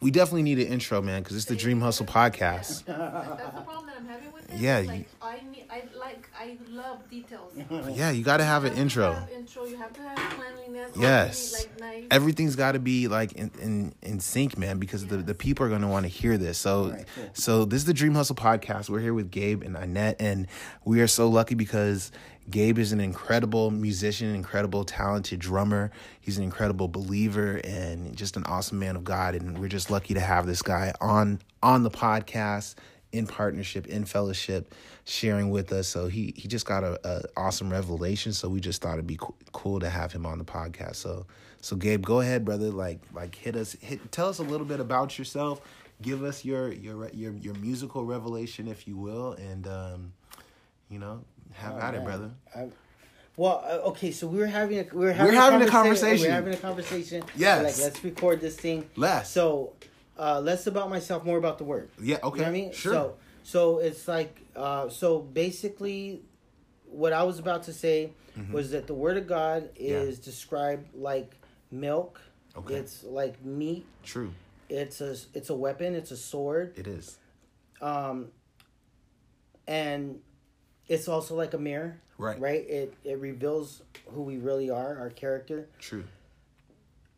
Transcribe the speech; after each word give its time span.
we 0.00 0.10
definitely 0.10 0.42
need 0.44 0.58
an 0.60 0.68
intro, 0.68 1.02
man, 1.02 1.22
because 1.22 1.36
it's 1.36 1.46
the 1.46 1.56
Dream 1.56 1.80
Hustle 1.80 2.06
podcast. 2.06 2.84
That's 2.86 3.54
the 3.54 3.62
problem 3.62 3.86
that 3.86 3.96
I'm 3.98 4.06
having 4.06 4.32
with 4.32 4.46
this. 4.48 4.60
Yeah, 4.60 4.78
It's 4.78 4.92
you- 4.92 5.04
I 5.20 5.40
need, 5.50 5.64
I 5.70 5.82
like, 5.98 6.28
I 6.38 6.56
love 6.70 7.08
details. 7.10 7.52
Yeah, 7.96 8.10
you 8.10 8.22
got 8.22 8.36
to 8.38 8.44
have 8.44 8.64
an 8.64 8.74
intro. 8.74 9.12
have 9.12 9.30
intro. 9.30 9.64
You 9.64 9.76
have 9.76 9.92
to 9.94 10.00
have 10.02 10.16
cleanliness. 10.34 10.92
Yes. 10.96 11.52
Like 11.52 11.80
nice. 11.80 12.04
Everything's 12.10 12.54
got 12.56 12.72
to 12.72 12.78
be 12.78 13.08
like 13.08 13.32
in, 13.32 13.50
in 13.60 13.94
in 14.02 14.20
sync, 14.20 14.56
man, 14.56 14.78
because 14.78 15.06
the, 15.06 15.16
the 15.18 15.34
people 15.34 15.66
are 15.66 15.68
going 15.68 15.82
to 15.82 15.88
want 15.88 16.04
to 16.04 16.08
hear 16.08 16.38
this. 16.38 16.58
So 16.58 16.90
Right, 16.90 17.04
cool. 17.16 17.30
so 17.34 17.64
this 17.64 17.78
is 17.78 17.84
the 17.86 17.92
Dream 17.94 18.14
Hustle 18.14 18.36
podcast. 18.36 18.88
We're 18.88 19.00
here 19.00 19.14
with 19.14 19.30
Gabe 19.30 19.62
and 19.62 19.76
Annette, 19.76 20.16
and 20.20 20.46
we 20.84 21.00
are 21.00 21.06
so 21.08 21.28
lucky 21.28 21.54
because 21.56 22.12
Gabe 22.50 22.78
is 22.78 22.92
an 22.92 23.00
incredible 23.00 23.70
musician, 23.70 24.34
incredible 24.34 24.84
talented 24.84 25.38
drummer. 25.38 25.90
He's 26.20 26.38
an 26.38 26.44
incredible 26.44 26.88
believer 26.88 27.60
and 27.64 28.16
just 28.16 28.36
an 28.36 28.44
awesome 28.44 28.78
man 28.78 28.96
of 28.96 29.04
God. 29.04 29.34
And 29.34 29.58
we're 29.58 29.68
just 29.68 29.90
lucky 29.90 30.14
to 30.14 30.20
have 30.20 30.46
this 30.46 30.62
guy 30.62 30.92
on 31.00 31.40
on 31.62 31.82
the 31.82 31.90
podcast 31.90 32.76
in 33.12 33.26
partnership, 33.26 33.86
in 33.86 34.04
fellowship, 34.04 34.74
sharing 35.04 35.50
with 35.50 35.72
us. 35.72 35.88
So 35.88 36.08
he 36.08 36.32
he 36.36 36.48
just 36.48 36.66
got 36.66 36.84
a, 36.84 36.98
a 37.04 37.22
awesome 37.36 37.70
revelation. 37.70 38.32
So 38.32 38.48
we 38.48 38.60
just 38.60 38.80
thought 38.80 38.94
it'd 38.94 39.06
be 39.06 39.16
co- 39.16 39.34
cool 39.52 39.80
to 39.80 39.90
have 39.90 40.12
him 40.12 40.24
on 40.24 40.38
the 40.38 40.44
podcast. 40.44 40.96
So 40.96 41.26
so 41.60 41.76
Gabe, 41.76 42.04
go 42.04 42.20
ahead, 42.20 42.44
brother. 42.44 42.70
Like 42.70 43.00
like 43.12 43.34
hit 43.34 43.56
us, 43.56 43.72
hit 43.80 44.10
tell 44.12 44.28
us 44.28 44.38
a 44.38 44.44
little 44.44 44.66
bit 44.66 44.80
about 44.80 45.18
yourself. 45.18 45.60
Give 46.00 46.22
us 46.22 46.44
your 46.44 46.72
your 46.72 47.08
your 47.10 47.32
your 47.32 47.54
musical 47.54 48.04
revelation, 48.04 48.68
if 48.68 48.86
you 48.86 48.96
will, 48.96 49.32
and 49.32 49.66
um, 49.66 50.12
you 50.88 50.98
know, 50.98 51.24
have 51.58 51.78
at 51.78 51.94
it, 51.94 52.04
brother. 52.04 52.30
I- 52.54 52.68
well, 53.36 53.62
uh, 53.64 53.88
okay, 53.90 54.10
so 54.10 54.26
we 54.26 54.38
were 54.38 54.46
having 54.46 54.78
a 54.80 54.86
we 54.92 55.04
were 55.06 55.12
having, 55.12 55.32
we're 55.32 55.40
having 55.40 55.62
a 55.62 55.66
a 55.66 55.70
conversation. 55.70 56.22
We 56.26 56.28
are 56.28 56.32
having 56.32 56.54
a 56.54 56.56
conversation. 56.56 57.22
Yes. 57.36 57.62
Like, 57.78 57.84
let's 57.86 58.02
record 58.04 58.40
this 58.40 58.56
thing. 58.56 58.90
Less. 58.96 59.30
So, 59.30 59.74
uh, 60.18 60.40
less 60.40 60.66
about 60.66 60.90
myself, 60.90 61.24
more 61.24 61.38
about 61.38 61.58
the 61.58 61.64
word. 61.64 61.88
Yeah, 62.00 62.16
You 62.16 62.22
know 62.22 62.28
okay, 62.30 62.40
what 62.40 62.48
I 62.48 62.50
mean? 62.50 62.72
sure. 62.72 62.92
So, 62.92 63.14
so 63.44 63.78
it's 63.78 64.08
like, 64.08 64.40
uh, 64.56 64.88
so 64.88 65.20
basically, 65.20 66.22
what 66.86 67.12
I 67.12 67.22
was 67.22 67.38
about 67.38 67.62
to 67.64 67.72
say 67.72 68.10
Mm-hmm. 68.38 68.52
was 68.52 68.70
that 68.70 68.86
the 68.86 68.94
word 68.94 69.16
of 69.16 69.26
God 69.26 69.70
is 69.74 70.20
described 70.20 70.94
like 70.94 71.34
milk. 71.72 72.20
Okay. 72.56 72.74
It's 72.74 73.02
like 73.02 73.44
meat. 73.44 73.84
True, 74.04 74.32
It's 74.68 75.00
a 75.00 75.16
it's 75.34 75.50
a 75.50 75.54
weapon. 75.56 75.96
It's 75.96 76.12
a 76.12 76.16
sword. 76.16 76.74
it 76.76 76.86
is. 76.86 77.18
um 77.80 78.28
and 79.66 80.20
it's 80.88 81.08
also 81.08 81.34
like 81.34 81.54
a 81.54 81.58
mirror 81.58 81.96
Right. 82.16 82.40
right 82.40 82.68
it 82.68 82.94
it 83.04 83.18
reveals 83.18 83.82
who 84.12 84.22
we 84.22 84.38
really 84.38 84.70
are 84.70 84.98
our 84.98 85.10
character 85.10 85.68
True. 85.78 86.04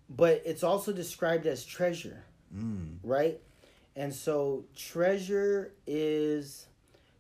but 0.08 0.42
it's 0.44 0.62
also 0.62 0.92
described 0.92 1.46
as 1.46 1.64
treasure 1.64 2.24
Mm. 2.54 2.96
right 3.04 3.41
and 3.96 4.12
so 4.14 4.64
treasure 4.76 5.72
is 5.86 6.66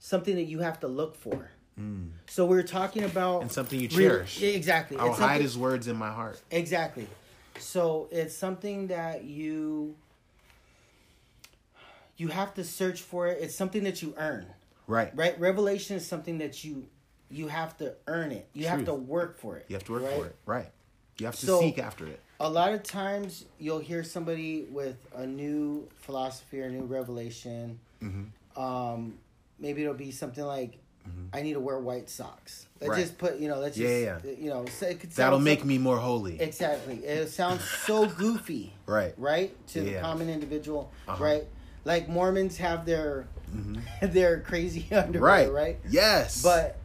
something 0.00 0.34
that 0.36 0.44
you 0.44 0.58
have 0.60 0.80
to 0.80 0.88
look 0.88 1.14
for 1.14 1.50
Mm. 1.78 2.10
so 2.26 2.44
we 2.46 2.58
are 2.58 2.62
talking 2.64 3.04
about 3.04 3.42
And 3.42 3.50
something 3.52 3.80
you 3.80 3.88
cherish. 3.88 4.38
Yeah, 4.40 4.50
exactly 4.50 4.96
I'll 4.98 5.12
hide 5.14 5.40
his 5.40 5.56
words 5.56 5.86
in 5.88 5.96
my 5.96 6.10
heart. 6.10 6.38
Exactly. 6.50 7.06
So 7.58 8.08
it's 8.10 8.36
something 8.36 8.88
that 8.88 9.24
you 9.24 9.94
you 12.16 12.28
have 12.28 12.52
to 12.54 12.64
search 12.64 13.00
for 13.00 13.28
it. 13.28 13.38
It's 13.40 13.54
something 13.54 13.84
that 13.84 14.02
you 14.02 14.14
earn. 14.18 14.46
Right. 14.90 15.16
Right? 15.16 15.38
Revelation 15.38 15.96
is 15.96 16.06
something 16.06 16.38
that 16.38 16.64
you 16.64 16.86
you 17.30 17.46
have 17.46 17.76
to 17.78 17.94
earn 18.08 18.32
it. 18.32 18.48
You 18.54 18.66
have 18.66 18.84
to 18.86 18.94
work 18.94 19.38
for 19.38 19.56
it. 19.56 19.66
You 19.68 19.76
have 19.76 19.84
to 19.84 19.92
work 19.92 20.02
right? 20.02 20.16
for 20.18 20.26
it. 20.26 20.36
Right. 20.46 20.70
You 21.18 21.26
have 21.26 21.36
to 21.36 21.46
So- 21.46 21.60
seek 21.60 21.78
after 21.78 22.06
it. 22.06 22.18
A 22.40 22.48
lot 22.50 22.72
of 22.72 22.82
times 22.82 23.44
you'll 23.58 23.78
hear 23.80 24.02
somebody 24.02 24.64
with 24.70 24.96
a 25.14 25.26
new 25.26 25.86
philosophy 26.00 26.60
or 26.62 26.64
a 26.64 26.70
new 26.70 26.84
revelation. 26.84 27.78
Mm-hmm. 28.02 28.60
Um, 28.60 29.18
maybe 29.58 29.82
it'll 29.82 29.94
be 29.94 30.10
something 30.10 30.44
like, 30.44 30.78
"I 31.34 31.42
need 31.42 31.52
to 31.52 31.60
wear 31.60 31.78
white 31.78 32.08
socks." 32.08 32.66
Let's 32.80 32.90
Right. 32.90 33.00
just 33.02 33.18
put, 33.18 33.38
you 33.38 33.46
know, 33.48 33.58
let's 33.60 33.76
just, 33.76 33.88
Yeah, 33.88 34.18
yeah. 34.24 34.30
you 34.38 34.48
know, 34.48 34.64
so 34.66 34.86
it 34.86 34.98
could 35.00 35.10
That'll 35.12 35.36
sound 35.36 35.44
make 35.44 35.64
me 35.66 35.76
more 35.78 35.98
holy. 35.98 36.40
Exactly. 36.40 36.96
It 37.04 37.28
sounds 37.28 37.62
so 37.62 38.06
goofy. 38.24 38.72
Right. 38.86 39.12
Right? 39.18 39.54
To 39.68 39.82
the 39.82 40.00
common 40.00 40.30
individual. 40.30 40.90
Uh-huh. 41.06 41.22
Right? 41.22 41.44
Like 41.84 42.08
Mormons 42.08 42.56
have 42.58 42.84
their 42.86 43.26
mm-hmm. 43.54 43.80
their 44.12 44.40
crazy 44.40 44.86
underwear, 44.94 45.22
Right. 45.22 45.52
right? 45.52 45.78
Yes. 45.88 46.42
But 46.42 46.76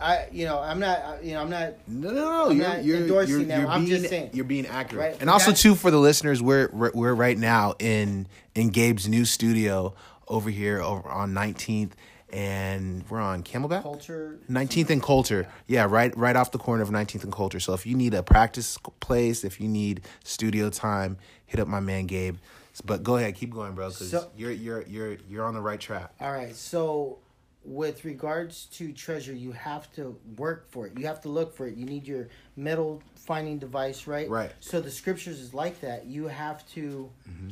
I 0.00 0.26
you 0.32 0.44
know, 0.46 0.58
I'm 0.58 0.80
not 0.80 1.22
you 1.24 1.34
know, 1.34 1.42
I'm 1.42 1.50
not 1.50 1.74
No, 1.88 2.10
no, 2.10 2.14
no. 2.14 2.50
I'm 2.50 2.56
you're, 2.56 2.68
not 2.68 2.84
you're, 2.84 2.96
endorsing 2.98 3.34
you're, 3.36 3.44
them. 3.44 3.60
you're 3.62 3.70
I'm 3.70 3.84
being, 3.84 3.96
just 3.98 4.08
saying. 4.10 4.30
You're 4.32 4.44
being 4.44 4.66
accurate. 4.66 5.12
Right, 5.12 5.20
And 5.20 5.28
also, 5.30 5.52
too, 5.52 5.74
for 5.74 5.90
the 5.90 5.98
listeners, 5.98 6.42
we're, 6.42 6.68
we're 6.72 6.90
we're 6.92 7.14
right 7.14 7.38
now 7.38 7.74
in 7.78 8.26
in 8.54 8.70
Gabe's 8.70 9.08
new 9.08 9.24
studio 9.24 9.94
over 10.28 10.50
here 10.50 10.80
over 10.80 11.08
on 11.08 11.32
19th, 11.34 11.92
and 12.32 13.04
we're 13.10 13.20
on 13.20 13.42
Camelback. 13.42 13.82
Colter 13.82 14.38
19th 14.50 14.90
and 14.90 15.02
Colter. 15.02 15.46
Yeah, 15.66 15.86
right 15.88 16.16
right 16.16 16.34
off 16.36 16.50
the 16.52 16.58
corner 16.58 16.82
of 16.82 16.90
19th 16.90 17.24
and 17.24 17.32
Colter. 17.32 17.60
So 17.60 17.74
if 17.74 17.86
you 17.86 17.94
need 17.94 18.14
a 18.14 18.22
practice 18.22 18.78
place, 19.00 19.44
if 19.44 19.60
you 19.60 19.68
need 19.68 20.02
studio 20.24 20.70
time, 20.70 21.18
hit 21.46 21.60
up 21.60 21.68
my 21.68 21.80
man 21.80 22.06
Gabe. 22.06 22.38
But 22.84 23.02
go 23.02 23.16
ahead, 23.16 23.34
keep 23.34 23.50
going, 23.50 23.74
bro, 23.74 23.88
cuz 23.90 24.10
So- 24.10 24.30
you're 24.36 24.50
you're 24.52 24.82
you're 24.82 25.16
you're 25.28 25.44
on 25.44 25.54
the 25.54 25.60
right 25.60 25.80
track. 25.80 26.12
All 26.20 26.32
right. 26.32 26.54
So 26.56 27.18
with 27.64 28.04
regards 28.04 28.64
to 28.72 28.92
treasure, 28.92 29.34
you 29.34 29.52
have 29.52 29.92
to 29.94 30.16
work 30.36 30.68
for 30.70 30.86
it. 30.86 30.98
You 30.98 31.06
have 31.06 31.20
to 31.22 31.28
look 31.28 31.54
for 31.54 31.66
it. 31.66 31.76
You 31.76 31.84
need 31.84 32.06
your 32.08 32.28
metal 32.56 33.02
finding 33.14 33.58
device, 33.58 34.06
right? 34.08 34.28
Right. 34.28 34.50
So 34.60 34.80
the 34.80 34.90
scriptures 34.90 35.38
is 35.38 35.54
like 35.54 35.80
that. 35.82 36.06
You 36.06 36.26
have 36.28 36.66
to 36.70 37.08
Mm-hmm. 37.28 37.50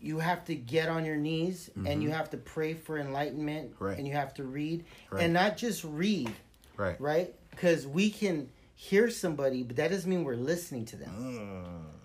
you 0.00 0.18
have 0.18 0.44
to 0.46 0.54
get 0.56 0.88
on 0.88 1.04
your 1.04 1.16
knees 1.16 1.70
and 1.86 2.02
you 2.02 2.10
have 2.10 2.28
to 2.30 2.36
pray 2.36 2.74
for 2.74 2.98
enlightenment 2.98 3.76
Right. 3.78 3.96
and 3.96 4.06
you 4.06 4.14
have 4.14 4.34
to 4.34 4.42
read 4.44 4.84
Right. 5.10 5.22
and 5.22 5.32
not 5.32 5.56
just 5.56 5.84
read, 5.84 6.32
Right. 6.76 7.00
right? 7.00 7.32
Cuz 7.56 7.86
we 7.86 8.10
can 8.10 8.48
hear 8.74 9.08
somebody, 9.08 9.62
but 9.62 9.76
that 9.76 9.92
doesn't 9.92 10.10
mean 10.10 10.24
we're 10.24 10.34
listening 10.34 10.84
to 10.86 10.96
them 10.96 11.14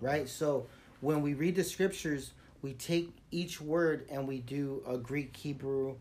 right? 0.00 0.28
So 0.28 0.68
when 1.00 1.22
we 1.22 1.34
read 1.34 1.54
the 1.56 1.64
scriptures, 1.64 2.32
we 2.60 2.72
take 2.72 3.12
each 3.30 3.60
word 3.60 4.06
and 4.10 4.26
we 4.26 4.38
do 4.40 4.82
a 4.86 4.96
Greek 4.98 5.36
Hebrew 5.36 5.94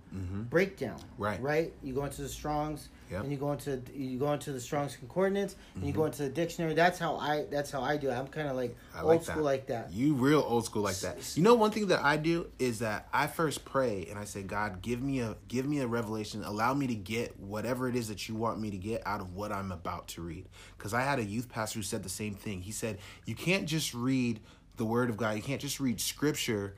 breakdown. 0.50 0.98
Mm-hmm. 0.98 1.24
Right. 1.24 1.42
Right. 1.42 1.74
You 1.84 1.94
go 1.94 2.06
into 2.06 2.22
the 2.22 2.30
Strong's 2.30 2.90
Yep. 3.10 3.24
and 3.24 3.32
you 3.32 3.38
go 3.38 3.54
into 3.54 3.82
you 3.96 4.20
go 4.20 4.34
into 4.34 4.52
the 4.52 4.60
Strong's 4.60 4.98
concordance 4.98 5.56
and 5.76 5.84
you 5.86 5.92
Mm-hmm. 5.92 6.00
go 6.02 6.06
into 6.08 6.24
the 6.24 6.30
dictionary. 6.30 6.74
That's 6.74 7.00
how 7.00 7.16
I 7.16 7.46
that's 7.50 7.72
how 7.72 7.82
I 7.82 7.96
do 7.96 8.10
it. 8.10 8.14
I'm 8.14 8.28
kind 8.28 8.50
of 8.50 8.58
like 8.58 8.76
I 8.94 9.00
old 9.00 9.08
like 9.08 9.24
school 9.24 9.36
that. 9.38 9.44
like 9.44 9.68
that. 9.68 9.94
You 9.94 10.14
real 10.16 10.42
old 10.46 10.66
school 10.66 10.82
like 10.82 10.98
that. 11.00 11.38
You 11.38 11.44
know 11.44 11.54
one 11.54 11.72
thing 11.72 11.88
that 11.88 12.04
I 12.04 12.18
do 12.18 12.48
is 12.60 12.80
that 12.80 13.08
I 13.14 13.28
first 13.28 13.64
pray 13.64 14.08
and 14.10 14.20
I 14.20 14.26
say, 14.26 14.42
God, 14.44 14.82
give 14.82 15.02
me 15.02 15.20
a 15.22 15.38
give 15.48 15.66
me 15.66 15.80
a 15.80 15.88
revelation. 15.88 16.44
Allow 16.44 16.74
me 16.74 16.88
to 16.88 16.96
get 16.96 17.40
whatever 17.40 17.88
it 17.88 17.96
is 17.96 18.10
that 18.10 18.28
you 18.28 18.36
want 18.36 18.60
me 18.60 18.72
to 18.72 18.78
get 18.78 19.04
out 19.06 19.22
of 19.22 19.34
what 19.36 19.54
I'm 19.54 19.72
about 19.72 20.10
to 20.10 20.22
read. 20.22 20.46
Because 20.78 20.94
I 20.94 21.02
had 21.02 21.20
a 21.20 21.24
youth 21.24 21.48
pastor 21.48 21.80
who 21.80 21.84
said 21.84 22.04
the 22.04 22.10
same 22.10 22.34
thing. 22.34 22.62
He 22.62 22.72
said, 22.74 22.98
You 23.26 23.36
can't 23.36 23.68
just 23.68 23.94
read 23.94 24.42
the 24.78 24.86
word 24.86 25.10
of 25.10 25.18
God, 25.18 25.36
you 25.36 25.42
can't 25.42 25.62
just 25.62 25.80
read 25.80 26.00
scripture 26.00 26.76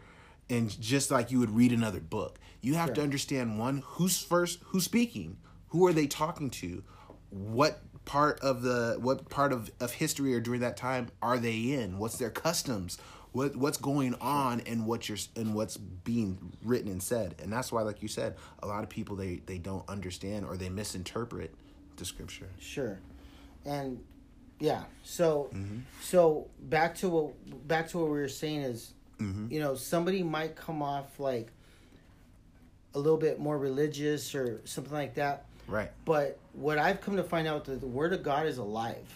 and 0.49 0.69
just 0.81 1.11
like 1.11 1.31
you 1.31 1.39
would 1.39 1.55
read 1.55 1.71
another 1.71 1.99
book. 1.99 2.39
You 2.61 2.73
have 2.75 2.93
to 2.95 3.01
understand 3.01 3.59
one, 3.59 3.83
who's 3.85 4.21
first 4.21 4.59
who's 4.65 4.83
speaking? 4.85 5.37
Who 5.69 5.85
are 5.85 5.93
they 5.93 6.07
talking 6.07 6.49
to? 6.49 6.83
what 7.29 7.81
part 8.05 8.39
of 8.39 8.61
the 8.63 8.97
what 8.99 9.29
part 9.29 9.53
of, 9.53 9.69
of 9.79 9.93
history 9.93 10.33
or 10.33 10.39
during 10.39 10.61
that 10.61 10.75
time 10.77 11.07
are 11.21 11.37
they 11.37 11.73
in 11.73 11.97
what's 11.99 12.17
their 12.17 12.29
customs 12.31 12.97
what 13.33 13.55
what's 13.55 13.77
going 13.77 14.15
on 14.15 14.61
and 14.61 14.85
what 14.87 15.07
you're 15.07 15.17
and 15.35 15.53
what's 15.53 15.77
being 15.77 16.53
written 16.63 16.89
and 16.91 17.03
said 17.03 17.35
and 17.39 17.53
that's 17.53 17.71
why 17.71 17.81
like 17.83 18.01
you 18.01 18.07
said 18.07 18.35
a 18.63 18.67
lot 18.67 18.83
of 18.83 18.89
people 18.89 19.15
they 19.15 19.41
they 19.45 19.59
don't 19.59 19.87
understand 19.87 20.45
or 20.45 20.57
they 20.57 20.69
misinterpret 20.69 21.53
the 21.97 22.05
scripture 22.05 22.49
Sure. 22.59 22.99
And 23.65 23.99
yeah, 24.59 24.83
so 25.03 25.49
Mm-hmm. 25.53 25.79
so 26.01 26.47
back 26.61 26.95
to 26.95 27.09
what 27.09 27.67
back 27.67 27.87
to 27.89 27.97
what 27.99 28.05
we 28.07 28.17
were 28.19 28.27
saying 28.27 28.61
is 28.61 28.93
Mm-hmm. 29.19 29.51
you 29.51 29.59
know, 29.59 29.75
somebody 29.75 30.23
might 30.23 30.55
come 30.55 30.81
off 30.81 31.19
like 31.19 31.51
a 32.95 32.99
little 32.99 33.17
bit 33.17 33.37
more 33.39 33.57
religious 33.57 34.33
or 34.33 34.61
something 34.63 34.93
like 34.93 35.15
that. 35.15 35.45
right 35.67 35.91
But 36.05 36.39
what 36.53 36.77
I've 36.77 37.01
come 37.01 37.17
to 37.17 37.23
find 37.23 37.47
out 37.47 37.65
that 37.65 37.81
the 37.81 37.87
word 37.87 38.13
of 38.13 38.23
God 38.23 38.45
is 38.47 38.57
alive. 38.59 39.07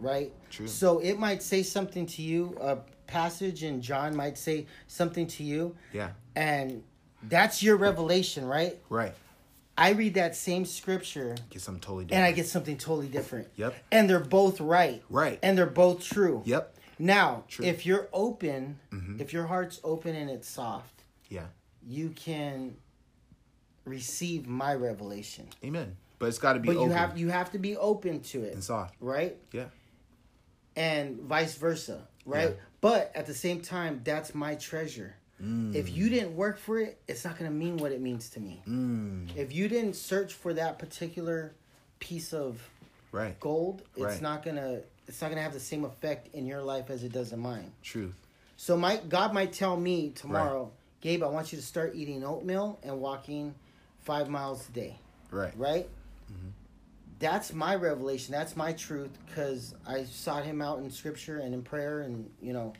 Right? 0.00 0.28
Mm-hmm. 0.30 0.50
True. 0.50 0.66
So 0.68 0.98
it 1.00 1.18
might 1.18 1.42
say 1.42 1.62
something 1.62 2.06
to 2.06 2.22
you, 2.22 2.56
a 2.60 2.78
passage 3.06 3.64
in 3.64 3.80
John 3.82 4.14
might 4.14 4.38
say 4.38 4.66
something 4.86 5.26
to 5.28 5.42
you, 5.44 5.74
yeah 5.92 6.10
and 6.36 6.82
that's 7.28 7.62
your 7.62 7.76
revelation, 7.76 8.44
right? 8.44 8.78
right 8.88 9.14
I 9.78 9.90
read 9.90 10.14
that 10.14 10.34
same 10.36 10.64
scripture 10.64 11.36
get 11.50 11.62
something 11.62 11.80
totally 11.80 12.04
different. 12.04 12.24
and 12.26 12.32
I 12.32 12.32
get 12.36 12.46
something 12.48 12.76
totally 12.76 13.08
different. 13.08 13.48
Yep. 13.56 13.74
And 13.92 14.10
they're 14.10 14.18
both 14.20 14.60
right. 14.60 15.02
Right. 15.08 15.38
And 15.42 15.56
they're 15.56 15.66
both 15.66 16.02
true. 16.04 16.42
yep 16.44 16.74
Now, 16.98 17.44
True. 17.48 17.64
Mm-hmm. 17.64 17.74
if 17.74 17.86
you're 17.86 18.08
open, 18.12 18.78
if 19.20 19.32
your 19.32 19.46
heart's 19.46 19.80
open 19.84 20.14
and 20.16 20.28
it's 20.30 20.48
soft, 20.48 21.04
yeah 21.28 21.46
you 21.86 22.10
can 22.10 22.76
receive 23.84 24.46
my 24.46 24.74
revelation. 24.74 25.46
amen 25.64 25.96
but 26.18 26.26
it's 26.28 26.38
got 26.38 26.54
to 26.54 26.58
be 26.60 26.66
But 26.66 26.76
open 26.76 26.90
you 26.90 26.96
have 26.96 27.16
you 27.18 27.28
have 27.28 27.52
to 27.52 27.58
be 27.58 27.76
open 27.76 28.20
to 28.32 28.42
it. 28.42 28.52
and 28.54 28.62
soft 28.64 28.94
Right? 29.00 29.36
yeah 29.52 29.66
And 30.76 31.20
vice 31.20 31.54
versa. 31.56 32.06
Right? 32.26 32.50
Yeah. 32.50 32.56
But 32.80 33.10
at 33.14 33.26
the 33.26 33.34
same 33.34 33.60
time, 33.62 34.02
that's 34.04 34.34
my 34.34 34.54
treasure. 34.56 35.14
If 35.40 35.94
you 35.96 36.08
didn't 36.10 36.34
work 36.34 36.58
for 36.58 36.78
it, 36.80 37.00
it's 37.06 37.24
not 37.24 37.38
going 37.38 37.48
to 37.50 37.56
mean 37.56 37.76
what 37.76 37.92
it 37.92 38.00
means 38.00 38.28
to 38.30 38.40
me. 38.40 38.60
Mm. 38.66 39.36
If 39.36 39.52
you 39.52 39.68
didn't 39.68 39.94
search 39.94 40.34
for 40.34 40.52
that 40.54 40.78
particular 40.78 41.54
piece 42.00 42.32
of 42.32 42.60
Right. 43.12 43.38
gold, 43.38 43.82
it's 43.94 44.04
Right. 44.04 44.20
not 44.22 44.42
going 44.42 44.56
to 44.56 44.82
it's 45.06 45.22
not 45.22 45.28
going 45.28 45.36
to 45.38 45.42
have 45.42 45.54
the 45.54 45.60
same 45.60 45.86
effect 45.86 46.34
in 46.34 46.44
your 46.44 46.60
life 46.60 46.90
as 46.90 47.02
it 47.02 47.12
does 47.12 47.32
in 47.32 47.38
mine. 47.38 47.72
Truth. 47.82 48.14
So 48.58 48.76
my 48.76 48.98
God 49.08 49.32
might 49.32 49.54
tell 49.54 49.74
me 49.74 50.10
tomorrow, 50.10 50.70
Gabe, 51.00 51.22
I 51.22 51.28
want 51.28 51.50
you 51.50 51.56
to 51.58 51.64
start 51.64 51.94
eating 51.94 52.22
oatmeal 52.24 52.78
and 52.82 53.00
walking 53.00 53.54
5 54.00 54.28
miles 54.28 54.68
a 54.68 54.72
day, 54.72 54.98
Right. 55.30 55.56
right? 55.56 55.88
That's 57.20 57.52
my 57.52 57.74
revelation. 57.74 58.32
That's 58.32 58.54
my 58.54 58.72
truth 58.74 59.10
because 59.26 59.74
I 59.86 60.04
sought 60.04 60.44
him 60.44 60.60
out 60.60 60.78
in 60.80 60.90
scripture 60.90 61.38
and 61.38 61.52
in 61.54 61.62
prayer, 61.62 62.00
and 62.02 62.30
you 62.40 62.52
know. 62.52 62.74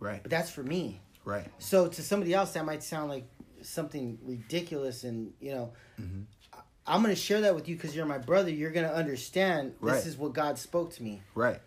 Right. 0.00 0.22
But 0.22 0.30
that's 0.30 0.50
for 0.50 0.62
me. 0.62 1.00
Right. 1.24 1.46
So 1.58 1.88
to 1.88 2.02
somebody 2.02 2.34
else, 2.34 2.52
that 2.52 2.64
might 2.64 2.82
sound 2.82 3.08
like 3.10 3.24
something 3.62 4.18
ridiculous, 4.24 5.04
and 5.04 5.32
you 5.40 5.52
know, 5.52 5.72
Mm-hmm. 6.00 6.22
I'm 6.86 7.00
gonna 7.00 7.14
share 7.16 7.40
that 7.42 7.54
with 7.54 7.66
you 7.68 7.76
because 7.76 7.96
you're 7.96 8.04
my 8.04 8.18
brother. 8.18 8.50
You're 8.50 8.70
gonna 8.72 8.88
understand 8.92 9.74
Right. 9.80 9.94
this 9.94 10.06
is 10.06 10.16
what 10.18 10.34
God 10.34 10.58
spoke 10.58 10.92
to 10.94 11.02
me, 11.02 11.22
Right. 11.34 11.60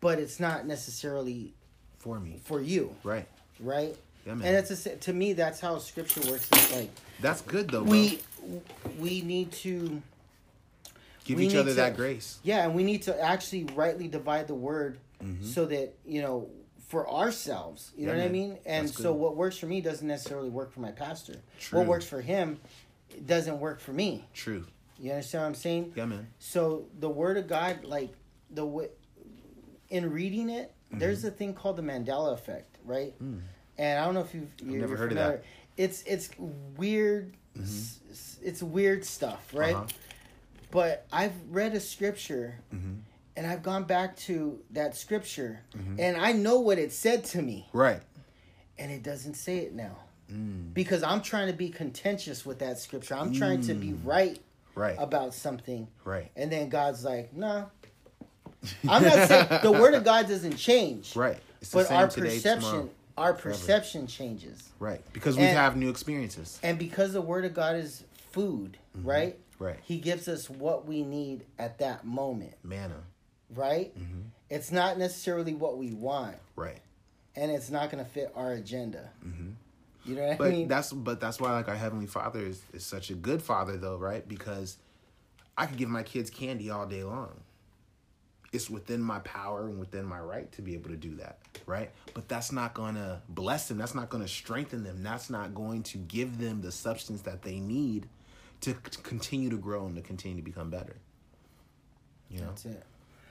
but 0.00 0.18
it's 0.20 0.38
not 0.38 0.64
necessarily 0.66 1.54
For 1.98 2.20
me. 2.20 2.40
for 2.44 2.60
you, 2.60 2.94
Right. 3.02 3.26
right? 3.58 3.96
Yeah, 4.24 4.34
man. 4.34 4.46
And 4.48 4.56
it's 4.56 4.86
a, 4.86 4.94
to 4.96 5.12
me, 5.12 5.32
that's 5.32 5.58
how 5.60 5.78
Scripture 5.78 6.20
works. 6.30 6.48
It's 6.52 6.72
like 6.72 6.90
That's 7.20 7.40
good 7.40 7.68
though. 7.68 7.82
Bro. 7.82 7.90
we 7.90 8.20
we 9.00 9.22
need 9.22 9.50
to 9.52 10.00
give 11.24 11.40
each 11.40 11.54
other 11.56 11.70
to- 11.70 11.74
that 11.74 11.96
grace. 11.96 12.38
yeah, 12.44 12.64
and 12.64 12.74
we 12.76 12.84
need 12.84 13.02
to 13.02 13.20
actually 13.20 13.64
rightly 13.74 14.06
divide 14.08 14.46
the 14.46 14.54
word 14.54 14.98
Mm-hmm. 15.22 15.46
so 15.46 15.64
that 15.66 15.94
you 16.06 16.20
know 16.22 16.48
for 16.94 17.10
ourselves. 17.10 17.90
You 17.96 18.06
know 18.06 18.12
Yeah, 18.12 18.18
what 18.20 18.26
I 18.28 18.30
mean? 18.30 18.58
And 18.66 18.88
so 18.88 19.12
what 19.12 19.34
works 19.36 19.56
for 19.58 19.66
me 19.66 19.80
doesn't 19.80 20.06
necessarily 20.06 20.48
work 20.48 20.70
for 20.72 20.78
my 20.78 20.92
pastor. 20.92 21.34
True. 21.58 21.80
What 21.80 21.88
works 21.88 22.04
for 22.06 22.20
him 22.20 22.60
doesn't 23.26 23.58
work 23.58 23.80
for 23.80 23.92
me. 23.92 24.24
True. 24.32 24.64
You 25.00 25.10
understand 25.10 25.42
what 25.42 25.48
I'm 25.48 25.54
saying? 25.56 25.92
Yeah, 25.96 26.04
man. 26.06 26.28
So 26.38 26.86
the 27.00 27.08
word 27.08 27.36
of 27.36 27.48
God, 27.48 27.84
like 27.84 28.12
the 28.50 28.64
way, 28.64 28.88
in 29.90 30.10
reading 30.12 30.48
it, 30.50 30.70
Mm-hmm. 30.90 30.98
there's 31.00 31.24
a 31.24 31.30
thing 31.30 31.54
called 31.54 31.76
the 31.76 31.82
Mandela 31.82 32.32
effect, 32.34 32.76
right? 32.84 33.14
And 33.20 33.98
I 33.98 34.04
don't 34.04 34.14
know 34.14 34.20
if 34.20 34.32
you've 34.34 34.48
you're, 34.62 34.76
Mm. 34.76 34.80
never 34.82 34.96
heard 34.96 35.10
of 35.10 35.18
familiar. 35.18 35.36
that. 35.38 35.42
Mm-hmm. 35.42 35.82
It's 35.84 36.02
it's 36.04 36.30
weird. 36.76 37.34
s- 37.60 38.38
It's 38.42 38.62
weird 38.62 39.04
stuff, 39.04 39.42
right? 39.52 39.74
Uh-huh. 39.74 39.86
But 40.70 41.06
I've 41.10 41.32
read 41.50 41.74
a 41.74 41.80
scripture, 41.80 42.60
Mm-hmm. 42.72 42.94
And 43.36 43.46
I've 43.46 43.62
gone 43.62 43.84
back 43.84 44.16
to 44.18 44.60
that 44.70 44.96
scripture, 44.96 45.60
and 45.98 46.16
I 46.16 46.32
know 46.32 46.60
what 46.60 46.78
it 46.78 46.92
said 46.92 47.24
to 47.26 47.42
me, 47.42 47.68
Right. 47.72 48.00
and 48.78 48.90
it 48.92 49.02
doesn't 49.02 49.34
say 49.34 49.58
it 49.58 49.74
now. 49.74 49.96
Mm. 50.32 50.72
Because 50.72 51.02
I'm 51.02 51.20
trying 51.20 51.48
to 51.48 51.52
be 51.52 51.68
contentious 51.68 52.46
with 52.46 52.58
that 52.60 52.78
scripture. 52.78 53.14
I'm 53.14 53.32
trying 53.32 53.60
to 53.62 53.74
be 53.74 53.92
right 53.92 54.40
Right. 54.74 54.96
about 54.98 55.34
something. 55.34 55.86
Right. 56.04 56.30
And 56.34 56.50
then 56.50 56.68
God's 56.70 57.04
like, 57.04 57.34
nah. 57.36 57.66
I'm 58.88 59.02
not 59.02 59.28
saying 59.28 59.46
the 59.62 59.70
word 59.72 59.94
of 59.94 60.02
God 60.04 60.26
doesn't 60.28 60.56
change. 60.56 61.14
Right. 61.14 61.38
It's 61.60 61.70
the 61.70 61.78
But 61.78 61.90
our 61.90 62.08
today, 62.08 62.28
perception 62.36 62.70
tomorrow. 62.70 62.90
our 63.18 63.34
perception 63.34 64.06
changes. 64.06 64.70
Right. 64.78 65.02
Because 65.12 65.36
we 65.36 65.42
And- 65.44 65.56
have 65.56 65.76
new 65.76 65.90
experiences. 65.90 66.58
And 66.62 66.78
because 66.78 67.12
the 67.12 67.20
word 67.22 67.44
of 67.44 67.52
God 67.54 67.76
is 67.76 68.04
food, 68.32 68.78
right? 69.02 69.34
Mm-hmm. 69.34 69.64
Right. 69.64 69.78
He 69.84 69.98
gives 69.98 70.26
us 70.26 70.48
what 70.50 70.86
we 70.86 71.02
need 71.02 71.44
at 71.58 71.78
that 71.78 72.04
moment, 72.04 72.54
Manna. 72.64 73.02
Right? 73.56 73.96
Mm-hmm. 73.98 74.20
It's 74.50 74.70
not 74.70 74.98
necessarily 74.98 75.54
what 75.54 75.78
we 75.78 75.92
want, 75.92 76.36
Right. 76.56 76.80
and 77.34 77.50
it's 77.50 77.70
not 77.70 77.90
going 77.90 78.04
to 78.04 78.08
fit 78.10 78.30
our 78.36 78.52
agenda. 78.52 79.10
You 80.04 80.16
know 80.16 80.22
what 80.22 80.28
Mm-hmm. 80.32 80.36
But 80.38 80.46
I 80.46 80.50
mean? 80.50 80.68
that's 80.68 80.92
but 80.92 81.18
that's 81.20 81.40
why 81.40 81.52
like 81.52 81.68
our 81.68 81.74
heavenly 81.74 82.06
Father 82.06 82.40
is, 82.40 82.60
is 82.74 82.84
such 82.84 83.10
a 83.10 83.14
good 83.14 83.40
father 83.42 83.76
though, 83.78 83.96
right? 83.96 84.26
Because 84.28 84.76
I 85.56 85.64
could 85.66 85.78
give 85.78 85.88
my 85.88 86.02
kids 86.02 86.28
candy 86.30 86.68
all 86.70 86.86
day 86.86 87.02
long. 87.04 87.40
It's 88.52 88.68
within 88.70 89.00
my 89.00 89.18
power 89.20 89.66
and 89.66 89.80
within 89.80 90.04
my 90.04 90.20
right 90.20 90.50
to 90.52 90.62
be 90.62 90.74
able 90.74 90.90
to 90.90 90.96
do 90.96 91.16
that, 91.16 91.38
right? 91.66 91.90
But 92.12 92.28
that's 92.28 92.52
not 92.52 92.72
going 92.74 92.94
to 92.94 93.20
bless 93.28 93.66
them. 93.66 93.78
That's 93.78 93.94
not 93.96 94.10
going 94.10 94.22
to 94.22 94.28
strengthen 94.28 94.84
them. 94.84 95.02
That's 95.02 95.28
not 95.30 95.54
going 95.54 95.82
to 95.84 95.98
give 95.98 96.38
them 96.38 96.60
the 96.60 96.70
substance 96.70 97.22
that 97.22 97.42
they 97.42 97.58
need 97.58 98.06
to 98.60 98.70
c- 98.72 98.76
continue 99.02 99.50
to 99.50 99.56
grow 99.56 99.86
and 99.86 99.96
to 99.96 100.02
continue 100.02 100.36
to 100.36 100.42
become 100.42 100.70
better. 100.70 100.94
You 102.30 102.40
know? 102.42 102.46
That's 102.48 102.64
it. 102.66 102.82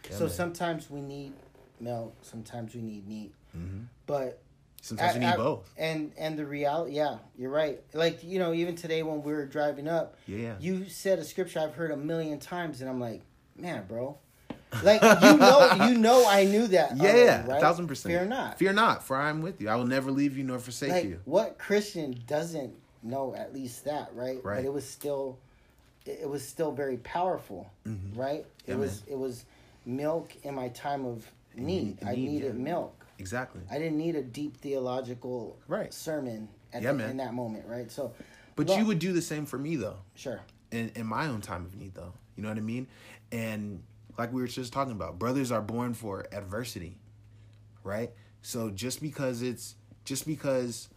Yeah, 0.10 0.18
so 0.18 0.24
man. 0.26 0.34
sometimes 0.34 0.90
we 0.90 1.02
need 1.02 1.34
milk, 1.80 2.16
sometimes 2.22 2.74
we 2.76 2.82
need 2.82 3.08
meat, 3.08 3.34
Mm-hmm. 3.58 3.84
but 4.08 4.40
Sometimes 4.82 5.16
you 5.16 5.22
I- 5.22 5.26
need 5.26 5.34
I- 5.34 5.38
both. 5.38 5.70
And 5.78 6.12
and 6.18 6.38
the 6.38 6.46
reality, 6.46 6.96
yeah, 6.96 7.18
you're 7.38 7.50
right. 7.52 7.80
Like 7.94 8.24
you 8.24 8.40
know, 8.40 8.52
even 8.54 8.76
today 8.76 9.02
when 9.04 9.24
we 9.24 9.32
were 9.34 9.46
driving 9.46 9.88
up, 9.88 10.16
Yeah. 10.26 10.56
you 10.60 10.90
said 10.90 11.20
a 11.20 11.24
scripture 11.24 11.60
I've 11.62 11.74
heard 11.76 11.92
a 11.92 11.98
million 11.98 12.40
times, 12.40 12.82
and 12.82 12.90
I'm 12.90 13.00
like, 13.00 13.22
man, 13.56 13.86
bro, 13.88 14.18
like 14.84 15.02
you 15.02 15.38
know, 15.38 15.88
you 15.88 15.98
know, 15.98 16.26
I 16.28 16.44
knew 16.46 16.68
that. 16.68 16.98
Yeah, 16.98 17.44
already, 17.46 17.52
a 17.58 17.62
thousand 17.62 17.88
percent. 17.88 18.12
Fear 18.14 18.26
not. 18.26 18.58
Fear 18.60 18.74
not, 18.74 19.04
for 19.04 19.16
I 19.16 19.30
am 19.30 19.42
with 19.42 19.62
you. 19.62 19.70
I 19.70 19.76
will 19.76 19.86
never 19.88 20.12
leave 20.12 20.36
you 20.38 20.44
nor 20.44 20.60
forsake 20.60 20.92
like 20.92 21.06
you. 21.06 21.20
what 21.26 21.58
Christian 21.58 22.20
doesn't 22.28 22.74
know 23.04 23.34
at 23.36 23.54
least 23.54 23.86
that, 23.86 24.10
right? 24.16 24.44
Right. 24.44 24.58
But 24.58 24.66
it 24.66 24.74
was 24.74 24.88
still, 24.90 25.38
it 26.06 26.20
it 26.24 26.30
was 26.30 26.46
still 26.46 26.72
very 26.74 26.98
powerful, 26.98 27.70
right? 28.16 28.40
It 28.66 28.72
Mm-hmm. 28.72 28.72
Yeah, 28.72 28.76
was 28.78 29.04
it 29.08 29.18
was 29.18 29.46
milk 29.86 30.36
in 30.44 30.56
my 30.56 30.70
time 30.70 31.06
of 31.06 31.30
need. 31.56 32.00
I 32.06 32.16
needed 32.16 32.56
yeah. 32.56 32.64
milk. 32.64 33.06
Exactly. 33.20 33.62
I 33.70 33.78
didn't 33.78 33.98
need 33.98 34.16
a 34.16 34.24
deep 34.24 34.58
theological 34.58 35.58
Right. 35.68 35.94
sermon 35.94 36.50
at 36.74 36.82
Yeah, 36.82 36.92
the, 36.92 36.98
man. 37.00 37.10
in 37.12 37.18
that 37.18 37.34
moment, 37.34 37.66
right? 37.68 37.92
So, 37.92 38.14
But 38.56 38.70
you 38.78 38.86
would 38.86 39.00
do 39.00 39.14
the 39.14 39.22
same 39.22 39.46
for 39.46 39.58
me 39.58 39.76
though. 39.76 39.98
sure, 40.16 40.42
in, 40.72 40.92
in 40.96 41.06
my 41.06 41.28
own 41.28 41.42
time 41.42 41.66
of 41.66 41.76
need 41.76 41.94
though 41.94 42.14
you 42.36 42.42
know 42.42 42.50
what 42.50 42.58
i 42.58 42.62
mean 42.62 42.88
and 43.32 43.84
like 44.18 44.34
we 44.34 44.42
were 44.42 44.48
just 44.48 44.74
talking 44.74 44.92
about 44.92 45.20
brothers 45.20 45.52
are 45.52 45.62
born 45.62 45.94
for 45.94 46.26
adversity 46.32 46.98
right 47.84 48.10
so 48.42 48.72
just 48.72 49.00
because 49.00 49.44
it's 49.44 49.76
just 50.04 50.26
because 50.26 50.90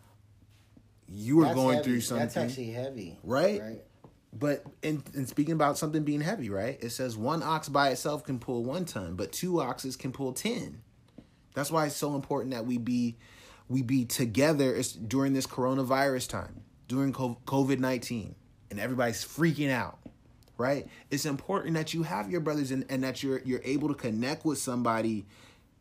you 1.07 1.37
were 1.37 1.45
That's 1.45 1.55
going 1.55 1.77
heavy. 1.77 1.91
through 1.91 2.01
something 2.01 2.25
That's 2.27 2.37
actually 2.39 2.71
heavy, 2.71 3.19
Right? 3.23 3.61
Right. 3.61 3.85
But 4.39 4.65
in, 4.83 5.03
in 5.15 5.27
speaking 5.27 5.55
about 5.55 5.79
something 5.79 6.03
being 6.03 6.21
heavy 6.21 6.51
right? 6.51 6.79
It 6.81 6.91
says 6.91 7.17
one 7.17 7.43
ox 7.43 7.69
by 7.69 7.91
itself 7.91 8.25
can 8.25 8.39
pull 8.39 8.65
one 8.65 8.85
ton 8.85 9.17
but 9.17 9.33
two 9.33 9.61
oxes 9.61 9.97
can 9.97 10.13
pull 10.13 10.33
10 10.33 10.83
that's 11.55 11.71
why 11.71 11.87
it's 11.87 11.97
so 11.97 12.15
important 12.15 12.53
that 12.53 12.67
we 12.67 12.79
be 12.79 13.17
we 13.69 13.83
be 13.83 14.05
together. 14.05 14.81
During 15.07 15.33
this 15.33 15.47
coronavirus 15.47 16.29
time 16.29 16.63
during 16.89 17.13
covid-19 17.13 18.35
and 18.71 18.81
everybody's 18.81 19.25
freaking 19.25 19.71
out 19.71 19.99
right? 20.59 20.87
It's 21.11 21.27
important 21.27 21.75
that 21.75 21.93
you 21.93 22.03
have 22.03 22.31
your 22.31 22.41
brothers 22.41 22.71
and, 22.71 22.87
and 22.89 23.05
that 23.05 23.23
you're 23.23 23.41
you're 23.45 23.61
able 23.65 23.89
to 23.89 23.95
connect 23.95 24.45
with 24.45 24.59
somebody 24.59 25.27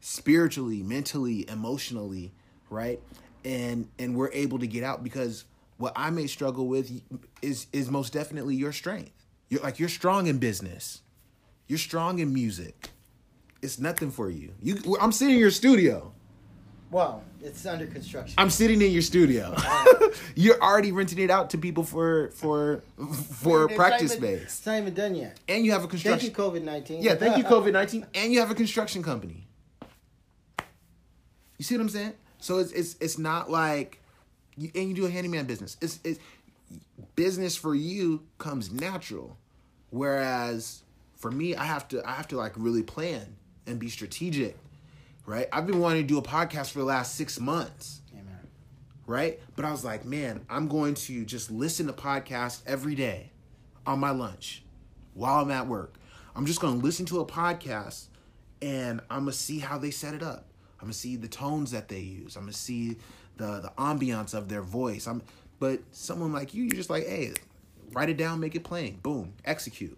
spiritually 0.02 0.84
mentally 0.84 1.48
emotionally 1.50 2.34
right? 2.70 3.00
And 3.44 3.90
and 4.00 4.16
we're 4.16 4.32
able 4.32 4.60
to 4.60 4.68
get 4.68 4.84
out 4.84 5.04
because 5.04 5.46
what 5.78 5.94
i 5.96 6.10
may 6.10 6.28
struggle 6.28 6.68
with 6.68 7.02
is 7.42 7.68
is 7.74 7.90
most 7.90 8.14
definitely 8.14 8.56
your 8.56 8.72
strength 8.72 9.12
you're 9.50 9.62
like 9.62 9.80
you're 9.80 9.90
strong 9.90 10.28
in 10.28 10.38
business 10.38 11.02
you're 11.68 11.78
strong 11.80 12.20
in 12.20 12.34
music 12.34 12.90
it's 13.62 13.80
nothing 13.80 14.12
for 14.12 14.30
you 14.30 14.54
you 14.62 14.76
i'm 15.02 15.12
sitting 15.12 15.36
in 15.36 15.40
your 15.40 15.52
studio 15.52 16.12
Well, 16.92 17.24
it's 17.42 17.66
under 17.66 17.88
construction. 17.88 18.36
I'm 18.38 18.50
sitting 18.50 18.82
in 18.82 18.92
your 18.92 19.02
studio. 19.02 19.54
You're 20.36 20.62
already 20.62 20.92
renting 20.94 21.20
it 21.20 21.30
out 21.30 21.50
to 21.50 21.58
people 21.58 21.84
for 21.84 22.30
for 22.32 22.84
for 23.42 23.66
It's 23.66 23.76
practice 23.76 24.12
even- 24.16 24.24
space, 24.24 24.44
It's 24.60 24.66
not 24.66 24.78
even 24.82 24.94
done 24.94 25.16
yet. 25.16 25.40
and 25.50 25.66
you 25.66 25.72
have 25.74 25.84
a 25.84 25.88
construction. 25.88 26.30
Thank 26.30 26.38
you, 26.38 26.44
COVID 26.46 26.64
nineteen. 26.64 27.02
Yeah, 27.04 27.16
thank 27.16 27.36
you, 27.38 27.44
COVID 27.56 27.74
nineteen, 27.74 28.06
and 28.14 28.32
you 28.32 28.40
have 28.40 28.52
a 28.52 28.56
construction 28.56 29.02
company. 29.04 29.48
You 31.58 31.64
see 31.66 31.76
what 31.76 31.82
I'm 31.82 31.90
saying? 31.90 32.14
So 32.40 32.60
it's 32.60 32.72
it's 32.72 32.96
it's 33.02 33.18
not 33.18 33.50
like, 33.50 34.02
you, 34.58 34.72
and 34.76 34.90
you 34.90 34.94
do 34.94 35.06
a 35.06 35.10
handyman 35.10 35.46
business. 35.46 35.78
It's 35.82 36.00
it's 36.04 36.20
business 37.16 37.56
for 37.56 37.76
you 37.76 38.24
comes 38.38 38.72
natural, 38.72 39.38
whereas 39.90 40.84
for 41.16 41.32
me, 41.32 41.56
I 41.56 41.64
have 41.64 41.88
to 41.90 42.08
I 42.08 42.14
have 42.14 42.28
to 42.30 42.38
like 42.38 42.54
really 42.56 42.84
plan 42.84 43.36
and 43.66 43.80
be 43.80 43.90
strategic, 43.90 44.58
right? 45.26 45.48
I've 45.52 45.66
been 45.66 45.80
wanting 45.80 46.04
to 46.04 46.08
do 46.08 46.18
a 46.18 46.22
podcast 46.22 46.72
for 46.72 46.80
the 46.80 46.86
last 46.86 47.16
six 47.16 47.40
months 47.40 48.02
Amen. 48.14 48.48
right? 49.08 49.40
But 49.56 49.66
I 49.66 49.72
was 49.72 49.84
like, 49.84 50.06
man, 50.06 50.46
I'm 50.50 50.68
going 50.68 50.94
to 50.96 51.26
just 51.26 51.50
listen 51.50 51.88
to 51.88 51.94
podcasts 51.94 52.62
every 52.68 52.96
day 52.96 53.32
on 53.86 54.00
my 54.00 54.12
lunch 54.12 54.64
while 55.14 55.42
I'm 55.42 55.52
at 55.52 55.68
work. 55.68 55.96
I'm 56.36 56.46
just 56.46 56.60
going 56.60 56.80
to 56.80 56.86
listen 56.86 57.06
to 57.08 57.22
a 57.22 57.26
podcast 57.26 58.08
and 58.62 59.02
I'm 59.10 59.22
going 59.22 59.32
to 59.32 59.38
see 59.38 59.60
how 59.60 59.78
they 59.78 59.92
set 59.92 60.14
it 60.14 60.22
up. 60.22 60.46
I'm 60.80 60.88
going 60.88 60.94
to 60.94 61.00
see 61.00 61.16
the 61.16 61.28
tones 61.28 61.72
that 61.72 61.88
they 61.88 62.00
use. 62.00 62.36
I'm 62.36 62.44
going 62.44 62.54
to 62.54 62.60
see 62.60 62.98
the 63.38 63.60
the 63.62 63.72
ambiance 63.78 64.34
of 64.34 64.50
their 64.50 64.62
voice. 64.62 65.08
I'm 65.08 65.22
but 65.60 65.80
someone 65.92 66.34
like 66.34 66.54
you, 66.54 66.64
you're 66.64 66.76
just 66.76 66.90
like, 66.90 67.06
hey, 67.08 67.34
write 67.92 68.10
it 68.10 68.18
down, 68.18 68.40
make 68.40 68.56
it 68.56 68.64
plain. 68.64 69.00
Boom, 69.02 69.34
execute. 69.46 69.98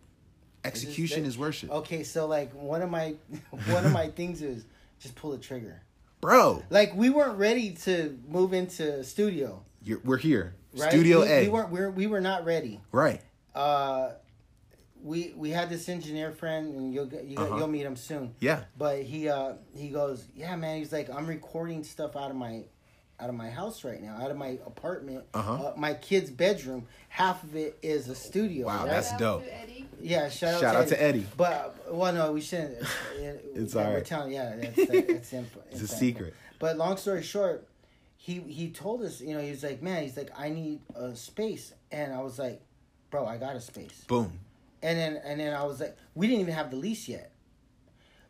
Execution 0.64 1.26
is 1.26 1.38
worship. 1.38 1.72
Okay, 1.72 2.04
so 2.04 2.28
like 2.28 2.54
one 2.54 2.82
of 2.82 2.90
my 2.90 3.16
one 3.70 3.86
of 3.86 3.92
my 3.92 4.08
things 4.10 4.42
is 4.42 4.66
just 5.00 5.16
pull 5.16 5.32
the 5.32 5.38
trigger. 5.38 5.82
bro. 6.22 6.64
Like 6.70 6.96
we 6.96 7.10
weren't 7.10 7.38
ready 7.38 7.72
to 7.86 8.18
move 8.28 8.54
into 8.54 9.04
studio. 9.04 9.64
You're, 9.84 10.00
we're 10.04 10.18
here, 10.18 10.56
Right? 10.74 10.92
Studio 10.92 11.22
we, 11.22 11.28
A, 11.28 11.42
We 11.44 11.50
weren't. 11.50 11.70
We, 11.72 11.80
were, 11.80 11.92
we 11.92 12.08
were 12.08 12.20
not 12.22 12.44
ready. 12.44 12.82
right? 12.92 13.22
Uh, 13.56 14.12
we 15.02 15.32
we 15.38 15.52
had 15.52 15.70
this 15.70 15.88
engineer 15.88 16.32
friend, 16.32 16.76
and 16.76 16.94
you'll 16.94 17.08
you, 17.24 17.38
Uh-huh. 17.38 17.58
you'll 17.58 17.68
meet 17.68 17.86
him 17.86 17.96
soon. 17.96 18.36
Yeah, 18.40 18.64
But 18.78 19.04
he 19.04 19.30
uh 19.30 19.54
he 19.76 19.90
goes, 19.90 20.28
yeah, 20.36 20.56
man. 20.56 20.78
He's 20.80 20.92
like, 20.92 21.10
I'm 21.10 21.28
recording 21.28 21.84
stuff 21.84 22.16
out 22.18 22.30
of 22.32 22.36
my 22.36 22.64
out 23.20 23.30
of 23.30 23.36
my 23.36 23.50
house 23.50 23.84
right 23.84 24.02
now, 24.02 24.16
out 24.22 24.30
of 24.30 24.38
my 24.38 24.60
apartment, 24.66 25.24
Uh-huh. 25.34 25.54
uh, 25.70 25.74
my 25.76 25.94
kid's 25.96 26.30
bedroom. 26.30 26.86
Half 27.10 27.44
of 27.44 27.56
it 27.56 27.78
is 27.82 28.08
a 28.10 28.16
studio. 28.16 28.68
Wow, 28.68 28.80
right? 28.82 28.90
that's 28.90 29.12
dope. 29.18 29.42
out 29.42 29.46
to 29.48 29.60
Eddie. 29.62 29.88
yeah. 30.02 30.30
Shout 30.30 30.54
out, 30.56 30.60
Shout 30.62 30.74
to, 30.74 30.80
out 30.82 30.88
to 30.90 31.02
Eddie. 31.04 31.26
But 31.36 31.76
uh, 31.90 31.94
well, 31.94 32.14
no, 32.14 32.32
we 32.32 32.42
shouldn't. 32.42 32.78
It's 33.20 33.74
yeah, 33.74 33.86
all 33.86 33.92
We're 33.92 34.02
telling, 34.02 34.32
yeah, 34.34 34.56
that's 34.76 34.76
that's 34.88 35.34
info. 35.34 35.60
It's 35.72 35.82
a 35.82 35.88
secret. 35.88 36.36
But 36.60 36.78
long 36.78 36.98
story 36.98 37.24
short, 37.24 37.68
he 38.18 38.36
he 38.42 38.70
told 38.70 39.02
us, 39.02 39.20
you 39.20 39.34
know, 39.34 39.42
he 39.42 39.50
was 39.50 39.64
like, 39.64 39.82
man, 39.82 40.04
he's 40.04 40.16
like, 40.16 40.30
I 40.38 40.50
need 40.50 40.82
a 40.96 41.16
space, 41.16 41.74
and 41.92 42.14
I 42.14 42.22
was 42.22 42.38
like, 42.38 42.62
bro, 43.10 43.26
I 43.26 43.38
got 43.38 43.56
a 43.56 43.62
space. 43.62 44.04
Boom. 44.08 44.32
And 44.84 44.96
then 45.00 45.20
and 45.26 45.40
then 45.40 45.56
I 45.56 45.64
was 45.64 45.80
like, 45.80 45.98
we 46.14 46.28
didn't 46.28 46.42
even 46.42 46.54
have 46.54 46.70
the 46.70 46.78
lease 46.78 47.08
yet. 47.08 47.32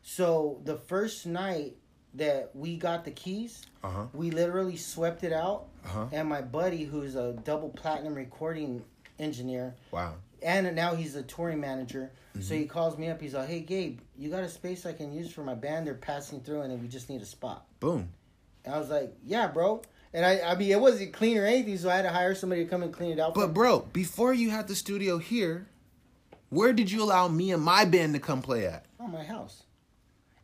So 0.02 0.62
the 0.64 0.78
first 0.78 1.26
night 1.26 1.76
that 2.18 2.52
we 2.54 2.78
got 2.78 3.06
the 3.06 3.12
keys, 3.12 3.66
Uh 3.84 3.90
huh. 3.90 4.06
we 4.14 4.32
literally 4.32 4.76
swept 4.78 5.24
it 5.24 5.34
out. 5.34 5.66
Uh-huh. 5.86 6.06
And 6.12 6.28
my 6.28 6.42
buddy, 6.42 6.84
who's 6.84 7.16
a 7.16 7.34
double 7.44 7.70
platinum 7.70 8.14
recording 8.16 8.84
engineer, 9.20 9.74
Wow. 9.92 10.16
and 10.42 10.76
now 10.76 10.96
he's 10.96 11.16
a 11.16 11.24
touring 11.24 11.60
manager. 11.62 12.12
So 12.34 12.40
Mm-hmm. 12.40 12.54
he 12.56 12.66
calls 12.66 12.98
me 13.00 13.10
up. 13.10 13.20
He's 13.20 13.34
like, 13.34 13.48
"Hey, 13.50 13.62
Gabe, 13.62 14.00
you 14.18 14.30
got 14.30 14.44
a 14.44 14.50
space 14.50 14.86
I 14.86 14.94
can 14.94 15.12
use 15.12 15.32
for 15.32 15.44
my 15.44 15.56
band? 15.56 15.88
They're 15.88 15.96
passing 15.96 16.42
through, 16.42 16.62
and 16.62 16.72
then 16.72 16.80
we 16.82 16.88
just 16.88 17.10
need 17.10 17.22
a 17.22 17.26
spot." 17.26 17.66
Boom. 17.80 18.10
And 18.66 18.76
I 18.76 18.78
was 18.80 18.90
like, 18.90 19.12
"Yeah, 19.26 19.48
bro." 19.48 19.82
And 20.14 20.24
I, 20.26 20.40
I 20.42 20.56
mean, 20.56 20.72
it 20.72 20.80
wasn't 20.80 21.14
clean 21.14 21.38
or 21.38 21.46
anything, 21.46 21.78
so 21.78 21.90
I 21.90 21.96
had 21.96 22.04
to 22.04 22.10
hire 22.10 22.34
somebody 22.36 22.64
to 22.64 22.70
come 22.70 22.84
and 22.84 22.94
clean 22.94 23.12
it 23.12 23.20
out. 23.20 23.34
But 23.34 23.54
bro, 23.54 23.80
before 23.92 24.34
you 24.34 24.50
had 24.52 24.68
the 24.68 24.76
studio 24.76 25.18
here, 25.18 25.68
where 26.50 26.74
did 26.74 26.90
you 26.92 27.02
allow 27.04 27.28
me 27.28 27.52
and 27.52 27.62
my 27.62 27.86
band 27.86 28.14
to 28.14 28.20
come 28.20 28.42
play 28.42 28.66
at? 28.68 28.86
oh, 29.00 29.08
my 29.08 29.24
house. 29.24 29.64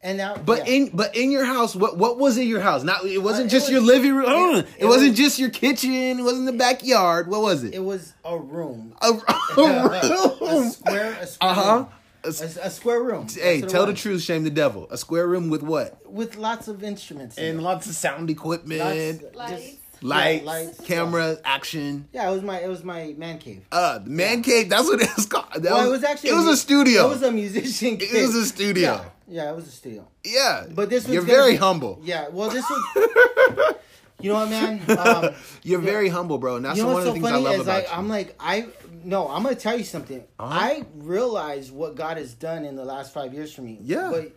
And 0.06 0.18
now, 0.18 0.36
But 0.36 0.68
yeah. 0.68 0.74
in 0.74 0.90
but 0.94 1.16
in 1.16 1.32
your 1.32 1.46
house, 1.46 1.76
what 1.76 1.98
what 1.98 2.18
was 2.20 2.38
in 2.38 2.48
your 2.48 2.60
house? 2.60 2.84
Not 2.84 3.06
it 3.06 3.20
wasn't 3.20 3.44
Uh, 3.44 3.48
it 3.48 3.50
just 3.52 3.68
was- 3.68 3.72
your 3.72 3.82
living 3.82 4.14
room. 4.14 4.56
It- 4.56 4.66
It, 4.66 4.68
it 4.80 4.86
wasn't 4.86 5.12
was- 5.12 5.18
just 5.18 5.40
your 5.40 5.50
kitchen. 5.50 6.20
It 6.20 6.24
wasn't 6.24 6.46
the 6.46 6.52
backyard. 6.54 7.28
What 7.30 7.42
was 7.42 7.64
it? 7.64 7.74
it 7.74 7.84
was 7.84 8.14
a 8.26 8.38
room, 8.38 8.94
a, 9.02 9.08
a 9.58 9.62
a 9.62 10.38
room. 10.42 10.70
square, 10.72 11.18
a 11.22 11.26
square 11.28 11.50
Uh 11.52 11.54
huh. 11.54 11.76
room. 11.76 11.88
A, 12.26 12.28
a 12.30 12.70
square 12.70 13.02
room. 13.04 13.28
Hey, 13.28 13.60
That's 13.60 13.64
what 13.64 13.70
it 13.70 13.70
tell 13.70 13.86
the 13.86 13.94
truth, 13.94 14.22
shame 14.22 14.44
the 14.44 14.50
devil. 14.50 14.88
A 14.92 14.98
square 14.98 15.28
room 15.28 15.50
with 15.50 15.62
what? 15.64 16.00
With 16.10 16.38
lots 16.38 16.68
of 16.70 16.82
instruments. 16.84 17.38
And 17.38 17.60
it. 17.60 17.62
lots 17.62 17.86
of 17.88 17.96
sound 17.96 18.30
equipment, 18.30 19.24
Lots- 19.24 19.52
Lights. 19.52 19.76
Lights, 20.04 20.46
lights, 20.46 20.82
camera, 20.82 21.38
action. 21.44 22.08
Yeah, 22.12 22.30
it 22.30 22.34
was 22.34 22.42
my 22.44 22.60
it 22.60 22.68
was 22.68 22.84
my 22.84 23.14
man 23.18 23.40
cave. 23.40 23.66
Uh, 23.72 24.00
the 24.00 24.10
man 24.10 24.42
cave. 24.42 24.70
That's 24.70 24.88
what 24.88 25.02
it 25.02 25.10
was 25.16 25.26
called. 25.26 25.48
That 25.54 25.64
well, 25.64 25.88
it 25.88 25.92
was 25.92 26.04
actually 26.04 26.32
it 26.32 26.34
was 26.34 26.48
a 26.48 26.58
studio. 26.58 27.06
It 27.06 27.10
was 27.10 27.24
a 27.24 27.32
musician. 27.32 27.98
It 28.00 28.14
was 28.14 28.36
a 28.36 28.46
studio. 28.46 28.92
Yeah, 28.92 29.06
yeah, 29.28 29.52
it 29.52 29.56
was 29.56 29.68
a 29.68 29.72
studio. 29.72 30.08
yeah, 30.24 30.66
But 30.70 30.90
this 30.90 31.06
was 31.06 31.14
you're 31.14 31.24
very 31.24 31.54
be- 31.54 31.58
humble. 31.58 32.00
Yeah, 32.04 32.28
well, 32.30 32.50
this 32.50 32.66
was. 32.70 33.76
you 34.22 34.32
know 34.32 34.36
what, 34.36 34.50
man? 34.50 34.82
Um, 34.98 35.34
You're 35.64 35.80
very 35.80 36.10
humble, 36.10 36.38
bro, 36.38 36.58
and 36.58 36.66
that's 36.66 36.78
you 36.78 36.84
know 36.84 36.94
one 36.94 37.00
of 37.00 37.06
the 37.06 37.10
so 37.12 37.14
things 37.14 37.28
I 37.28 37.38
love 37.38 37.60
about 37.62 37.76
I, 37.76 37.82
you. 37.82 37.88
I'm 37.92 38.10
like 38.10 38.36
I 38.40 38.68
no, 39.04 39.28
I'm 39.30 39.44
gonna 39.44 39.56
tell 39.56 39.78
you 39.78 39.84
something. 39.84 40.24
Uh-huh. 40.40 40.60
I 40.60 40.86
realize 40.96 41.72
what 41.72 41.96
God 41.96 42.18
has 42.18 42.34
done 42.34 42.66
in 42.66 42.76
the 42.76 42.86
last 42.86 43.14
five 43.14 43.34
years 43.34 43.54
for 43.54 43.62
me. 43.62 43.80
Yeah. 43.82 44.10
but 44.12 44.32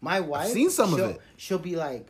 my 0.00 0.20
wife, 0.20 0.50
seen 0.50 0.70
some 0.70 0.94
of 0.94 1.00
it. 1.00 1.20
She'll 1.36 1.58
be 1.58 1.76
like, 1.76 2.06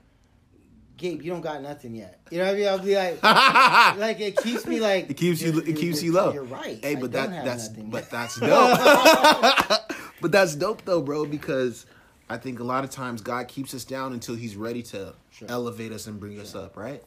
"Gabe, 0.98 1.22
you 1.22 1.30
don't 1.30 1.40
got 1.40 1.62
nothing 1.62 1.94
yet." 1.94 2.20
You 2.30 2.38
know 2.38 2.44
what 2.44 2.54
I 2.54 2.56
mean? 2.58 2.68
I'll 2.68 2.78
be 2.78 2.94
like, 2.94 3.22
like 3.98 4.20
it 4.20 4.36
keeps 4.36 4.66
me 4.66 4.80
like 4.80 5.08
It 5.10 5.14
keeps 5.16 5.40
you. 5.40 5.58
It 5.60 5.76
keeps 5.76 6.02
you're- 6.02 6.14
low. 6.14 6.32
You're 6.34 6.44
right. 6.44 6.78
Hey, 6.84 6.94
but 6.96 7.12
that 7.12 7.30
that's 7.44 7.68
but 7.68 8.10
that's 8.10 8.38
dope. 8.40 8.78
but 10.20 10.30
that's 10.32 10.54
dope 10.54 10.84
though, 10.84 11.00
bro. 11.00 11.24
Because 11.24 11.86
I 12.28 12.36
think 12.36 12.60
a 12.60 12.64
lot 12.64 12.84
of 12.84 12.90
times 12.90 13.22
God 13.22 13.48
keeps 13.48 13.72
us 13.74 13.84
down 13.84 14.12
until 14.12 14.34
He's 14.34 14.56
ready 14.56 14.82
to 14.84 15.14
Sure. 15.30 15.48
elevate 15.50 15.92
us 15.92 16.06
and 16.08 16.18
bring 16.20 16.38
us 16.40 16.54
up, 16.54 16.76
right? 16.76 17.02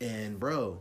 And 0.00 0.38
bro, 0.40 0.80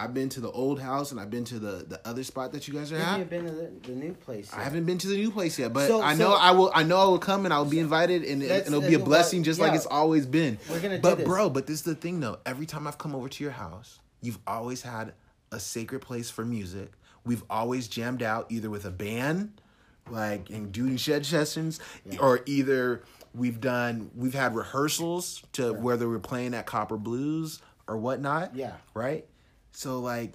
I've 0.00 0.14
been 0.14 0.30
to 0.30 0.40
the 0.40 0.50
old 0.50 0.80
house 0.80 1.10
and 1.10 1.20
I've 1.20 1.30
been 1.30 1.44
to 1.44 1.58
the 1.58 1.84
the 1.86 2.00
other 2.08 2.24
spot 2.24 2.52
that 2.52 2.66
you 2.66 2.74
guys 2.74 2.90
are 2.90 2.96
at. 2.96 3.28
been 3.28 3.44
to 3.44 3.50
the, 3.50 3.70
the 3.82 3.92
new 3.92 4.14
place? 4.14 4.50
I 4.52 4.62
haven't 4.62 4.84
been 4.86 4.96
to 4.98 5.08
the 5.08 5.16
new 5.16 5.30
place 5.30 5.58
yet, 5.58 5.72
but 5.72 5.88
So- 5.88 6.00
I 6.00 6.14
know 6.14 6.30
so- 6.30 6.36
I 6.36 6.52
will. 6.52 6.72
I 6.74 6.82
know 6.82 6.96
I 6.98 7.04
will 7.04 7.18
come 7.18 7.44
and 7.44 7.52
I'll 7.52 7.64
be 7.66 7.78
invited, 7.78 8.24
and, 8.24 8.42
it, 8.42 8.50
and 8.50 8.74
it'll 8.74 8.80
be 8.80 8.94
a 8.94 9.00
uh, 9.00 9.04
blessing, 9.04 9.42
just 9.42 9.60
like 9.60 9.74
it's 9.74 9.86
always 9.86 10.24
been. 10.26 10.58
We're 10.70 10.80
gonna 10.80 10.96
do 10.96 11.02
but 11.02 11.24
bro, 11.24 11.50
but 11.50 11.66
this 11.66 11.76
is 11.76 11.82
the 11.82 11.94
thing 11.94 12.20
though. 12.20 12.38
Every 12.46 12.66
time 12.66 12.86
I've 12.86 12.98
come 12.98 13.14
over 13.14 13.28
to 13.28 13.44
your 13.44 13.52
house, 13.52 13.98
you've 14.22 14.38
always 14.46 14.82
had 14.82 15.12
a 15.52 15.60
sacred 15.60 16.00
place 16.00 16.30
for 16.30 16.44
music. 16.44 16.92
We've 17.24 17.42
always 17.50 17.86
jammed 17.86 18.22
out 18.22 18.46
either 18.50 18.70
with 18.70 18.86
a 18.86 18.90
band, 18.90 19.60
like 20.08 20.50
in 20.50 20.70
doing 20.70 20.96
shed 20.96 21.26
sessions, 21.26 21.78
or 22.18 22.40
either 22.46 23.02
we've 23.34 23.60
done 23.60 24.10
we've 24.16 24.34
had 24.34 24.54
rehearsals 24.56 25.42
to 25.52 25.72
whether 25.72 26.08
we're 26.08 26.18
playing 26.18 26.54
at 26.54 26.66
Copper 26.66 26.96
Blues 26.96 27.60
or 27.86 27.96
whatnot. 27.98 28.56
Yeah. 28.56 28.72
Right. 28.94 29.26
So 29.72 30.00
like 30.00 30.32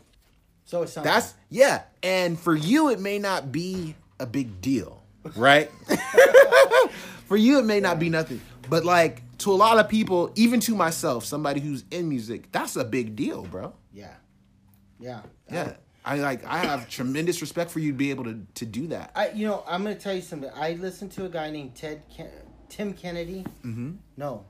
So 0.65 0.83
it's 0.83 0.93
something. 0.93 1.11
that's 1.11 1.33
yeah, 1.49 1.83
and 2.03 2.39
for 2.39 2.55
you 2.55 2.89
it 2.89 2.99
may 2.99 3.19
not 3.19 3.51
be 3.51 3.95
a 4.19 4.25
big 4.25 4.61
deal, 4.61 5.03
right? 5.35 5.69
for 7.27 7.37
you 7.37 7.59
it 7.59 7.65
may 7.65 7.79
not 7.79 7.99
be 7.99 8.09
nothing, 8.09 8.41
but 8.69 8.85
like 8.85 9.21
to 9.39 9.51
a 9.51 9.53
lot 9.55 9.77
of 9.79 9.89
people, 9.89 10.31
even 10.35 10.59
to 10.61 10.75
myself, 10.75 11.25
somebody 11.25 11.59
who's 11.59 11.83
in 11.91 12.07
music, 12.07 12.51
that's 12.51 12.75
a 12.77 12.85
big 12.85 13.15
deal, 13.15 13.43
bro. 13.43 13.73
yeah, 13.93 14.13
yeah, 14.99 15.21
Yeah, 15.51 15.73
I 16.05 16.17
like 16.19 16.45
I 16.45 16.59
have 16.59 16.89
tremendous 16.89 17.41
respect 17.41 17.69
for 17.71 17.79
you 17.79 17.91
to 17.91 17.97
be 17.97 18.09
able 18.11 18.23
to 18.25 18.39
to 18.55 18.65
do 18.65 18.87
that. 18.87 19.11
I, 19.15 19.29
you 19.31 19.45
know, 19.47 19.63
I'm 19.67 19.83
gonna 19.83 19.95
tell 19.95 20.13
you 20.15 20.21
something. 20.21 20.49
I 20.55 20.73
listened 20.73 21.11
to 21.13 21.25
a 21.25 21.29
guy 21.29 21.51
named 21.51 21.75
Ted 21.75 22.03
Ken- 22.15 22.31
Tim 22.69 22.93
Kennedy. 22.93 23.45
Mm-hmm. 23.65 23.91
No, 24.17 24.45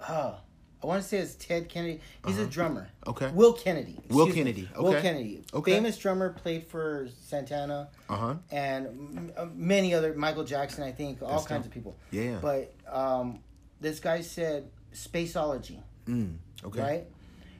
uh, 0.00 0.34
I 0.82 0.86
want 0.86 1.02
to 1.02 1.08
say 1.08 1.18
it's 1.18 1.34
Ted 1.36 1.68
Kennedy. 1.68 2.00
He's 2.26 2.38
a 2.38 2.46
drummer. 2.46 2.88
Uh-huh. 3.06 3.10
Okay. 3.12 3.30
Will 3.32 3.52
Kennedy. 3.52 3.98
Will. 4.08 4.32
Kennedy. 4.32 4.68
Will 4.76 5.00
Kennedy. 5.00 5.44
Okay. 5.54 5.72
Famous 5.74 5.96
drummer, 5.96 6.30
played 6.30 6.66
for 6.66 7.08
Santana 7.26 7.88
Uh 8.08 8.16
huh. 8.16 8.34
and 8.50 8.86
m- 8.86 9.32
uh, 9.36 9.46
many 9.54 9.94
other 9.94 10.14
Michael 10.14 10.44
Jackson. 10.44 10.82
I 10.82 10.90
think 10.92 11.22
all 11.22 11.28
That's 11.30 11.46
kinds 11.46 11.60
dope. 11.64 11.66
of 11.66 11.72
people. 11.72 11.96
Yeah. 12.10 12.38
But 12.42 12.74
um, 12.90 13.38
this 13.80 14.00
guy 14.00 14.22
said 14.22 14.68
spaceology. 14.94 15.78
Mm, 16.06 16.36
okay. 16.64 16.80
Right. 16.80 17.04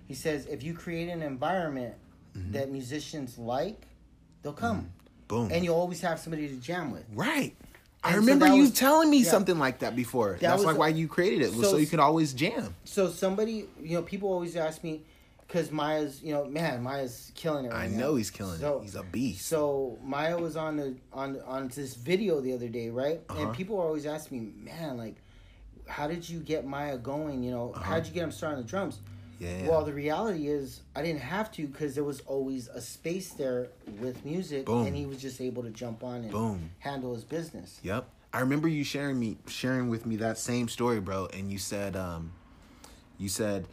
He 0.09 0.15
says 0.15 0.47
if 0.47 0.63
you 0.63 0.75
create 0.75 1.09
an 1.09 1.23
environment 1.23 1.95
Mm-hmm. 2.35 2.53
that 2.53 2.71
musicians 2.71 3.37
like, 3.37 3.83
they'll 4.43 4.55
come, 4.55 4.91
Boom. 5.29 5.51
and 5.53 5.63
you 5.63 5.75
always 5.75 6.01
have 6.01 6.19
somebody 6.19 6.49
to 6.49 6.55
jam 6.57 6.91
with. 6.91 7.05
right. 7.15 7.55
I 8.05 8.09
And 8.09 8.15
so 8.17 8.21
remember 8.21 8.49
you 8.49 8.63
was- 8.63 8.73
telling 8.73 9.11
me 9.11 9.19
yeah. 9.19 9.31
something 9.31 9.59
like 9.59 9.79
that 9.81 9.95
before. 9.95 10.37
That's 10.41 10.59
was 10.59 10.65
like 10.67 10.77
why 10.79 10.89
you 10.89 11.07
created 11.09 11.43
it, 11.43 11.53
so, 11.53 11.63
so- 11.63 11.77
you 11.77 11.87
could 11.87 12.01
always 12.01 12.33
jam. 12.33 12.75
So 12.85 13.09
somebody, 13.09 13.67
you 13.81 13.95
know, 13.97 14.03
people 14.03 14.29
always 14.33 14.57
ask 14.57 14.83
me, 14.83 15.03
because 15.47 15.71
Maya's, 15.71 16.23
you 16.23 16.33
know, 16.33 16.47
man, 16.47 16.83
Maya's 16.83 17.31
killing 17.35 17.67
it. 17.67 17.73
I 17.73 17.83
Right 17.83 17.91
know 17.91 18.17
he's 18.17 18.31
killing 18.31 18.59
So- 18.59 18.79
it. 18.79 18.85
He's 18.85 18.95
a 18.97 19.03
beast. 19.03 19.47
So 19.47 19.99
Maya 20.03 20.37
was 20.39 20.57
on 20.57 20.77
the 20.79 20.97
on 21.13 21.39
on 21.47 21.69
this 21.69 21.95
video 21.95 22.41
the 22.41 22.55
other 22.55 22.69
day, 22.69 22.89
right? 22.91 23.21
Uh-huh. 23.29 23.41
And 23.49 23.55
people 23.55 23.79
always 23.79 24.07
asking 24.07 24.41
me, 24.43 24.53
man, 24.65 24.97
like, 24.97 25.17
how 25.87 26.07
did 26.09 26.27
you 26.29 26.41
get 26.41 26.65
Maya 26.67 26.97
going? 26.97 27.43
You 27.43 27.51
know, 27.51 27.73
how 27.73 27.97
did 27.97 28.07
you 28.07 28.15
get 28.15 28.25
him 28.25 28.33
starting 28.33 28.63
the 28.63 28.69
drums? 28.69 29.01
Yeah. 29.43 29.69
Well, 29.69 29.85
the 29.85 29.93
reality 29.93 30.47
is, 30.47 30.83
I 30.95 31.03
didn't 31.03 31.23
have 31.23 31.51
to 31.53 31.67
because 31.67 31.97
there 31.97 32.05
was 32.05 32.21
always 32.21 32.69
a 32.69 32.81
space 32.81 33.31
there 33.31 33.69
with 33.99 34.25
music, 34.25 34.67
Boom. 34.67 34.87
and 34.87 34.95
he 34.95 35.05
was 35.05 35.21
just 35.21 35.41
able 35.41 35.65
to 35.65 35.71
jump 35.71 36.05
on 36.05 36.23
and 36.23 36.31
Boom. 36.31 36.71
handle 36.79 37.13
his 37.13 37.25
business. 37.25 37.81
Yep. 37.83 38.09
I 38.33 38.41
remember 38.41 38.69
you 38.69 38.85
sharing 38.85 39.19
me 39.19 39.39
sharing 39.49 39.89
with 39.89 40.07
me 40.07 40.17
that 40.17 40.39
same 40.39 40.69
story, 40.69 41.01
bro, 41.01 41.27
and 41.33 41.51
you 41.51 41.59
said 41.59 41.97
um 41.97 42.33
you 43.19 43.29
said 43.29 43.67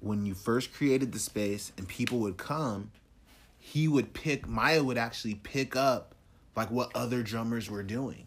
when 0.00 0.26
you 0.26 0.34
first 0.34 0.74
created 0.74 1.12
the 1.12 1.18
space 1.18 1.72
and 1.78 1.88
people 1.88 2.18
would 2.18 2.36
come, 2.36 2.90
he 3.58 3.86
would 3.88 4.12
pick 4.12 4.48
Maya 4.48 4.82
would 4.82 4.98
actually 4.98 5.36
pick 5.36 5.76
up 5.76 6.14
like 6.56 6.70
what 6.70 6.90
other 6.94 7.22
drummers 7.22 7.70
were 7.70 7.82
doing. 7.84 8.26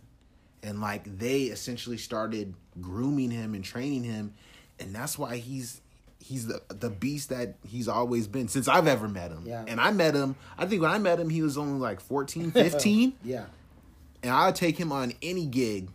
And 0.64 0.82
like 0.82 1.20
they 1.20 1.44
essentially 1.44 1.98
started 1.98 2.56
grooming 2.82 3.30
him 3.32 3.54
and 3.54 3.64
training 3.64 4.04
him 4.04 4.34
and 4.80 4.94
that's 4.94 5.18
why 5.18 5.38
he's 5.38 5.82
he's 6.28 6.48
the 6.48 6.62
the 6.70 6.90
beast 6.90 7.30
that 7.30 7.56
he's 7.66 7.88
always 7.88 8.28
been 8.28 8.48
since 8.48 8.68
I've 8.68 8.88
ever 8.88 9.08
met 9.08 9.32
him. 9.32 9.44
Yeah. 9.46 9.64
And 9.68 9.80
I 9.80 9.92
met 9.92 10.14
him, 10.14 10.36
I 10.58 10.66
think 10.66 10.82
when 10.82 10.92
I 10.92 10.98
met 10.98 11.20
him 11.20 11.30
he 11.30 11.42
was 11.42 11.58
only 11.58 11.80
like 11.80 12.00
14, 12.02 12.52
15 12.52 13.14
Yeah. 13.24 13.46
and 14.24 14.32
I'll 14.32 14.54
take 14.54 14.78
him 14.78 14.92
on 14.92 15.14
any 15.22 15.46
gig 15.46 15.90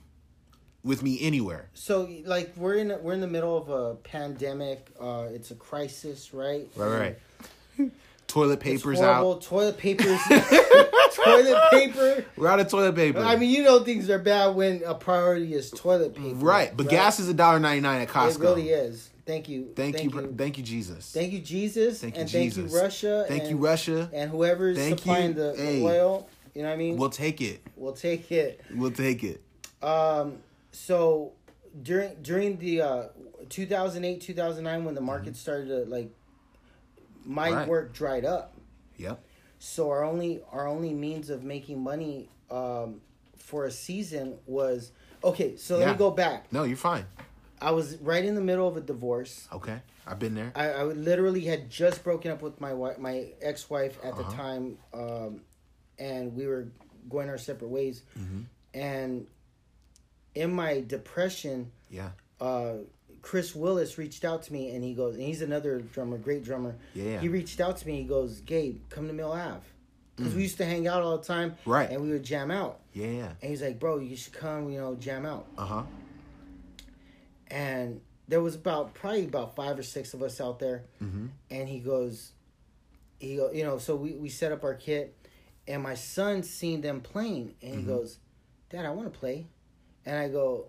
with 0.84 1.02
me 1.02 1.18
anywhere. 1.20 1.68
So, 1.74 2.08
like, 2.24 2.54
we're 2.56 2.74
in 2.74 2.96
we're 3.02 3.12
in 3.12 3.20
the 3.20 3.28
middle 3.28 3.56
of 3.56 3.68
a 3.68 3.94
pandemic. 3.96 4.88
Uh, 5.00 5.26
it's 5.30 5.50
a 5.50 5.54
crisis, 5.54 6.34
right? 6.34 6.66
Right, 6.74 7.16
right. 7.78 7.90
Toilet 8.26 8.60
paper's 8.60 9.00
out. 9.00 9.42
Toilet 9.42 9.76
papers. 9.78 10.18
toilet 11.14 11.62
paper. 11.70 12.24
We're 12.36 12.48
out 12.48 12.60
of 12.60 12.68
toilet 12.68 12.94
paper. 12.94 13.18
I 13.20 13.36
mean, 13.36 13.50
you 13.50 13.62
know 13.62 13.84
things 13.84 14.08
are 14.08 14.18
bad 14.18 14.54
when 14.54 14.82
a 14.84 14.94
priority 14.94 15.52
is 15.54 15.70
toilet 15.70 16.14
paper. 16.14 16.34
right, 16.36 16.74
but 16.76 16.88
gas 16.88 17.20
is 17.20 17.28
a 17.28 17.34
dollar 17.34 17.60
ninety 17.60 17.80
nine 17.82 18.00
at 18.00 18.08
Costco. 18.08 18.36
It 18.36 18.40
really 18.40 18.70
is. 18.70 19.10
Thank 19.24 19.48
you. 19.48 19.72
Thank, 19.76 20.02
you, 20.02 20.10
thank 20.36 20.58
you, 20.58 20.64
Jesus. 20.64 21.12
Thank 21.12 21.32
you, 21.32 21.38
Jesus. 21.40 22.00
Thank 22.00 22.16
you, 22.16 22.22
and 22.22 22.28
Jesus. 22.30 22.56
thank 22.64 22.72
you, 22.72 22.80
Russia. 22.80 23.24
Thank 23.28 23.42
and, 23.42 23.50
you, 23.50 23.56
Russia. 23.56 24.10
And 24.12 24.30
whoever's 24.30 24.76
Thank 24.78 24.98
supplying 24.98 25.28
you. 25.28 25.34
the, 25.34 25.54
Hey. 25.56 25.82
oil. 25.82 26.28
You 26.54 26.62
know 26.62 26.68
what 26.68 26.74
I 26.74 26.76
mean? 26.76 26.96
We'll 26.96 27.08
take 27.10 27.40
it. 27.40 27.62
we'll 27.76 27.92
take 27.94 28.30
it. 28.32 28.60
We'll 28.74 28.90
take 28.90 29.22
it. 29.24 29.42
Um, 29.82 30.38
so 30.72 31.32
during 31.82 32.14
during 32.22 32.58
the 32.58 32.82
uh, 32.82 33.02
2008 33.48 34.20
2009 34.20 34.84
when 34.84 34.94
the 34.94 35.00
market 35.00 35.36
started 35.36 35.68
to 35.68 35.84
like 35.90 36.10
my 37.24 37.48
Mm-hmm. 37.48 37.56
Right. 37.58 37.68
work 37.68 37.92
dried 37.94 38.24
up 38.24 38.54
Yep. 38.98 39.22
so 39.58 39.88
our 39.90 40.04
only 40.04 40.42
our 40.50 40.66
only 40.68 40.92
means 40.92 41.30
of 41.30 41.42
making 41.44 41.80
money 41.82 42.28
um, 42.50 43.00
for 43.36 43.64
a 43.66 43.70
season 43.70 44.34
was 44.46 44.92
okay 45.24 45.56
so 45.56 45.78
let 45.78 45.88
me 45.88 45.94
go 45.94 46.10
back 46.10 46.52
No, 46.52 46.64
you're 46.64 46.76
fine. 46.76 47.06
I 47.62 47.70
was 47.70 47.96
right 47.98 48.24
in 48.24 48.34
the 48.34 48.40
middle 48.40 48.66
of 48.68 48.76
a 48.76 48.80
divorce 48.80 49.48
Okay. 49.52 49.78
I've 50.06 50.18
been 50.18 50.34
there. 50.34 50.52
i, 50.54 50.68
I 50.70 50.82
literally 50.84 51.42
had 51.42 51.70
just 51.70 52.02
broken 52.04 52.30
up 52.30 52.42
with 52.42 52.60
my 52.60 52.72
wife 52.74 52.98
my 52.98 53.26
ex-wife 53.40 53.98
at 54.04 54.16
the 54.16 54.22
Uh-huh. 54.22 54.36
time 54.36 54.78
um, 54.92 55.40
and 55.98 56.34
we 56.34 56.46
were 56.46 56.68
going 57.08 57.28
our 57.28 57.38
separate 57.38 57.68
ways 57.68 58.02
Mm-hmm. 58.18 58.40
and 58.74 59.26
in 60.34 60.52
my 60.52 60.80
depression 60.86 61.70
Yeah. 61.90 62.10
uh, 62.40 62.74
Chris 63.20 63.54
Willis 63.54 63.98
reached 63.98 64.24
out 64.24 64.42
to 64.44 64.52
me 64.52 64.74
and 64.74 64.82
he 64.82 64.94
goes, 64.94 65.14
and 65.14 65.22
he's 65.22 65.42
another 65.42 65.78
drummer, 65.80 66.18
great 66.18 66.42
drummer. 66.42 66.74
Yeah. 66.92 67.20
He 67.20 67.28
reached 67.28 67.60
out 67.60 67.76
to 67.76 67.86
me. 67.86 67.98
He 67.98 68.04
goes, 68.04 68.40
Gabe, 68.40 68.80
come 68.90 69.06
to 69.06 69.12
Mill 69.12 69.30
Ave. 69.30 69.60
Because 70.16 70.34
we 70.34 70.42
used 70.42 70.56
to 70.56 70.64
hang 70.64 70.88
out 70.88 71.02
all 71.02 71.18
the 71.18 71.24
time. 71.24 71.52
Mm. 71.52 71.56
Right. 71.66 71.90
And 71.90 72.02
we 72.02 72.10
would 72.10 72.24
jam 72.24 72.50
out. 72.50 72.80
Yeah. 72.94 73.06
Yeah. 73.06 73.28
And 73.40 73.50
he's 73.50 73.62
like, 73.62 73.78
bro, 73.78 73.98
you 74.00 74.16
should 74.16 74.32
come, 74.32 74.70
you 74.70 74.80
know, 74.80 74.96
jam 74.96 75.24
out. 75.24 75.46
Uh 75.56 75.64
huh. 75.66 75.82
And 77.52 78.00
there 78.28 78.40
was 78.40 78.54
about, 78.54 78.94
probably 78.94 79.24
about 79.24 79.54
five 79.54 79.78
or 79.78 79.82
six 79.82 80.14
of 80.14 80.22
us 80.22 80.40
out 80.40 80.58
there. 80.58 80.84
Mm-hmm. 81.02 81.26
And 81.50 81.68
he 81.68 81.80
goes, 81.80 82.32
he 83.18 83.36
go, 83.36 83.52
you 83.52 83.62
know, 83.62 83.78
so 83.78 83.94
we, 83.94 84.12
we 84.14 84.28
set 84.30 84.52
up 84.52 84.64
our 84.64 84.74
kit. 84.74 85.14
And 85.68 85.82
my 85.82 85.94
son 85.94 86.42
seen 86.42 86.80
them 86.80 87.00
playing. 87.00 87.54
And 87.62 87.70
he 87.74 87.80
Mm-hmm. 87.82 87.88
goes, 87.88 88.18
Dad, 88.70 88.86
I 88.86 88.90
want 88.90 89.12
to 89.12 89.18
play. 89.18 89.46
And 90.06 90.16
I 90.18 90.28
go, 90.28 90.68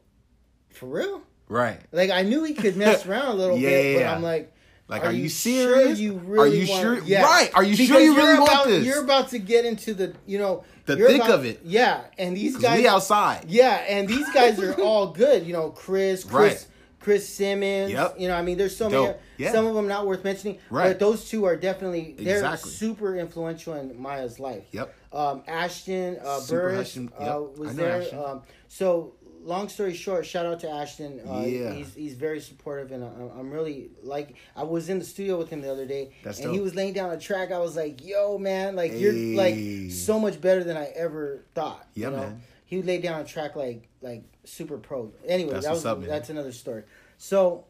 for 0.72 0.88
real? 0.88 1.22
Right. 1.48 1.80
Like 1.92 2.10
I 2.12 2.24
knew 2.24 2.44
he 2.44 2.54
could 2.54 2.75
mess 2.75 3.06
around 3.08 3.28
a 3.28 3.34
little 3.34 3.58
bit, 3.58 3.96
but 3.96 4.00
Yeah. 4.02 4.13
I'm 4.16 4.22
like, 4.22 4.54
Like, 4.90 5.04
are, 5.04 5.08
are, 5.08 5.12
you, 5.12 5.24
you 5.24 5.30
sure 5.30 5.74
serious? 5.80 6.00
you 6.00 6.13
really 6.18 6.50
are 6.50 6.54
you 6.63 6.70
want, 6.70 6.82
sure? 6.82 7.00
Yeah. 7.06 7.24
Right. 7.24 7.50
Are 7.56 7.63
you 7.63 7.75
sure 7.75 8.00
you 8.00 8.16
really 8.16 8.30
you're 8.34 8.40
want 8.42 8.52
about, 8.52 8.68
this? 8.68 8.86
You're 8.86 9.04
about 9.04 9.30
to 9.30 9.40
get 9.40 9.63
into 9.66 9.94
the, 9.94 10.13
you 10.28 10.38
know, 10.38 10.63
The 10.86 10.98
thick 10.98 11.16
about- 11.22 11.30
of 11.32 11.46
it. 11.46 11.62
Yeah, 11.63 12.02
and 12.18 12.36
these 12.36 12.58
guys, 12.58 12.78
we 12.80 12.88
outside. 12.88 13.46
yeah, 13.48 13.75
and 13.88 14.08
these 14.08 14.30
guys 14.34 14.60
are 14.60 14.74
all 14.82 15.08
good. 15.08 15.46
You 15.48 15.54
know, 15.54 15.70
Chris, 15.70 16.24
Chris, 16.25 16.54
Right. 16.54 16.68
Chris 17.04 17.28
Simmons. 17.28 17.92
Yep. 17.92 18.16
You 18.18 18.30
know, 18.30 18.36
I 18.36 18.42
mean, 18.42 18.58
there's 18.58 18.76
so 18.76 18.90
many. 18.90 19.14
Yeah. 19.38 19.52
Some 19.52 19.66
of 19.66 19.76
them 19.76 19.88
not 19.88 20.08
worth 20.08 20.24
mentioning, 20.24 20.58
Right. 20.70 20.88
but 20.88 21.00
those 21.00 21.30
two 21.30 21.44
are 21.46 21.56
definitely 21.58 22.16
they're 22.18 22.38
Exactly. 22.38 22.72
super 22.72 23.16
influential 23.18 23.74
in 23.74 24.02
Maya's 24.02 24.40
life. 24.40 24.64
Yep. 24.72 24.94
Um, 25.12 25.44
Ashton 25.48 26.18
uh, 26.24 26.40
Burris 26.50 26.88
Ashton, 26.90 27.12
uh, 27.20 27.42
was 27.58 27.76
there. 27.76 28.04
Um, 28.26 28.42
so 28.70 29.16
long 29.44 29.68
story 29.68 29.94
short, 29.94 30.26
shout 30.26 30.46
out 30.46 30.62
to 30.62 30.70
Ashton. 30.70 31.20
Uh, 31.30 31.44
Yeah. 31.46 31.74
he's 31.74 31.94
he's 31.94 32.14
very 32.14 32.40
supportive, 32.40 32.94
and 32.94 33.04
I'm, 33.04 33.30
I'm 33.38 33.52
really 33.52 33.90
like 34.02 34.36
I 34.56 34.64
was 34.64 34.88
in 34.88 34.98
the 35.00 35.06
studio 35.06 35.38
with 35.38 35.50
him 35.50 35.62
the 35.62 35.72
other 35.72 35.86
day, 35.86 36.14
That's 36.24 36.40
and 36.40 36.54
he 36.54 36.62
was 36.62 36.74
laying 36.74 36.94
down 36.94 37.12
a 37.12 37.20
track. 37.20 37.52
I 37.52 37.60
was 37.60 37.76
like, 37.76 38.04
"Yo, 38.06 38.38
man, 38.38 38.76
like 38.78 38.94
you're 38.94 39.12
like 39.14 39.92
so 39.92 40.18
much 40.20 40.40
better 40.40 40.64
than 40.64 40.78
I 40.78 40.86
ever 40.96 41.44
thought." 41.54 41.86
Yeah, 41.96 42.06
you 42.08 42.12
know? 42.16 42.22
man. 42.24 42.42
He 42.66 42.82
laid 42.82 43.04
down 43.04 43.20
a 43.22 43.26
track 43.26 43.56
like 43.58 43.90
like 44.04 44.24
super 44.44 44.78
pro. 44.78 45.12
Anyway, 45.28 45.54
That's 45.54 45.66
that 45.66 45.72
was 45.74 45.86
up, 45.86 46.04
that's 46.04 46.30
another 46.30 46.52
story. 46.52 46.84
So 47.18 47.66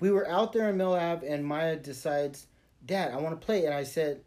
we 0.00 0.10
were 0.10 0.28
out 0.28 0.52
there 0.52 0.68
in 0.70 0.76
Mill 0.76 0.94
Ave, 0.94 1.26
and 1.26 1.44
Maya 1.44 1.76
decides, 1.76 2.46
Dad, 2.84 3.12
I 3.12 3.18
want 3.18 3.38
to 3.40 3.44
play. 3.44 3.64
And 3.66 3.74
I 3.74 3.84
said, 3.84 4.20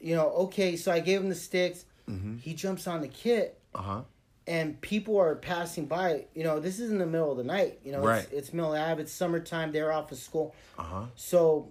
you 0.00 0.14
know, 0.16 0.28
okay. 0.30 0.76
So 0.76 0.90
I 0.92 1.00
gave 1.00 1.20
him 1.20 1.28
the 1.28 1.34
sticks. 1.34 1.84
Mm-hmm. 2.08 2.36
He 2.38 2.54
jumps 2.54 2.86
on 2.86 3.00
the 3.00 3.08
kit, 3.08 3.60
Uh 3.74 3.82
huh. 3.82 4.00
and 4.46 4.80
people 4.80 5.16
are 5.18 5.36
passing 5.36 5.86
by. 5.86 6.26
You 6.34 6.42
know, 6.44 6.58
this 6.60 6.80
is 6.80 6.90
in 6.90 6.98
the 6.98 7.06
middle 7.06 7.30
of 7.30 7.36
the 7.38 7.44
night. 7.44 7.78
You 7.84 7.92
know, 7.92 8.00
Right. 8.02 8.24
it's, 8.24 8.32
it's 8.32 8.52
Mill 8.52 8.72
Ave. 8.74 9.00
It's 9.02 9.12
summertime. 9.12 9.70
They're 9.72 9.92
off 9.92 10.10
of 10.12 10.18
school. 10.18 10.54
Uh 10.78 10.82
huh. 10.82 11.04
So, 11.14 11.70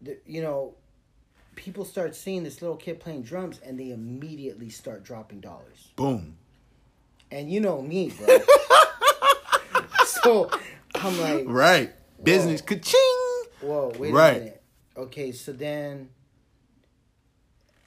the, 0.00 0.16
you 0.26 0.40
know, 0.42 0.74
people 1.56 1.84
start 1.84 2.14
seeing 2.16 2.44
this 2.44 2.62
little 2.62 2.76
kid 2.78 2.98
playing 3.00 3.22
drums, 3.24 3.60
and 3.64 3.78
they 3.78 3.90
immediately 3.90 4.70
start 4.70 5.02
dropping 5.04 5.40
dollars. 5.40 5.90
Boom. 5.96 6.36
And 7.32 7.50
you 7.50 7.60
know 7.60 7.80
me, 7.80 8.10
bro. 8.10 8.38
so 10.04 10.50
I'm 10.94 11.18
like, 11.20 11.44
Right. 11.46 11.90
Business. 12.22 12.60
Ka-ching. 12.60 13.00
whoa, 13.62 13.92
wait 13.98 14.12
Right. 14.12 14.36
a 14.36 14.38
minute. 14.38 14.62
Okay, 14.96 15.32
so 15.32 15.52
then 15.52 16.10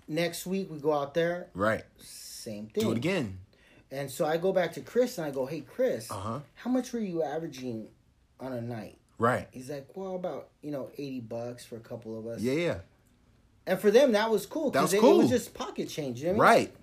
next 0.07 0.45
week 0.45 0.69
we 0.71 0.79
go 0.79 0.93
out 0.93 1.13
there, 1.13 1.47
Right. 1.53 1.83
same 1.99 2.67
thing. 2.67 2.83
Do 2.83 2.91
it 2.91 2.97
again. 2.97 3.39
And 3.91 4.09
so 4.09 4.25
I 4.25 4.37
go 4.37 4.51
back 4.51 4.73
to 4.73 4.81
Chris 4.81 5.17
and 5.19 5.27
I 5.27 5.31
go, 5.31 5.45
hey, 5.45 5.61
Chris, 5.61 6.09
Uh 6.11 6.15
huh. 6.15 6.39
how 6.55 6.69
much 6.71 6.91
were 6.91 6.99
you 6.99 7.23
averaging 7.23 7.87
on 8.39 8.51
a 8.51 8.61
night? 8.61 8.97
Right. 9.17 9.47
He's 9.51 9.69
like, 9.69 9.87
well, 9.95 10.15
about, 10.15 10.49
you 10.61 10.71
know, 10.71 10.89
80 10.97 11.19
bucks 11.21 11.63
for 11.63 11.77
a 11.77 11.79
couple 11.81 12.17
of 12.17 12.25
us. 12.27 12.41
Yeah. 12.41 12.53
Yeah. 12.53 12.77
And 13.67 13.79
for 13.79 13.89
them, 13.91 14.11
that 14.11 14.29
was 14.29 14.45
cool. 14.45 14.71
That 14.71 14.79
'cause 14.79 14.93
was 14.93 15.03
it, 15.03 15.05
it 15.07 15.17
was 15.17 15.29
just 15.29 15.53
pocket 15.53 15.87
change. 15.87 16.19
You 16.21 16.27
know 16.31 16.33
what 16.39 16.47
I 16.47 16.55
mean? 16.55 16.65
Right. 16.65 16.75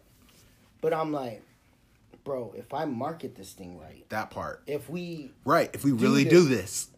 But 0.81 0.95
I'm 0.95 1.13
like, 1.13 1.43
bro, 2.25 2.55
if 2.57 2.73
I 2.73 2.85
market 2.85 3.35
this 3.37 3.53
thing 3.53 3.79
right, 3.79 4.09
That 4.11 4.31
part. 4.31 4.63
if 4.67 4.89
we 4.89 5.33
Right. 5.45 5.71
If 5.73 5.85
we 5.85 5.93
really 5.93 6.25
this. 6.25 6.33
do 6.33 6.49
this. 6.49 6.89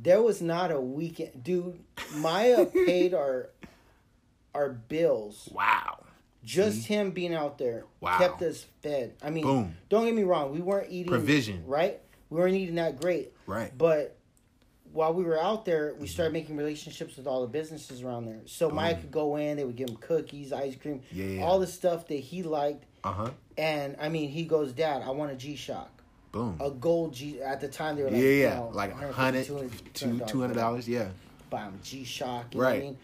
There 0.00 0.22
was 0.22 0.40
not 0.40 0.70
a 0.70 0.80
weekend, 0.80 1.42
dude. 1.42 1.80
Maya 2.16 2.66
paid 2.86 3.14
our 3.14 3.50
our 4.54 4.70
bills. 4.70 5.48
Wow. 5.52 6.04
Just 6.44 6.84
mm-hmm. 6.84 6.92
him 6.94 7.10
being 7.10 7.34
out 7.34 7.58
there 7.58 7.84
Wow. 8.00 8.18
kept 8.18 8.42
us 8.42 8.64
fed. 8.82 9.14
I 9.22 9.30
mean, 9.30 9.44
Boom. 9.44 9.76
don't 9.88 10.04
get 10.04 10.14
me 10.14 10.22
wrong, 10.22 10.52
we 10.52 10.60
weren't 10.60 10.90
eating 10.90 11.12
Provision. 11.12 11.64
right? 11.66 12.00
We 12.30 12.38
weren't 12.38 12.54
eating 12.54 12.76
that 12.76 13.00
great, 13.00 13.32
Right. 13.46 13.76
but 13.76 14.18
while 14.92 15.12
we 15.12 15.22
were 15.24 15.40
out 15.40 15.64
there, 15.64 15.94
we 15.98 16.06
started 16.06 16.28
mm-hmm. 16.30 16.34
making 16.34 16.56
relationships 16.56 17.16
with 17.16 17.26
all 17.26 17.42
the 17.42 17.48
businesses 17.48 18.02
around 18.02 18.24
there. 18.26 18.40
So 18.46 18.70
Maya 18.70 18.96
could 18.96 19.10
go 19.10 19.36
in, 19.36 19.56
they 19.56 19.64
would 19.64 19.76
give 19.76 19.90
him 19.90 19.96
cookies, 19.96 20.52
ice 20.52 20.76
cream, 20.76 21.02
yeah. 21.12 21.42
all 21.42 21.58
the 21.58 21.66
stuff 21.66 22.06
that 22.08 22.16
he 22.16 22.42
liked. 22.42 22.84
Uh 23.04 23.12
huh. 23.12 23.30
And 23.56 23.96
I 24.00 24.08
mean, 24.08 24.28
he 24.30 24.44
goes, 24.44 24.72
Dad, 24.72 25.02
I 25.02 25.10
want 25.10 25.32
a 25.32 25.36
G 25.36 25.56
Shock. 25.56 25.90
Boom. 26.32 26.56
A 26.60 26.70
gold 26.70 27.14
G. 27.14 27.40
At 27.40 27.60
the 27.60 27.68
time, 27.68 27.96
they 27.96 28.02
were 28.02 28.10
like, 28.10 28.20
yeah. 28.20 28.30
Yeah. 28.30 28.60
Like 28.72 28.92
150, 28.94 29.52
100 29.52 29.94
200 29.94 30.28
two 30.28 30.40
hundred 30.40 30.54
dollars. 30.54 30.88
Yeah. 30.88 31.08
buy 31.50 31.62
him 31.62 31.78
G 31.82 32.04
Shock. 32.04 32.52
What 32.52 32.66
I 32.66 32.70
Right. 32.70 32.82
mean? 32.82 32.98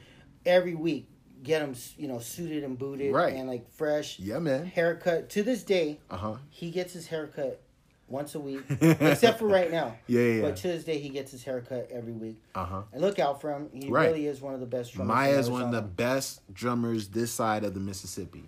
Every 0.44 0.74
week, 0.74 1.06
get 1.42 1.62
him, 1.62 1.74
you 1.96 2.06
know, 2.08 2.18
suited 2.18 2.64
and 2.64 2.78
booted 2.78 3.12
Right. 3.14 3.34
and 3.34 3.48
like 3.48 3.70
fresh. 3.72 4.18
Yeah, 4.18 4.38
man. 4.40 4.66
Haircut. 4.66 5.30
To 5.30 5.42
this 5.42 5.62
day, 5.62 5.98
Uh 6.10 6.16
huh. 6.16 6.34
he 6.50 6.70
gets 6.70 6.92
his 6.92 7.06
haircut 7.06 7.60
once 8.06 8.34
a 8.34 8.40
week, 8.40 8.60
except 8.68 9.38
for 9.38 9.46
right 9.46 9.70
now. 9.72 9.96
Yeah, 10.06 10.20
yeah. 10.20 10.42
But 10.42 10.56
to 10.58 10.68
this 10.68 10.84
day, 10.84 10.98
he 10.98 11.08
gets 11.08 11.30
his 11.32 11.42
haircut 11.42 11.88
every 11.90 12.12
week. 12.12 12.36
Uh 12.54 12.64
huh. 12.66 12.82
And 12.92 13.00
look 13.00 13.18
out 13.18 13.40
for 13.40 13.50
him. 13.50 13.70
He 13.72 13.88
Right. 13.88 14.08
really 14.08 14.26
is 14.26 14.42
one 14.42 14.52
of 14.52 14.60
the 14.60 14.66
best 14.66 14.92
drummers. 14.92 15.08
Maya 15.14 15.38
is 15.38 15.48
one 15.48 15.62
of 15.62 15.72
the 15.72 15.80
best 15.80 16.42
drummers 16.52 17.08
this 17.08 17.32
side 17.32 17.64
of 17.64 17.72
the 17.72 17.80
Mississippi. 17.80 18.44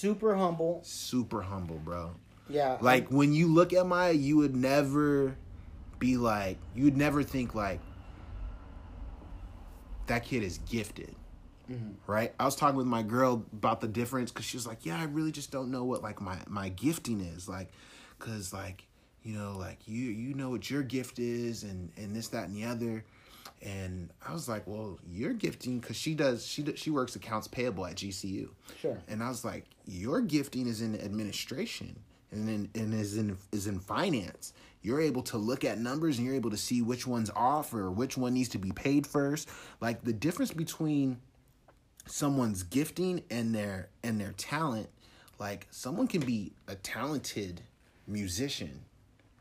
Super 0.00 0.34
humble. 0.34 0.80
Super 0.82 1.42
humble, 1.42 1.78
bro. 1.78 2.12
Yeah. 2.48 2.78
Like 2.80 3.08
when 3.08 3.32
you 3.32 3.46
look 3.46 3.72
at 3.72 3.86
Maya, 3.86 4.12
you 4.12 4.36
would 4.38 4.56
never 4.56 5.36
be 5.98 6.16
like, 6.16 6.58
you 6.74 6.84
would 6.84 6.96
never 6.96 7.22
think 7.22 7.54
like 7.54 7.80
that 10.06 10.24
kid 10.24 10.42
is 10.42 10.58
gifted. 10.58 11.14
Mm-hmm. 11.70 11.90
Right? 12.10 12.34
I 12.40 12.44
was 12.44 12.56
talking 12.56 12.76
with 12.76 12.86
my 12.86 13.02
girl 13.02 13.44
about 13.52 13.80
the 13.80 13.86
difference 13.86 14.32
because 14.32 14.44
she 14.44 14.56
was 14.56 14.66
like, 14.66 14.84
"Yeah, 14.84 14.98
I 14.98 15.04
really 15.04 15.30
just 15.30 15.52
don't 15.52 15.70
know 15.70 15.84
what 15.84 16.02
like 16.02 16.20
my 16.20 16.36
my 16.48 16.68
gifting 16.70 17.20
is 17.20 17.48
like, 17.48 17.70
cause 18.18 18.52
like 18.52 18.86
you 19.22 19.34
know 19.34 19.56
like 19.56 19.86
you 19.86 20.10
you 20.10 20.34
know 20.34 20.50
what 20.50 20.68
your 20.68 20.82
gift 20.82 21.20
is 21.20 21.62
and 21.62 21.92
and 21.96 22.16
this 22.16 22.28
that 22.28 22.48
and 22.48 22.56
the 22.56 22.64
other." 22.64 23.04
And 23.62 24.10
I 24.26 24.32
was 24.32 24.48
like, 24.48 24.66
"Well, 24.66 24.98
you're 25.06 25.34
gifting, 25.34 25.80
because 25.80 25.96
she 25.96 26.14
does 26.14 26.46
she 26.46 26.64
she 26.76 26.90
works 26.90 27.14
accounts 27.16 27.46
payable 27.46 27.86
at 27.86 27.96
GCU." 27.96 28.48
Sure. 28.80 28.98
And 29.06 29.22
I 29.22 29.28
was 29.28 29.44
like, 29.44 29.66
your 29.86 30.20
gifting 30.20 30.66
is 30.66 30.80
in 30.80 30.98
administration 31.00 31.96
and 32.30 32.48
in, 32.48 32.70
and 32.74 32.94
is 32.94 33.16
in 33.16 33.36
is 33.52 33.66
in 33.66 33.80
finance. 33.80 34.52
You're 34.82 35.00
able 35.00 35.22
to 35.24 35.36
look 35.36 35.64
at 35.64 35.78
numbers 35.78 36.16
and 36.16 36.26
you're 36.26 36.36
able 36.36 36.50
to 36.50 36.56
see 36.56 36.80
which 36.80 37.06
one's 37.06 37.30
off 37.36 37.74
or 37.74 37.90
which 37.90 38.16
one 38.16 38.32
needs 38.32 38.48
to 38.50 38.58
be 38.58 38.72
paid 38.72 39.06
first. 39.06 39.48
Like 39.80 40.02
the 40.04 40.12
difference 40.12 40.52
between 40.52 41.18
someone's 42.06 42.62
gifting 42.62 43.22
and 43.30 43.54
their 43.54 43.88
and 44.02 44.20
their 44.20 44.32
talent, 44.32 44.88
like 45.38 45.66
someone 45.70 46.06
can 46.06 46.22
be 46.22 46.52
a 46.66 46.76
talented 46.76 47.60
musician, 48.06 48.80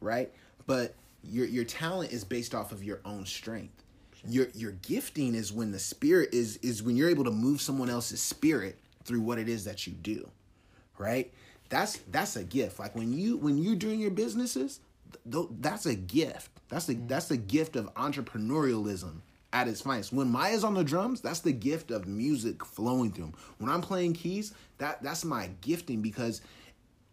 right? 0.01 0.33
But 0.65 0.95
your 1.23 1.45
your 1.45 1.63
talent 1.63 2.11
is 2.11 2.23
based 2.23 2.53
off 2.53 2.71
of 2.71 2.83
your 2.83 2.99
own 3.05 3.25
strength. 3.25 3.83
Your 4.27 4.47
your 4.53 4.71
gifting 4.71 5.35
is 5.35 5.51
when 5.51 5.71
the 5.71 5.79
spirit 5.79 6.33
is 6.33 6.57
is 6.57 6.83
when 6.83 6.95
you're 6.95 7.09
able 7.09 7.23
to 7.25 7.31
move 7.31 7.61
someone 7.61 7.89
else's 7.89 8.21
spirit 8.21 8.77
through 9.03 9.21
what 9.21 9.39
it 9.39 9.47
is 9.47 9.65
that 9.65 9.87
you 9.87 9.93
do. 9.93 10.29
Right? 10.97 11.31
That's 11.69 11.97
that's 12.11 12.35
a 12.35 12.43
gift. 12.43 12.79
Like 12.79 12.95
when 12.95 13.13
you 13.13 13.37
when 13.37 13.57
you're 13.57 13.75
doing 13.75 13.99
your 13.99 14.11
businesses, 14.11 14.81
th- 15.31 15.47
that's 15.59 15.85
a 15.85 15.95
gift. 15.95 16.49
That's 16.69 16.85
the 16.85 16.95
mm. 16.95 17.07
that's 17.07 17.27
the 17.27 17.37
gift 17.37 17.75
of 17.75 17.93
entrepreneurialism 17.93 19.21
at 19.53 19.67
its 19.67 19.81
finest. 19.81 20.13
When 20.13 20.29
Maya's 20.29 20.63
on 20.63 20.73
the 20.73 20.83
drums, 20.83 21.21
that's 21.21 21.39
the 21.39 21.51
gift 21.51 21.91
of 21.91 22.07
music 22.07 22.63
flowing 22.65 23.11
through 23.11 23.25
him. 23.25 23.33
When 23.57 23.69
I'm 23.69 23.81
playing 23.81 24.13
keys, 24.13 24.53
that 24.77 25.01
that's 25.01 25.25
my 25.25 25.49
gifting 25.61 26.01
because 26.01 26.41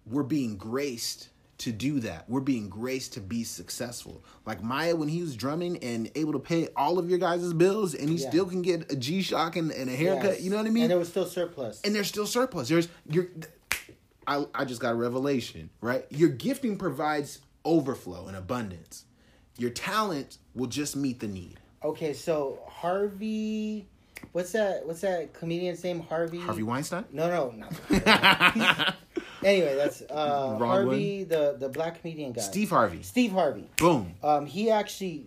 we're 0.07 0.23
being 0.23 0.57
graced 0.57 1.29
to 1.59 1.73
do 1.73 2.01
that. 2.01 2.29
We're 2.29 2.41
being 2.41 2.69
graced 2.69 3.15
to 3.15 3.21
be 3.21 3.43
successful. 3.45 4.23
Like 4.45 4.63
Maya, 4.63 4.95
when 4.95 5.09
he 5.09 5.23
was 5.23 5.35
drumming 5.37 5.79
and 5.79 6.11
able 6.15 6.33
to 6.33 6.39
pay 6.39 6.69
all 6.77 6.99
of 6.99 7.09
your 7.09 7.19
guys' 7.19 7.53
bills, 7.55 7.95
and 7.95 8.09
he 8.11 8.17
Yeah. 8.17 8.29
still 8.29 8.45
can 8.47 8.61
get 8.63 8.93
a 8.93 8.97
G 8.97 9.23
Shock 9.23 9.57
and, 9.57 9.71
and 9.71 9.89
a 9.89 9.97
haircut. 9.97 10.35
Yes. 10.35 10.43
You 10.43 10.51
know 10.51 10.59
what 10.59 10.67
I 10.67 10.71
mean? 10.71 10.85
And 10.85 10.91
there 10.91 10.99
was 10.99 11.09
still 11.09 11.25
surplus. 11.27 11.81
and 11.83 11.95
there's 11.95 12.09
still 12.09 12.27
surplus. 12.27 12.69
There's 12.69 12.89
you're 13.09 13.29
I, 14.27 14.45
I 14.55 14.65
just 14.65 14.81
got 14.81 14.93
a 14.93 14.97
revelation, 14.97 15.71
right? 15.81 16.05
Your 16.11 16.29
gifting 16.31 16.77
provides 16.79 17.39
overflow 17.65 18.27
and 18.27 18.37
abundance. 18.37 19.05
Your 19.57 19.71
talent 19.71 20.39
will 20.55 20.67
just 20.67 20.97
meet 20.97 21.21
the 21.21 21.29
need. 21.29 21.59
okay, 21.83 22.13
so 22.13 22.59
Harvey, 22.69 23.87
what's 24.33 24.53
that? 24.53 24.85
What's 24.87 25.01
that 25.03 25.33
comedian's 25.33 25.83
name? 25.85 26.01
Harvey. 26.01 26.39
Harvey 26.41 26.65
Weinstein? 26.65 27.05
No, 27.13 27.29
no, 27.31 27.55
not. 27.57 28.95
anyway, 29.47 29.75
that's 29.77 30.03
uh, 30.11 30.57
Harvey, 30.59 31.25
the 31.25 31.57
the 31.59 31.69
black 31.71 32.01
comedian 32.01 32.33
guy. 32.33 32.43
Steve 32.43 32.69
Harvey. 32.71 33.03
Steve 33.03 33.33
Harvey. 33.33 33.71
Boom. 33.79 34.15
Um, 34.23 34.45
he 34.47 34.71
actually, 34.71 35.27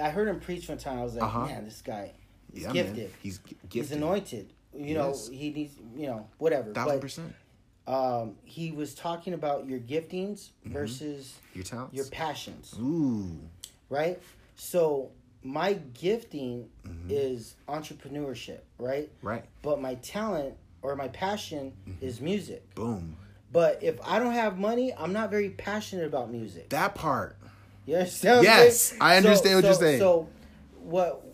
I 0.00 0.08
heard 0.10 0.28
him 0.28 0.40
preach 0.40 0.68
one 0.68 0.78
time. 0.78 0.98
I 1.00 1.02
was 1.04 1.14
like, 1.14 1.24
Uh-huh. 1.24 1.44
man, 1.46 1.64
this 1.66 1.82
guy, 1.82 2.12
he's 2.52 2.62
Yeah, 2.62 2.72
gifted. 2.72 2.96
man. 2.96 3.08
He's 3.22 3.38
g- 3.38 3.56
He's 3.70 3.92
anointed. 3.92 4.52
You 4.74 4.94
know, 4.94 5.08
Yes. 5.08 5.28
he 5.28 5.50
needs, 5.50 5.74
you 5.94 6.06
know, 6.06 6.26
whatever. 6.38 6.72
Thousand 6.72 6.94
But 6.96 7.00
percent. 7.02 7.34
um, 7.86 8.36
he 8.44 8.72
was 8.72 8.94
talking 8.94 9.34
about 9.34 9.66
your 9.66 9.80
giftings 9.80 10.48
Mm-hmm. 10.64 10.72
versus 10.72 11.34
Your 11.54 11.64
talents. 11.64 11.94
your 11.94 12.06
passions, 12.06 12.74
Ooh. 12.80 13.38
right? 13.90 14.18
So 14.56 15.10
my 15.42 15.74
gifting 15.92 16.70
Mm-hmm. 16.86 17.08
is 17.10 17.54
entrepreneurship, 17.68 18.60
right? 18.78 19.10
Right. 19.20 19.44
But 19.60 19.80
my 19.80 19.96
talent 19.96 20.54
or 20.82 20.96
my 20.96 21.08
passion 21.08 21.72
Mm-hmm. 21.88 22.04
is 22.04 22.20
music. 22.20 22.74
Boom. 22.74 23.16
But 23.52 23.82
if 23.82 23.96
I 24.04 24.18
don't 24.18 24.32
have 24.32 24.58
money, 24.58 24.92
I'm 24.96 25.12
not 25.12 25.30
very 25.30 25.50
passionate 25.50 26.06
about 26.06 26.30
music. 26.30 26.70
That 26.70 26.94
part. 26.94 27.36
You 27.86 27.96
understand? 27.96 28.44
Yes. 28.44 28.94
I 29.00 29.16
understand 29.16 29.56
what 29.56 29.64
you're 29.64 29.74
saying. 29.74 29.98
So, 29.98 30.28
what 30.82 31.24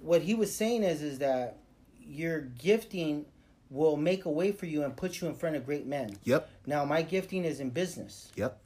what 0.00 0.22
he 0.22 0.34
was 0.34 0.54
saying 0.54 0.82
is 0.82 1.02
is 1.02 1.18
that 1.18 1.58
your 2.00 2.40
gifting 2.40 3.26
will 3.70 3.96
make 3.96 4.24
a 4.24 4.30
way 4.30 4.50
for 4.50 4.66
you 4.66 4.82
and 4.82 4.96
put 4.96 5.20
you 5.20 5.28
in 5.28 5.34
front 5.34 5.54
of 5.56 5.64
great 5.64 5.86
men. 5.86 6.16
Yep. 6.24 6.48
Now, 6.66 6.84
my 6.84 7.02
gifting 7.02 7.44
is 7.44 7.60
in 7.60 7.70
business, 7.70 8.32
Yep. 8.34 8.58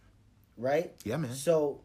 right? 0.57 0.92
Yeah, 1.05 1.18
man. 1.18 1.35
So, 1.35 1.81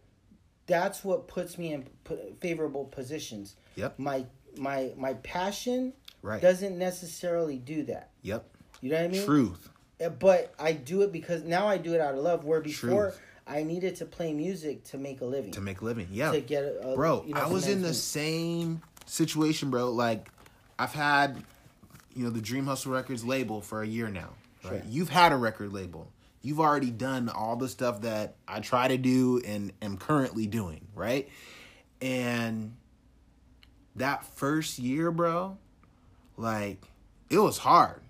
that's 0.67 1.03
what 1.03 1.27
puts 1.27 1.57
me 1.57 1.73
in 1.73 1.83
p- 2.05 2.15
favorable 2.39 2.85
positions. 2.85 3.55
Yep. 3.75 3.99
My 3.99 4.25
my 4.57 4.91
my 4.95 5.15
passion 5.15 5.93
Right. 6.21 6.41
doesn't 6.41 6.77
necessarily 6.77 7.57
do 7.57 7.83
that. 7.83 8.09
Yep. 8.23 8.45
You 8.81 8.91
know 8.91 8.97
what 8.97 9.05
I 9.05 9.07
mean? 9.09 9.25
Truth. 9.25 9.69
Uh, 10.03 10.09
But 10.09 10.53
I 10.59 10.73
do 10.73 11.01
it 11.01 11.11
because 11.11 11.43
now 11.43 11.67
I 11.67 11.77
do 11.77 11.93
it 11.93 12.01
out 12.01 12.13
of 12.15 12.19
love. 12.21 12.43
Where 12.45 12.61
before 12.61 13.11
Truth. 13.11 13.21
I 13.47 13.63
needed 13.63 13.95
to 13.97 14.05
play 14.05 14.31
music 14.33 14.83
to 14.85 14.97
make 14.97 15.21
a 15.21 15.25
living. 15.25 15.51
To 15.51 15.61
make 15.61 15.81
a 15.81 15.85
living. 15.85 16.07
Yeah. 16.11 16.31
to 16.31 16.39
get 16.41 16.63
a, 16.63 16.93
bro 16.95 17.23
you 17.25 17.33
know, 17.33 17.41
i 17.41 17.47
was 17.47 17.67
in 17.67 17.81
the 17.81 17.93
same 17.95 18.81
situation 19.07 19.71
bro 19.71 19.89
like 19.91 20.29
i've 20.77 20.93
had 20.93 21.43
you 22.13 22.23
know 22.23 22.29
the 22.29 22.41
dream 22.41 22.65
hustle 22.65 22.91
records 22.91 23.25
label 23.25 23.59
for 23.61 23.81
a 23.81 23.87
year 23.87 24.07
now 24.07 24.29
right 24.63 24.81
Sure. 24.81 24.81
you've 24.87 25.09
had 25.09 25.31
a 25.31 25.35
record 25.35 25.73
label 25.73 26.11
you've 26.43 26.59
already 26.59 26.91
done 26.91 27.27
all 27.27 27.55
the 27.55 27.67
stuff 27.67 28.01
that 28.01 28.35
i 28.47 28.59
try 28.59 28.87
to 28.87 28.97
do 28.99 29.41
and 29.43 29.73
am 29.81 29.97
currently 29.97 30.45
doing 30.45 30.85
right 30.93 31.27
and 32.01 32.75
that 33.95 34.23
first 34.35 34.77
year 34.77 35.09
bro 35.11 35.57
like 36.39 36.81
it 37.29 37.39
was 37.39 37.57
hard 37.57 38.01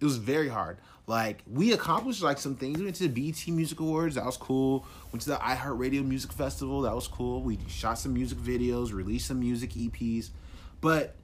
it 0.00 0.04
was 0.04 0.16
very 0.16 0.48
hard. 0.48 0.78
Like 1.06 1.42
we 1.46 1.72
accomplished 1.72 2.22
like 2.22 2.38
some 2.38 2.54
things. 2.54 2.78
We 2.78 2.84
went 2.84 2.96
to 2.96 3.02
the 3.04 3.08
BT 3.08 3.50
Music 3.50 3.80
Awards. 3.80 4.14
That 4.14 4.24
was 4.24 4.36
cool. 4.36 4.86
Went 5.12 5.22
to 5.22 5.30
the 5.30 5.36
iHeartRadio 5.36 6.04
Music 6.04 6.32
Festival. 6.32 6.82
That 6.82 6.94
was 6.94 7.06
cool. 7.06 7.42
We 7.42 7.58
shot 7.68 7.98
some 7.98 8.14
music 8.14 8.38
videos, 8.38 8.92
released 8.92 9.26
some 9.26 9.40
music 9.40 9.70
EPs. 9.70 10.30
But 10.80 11.16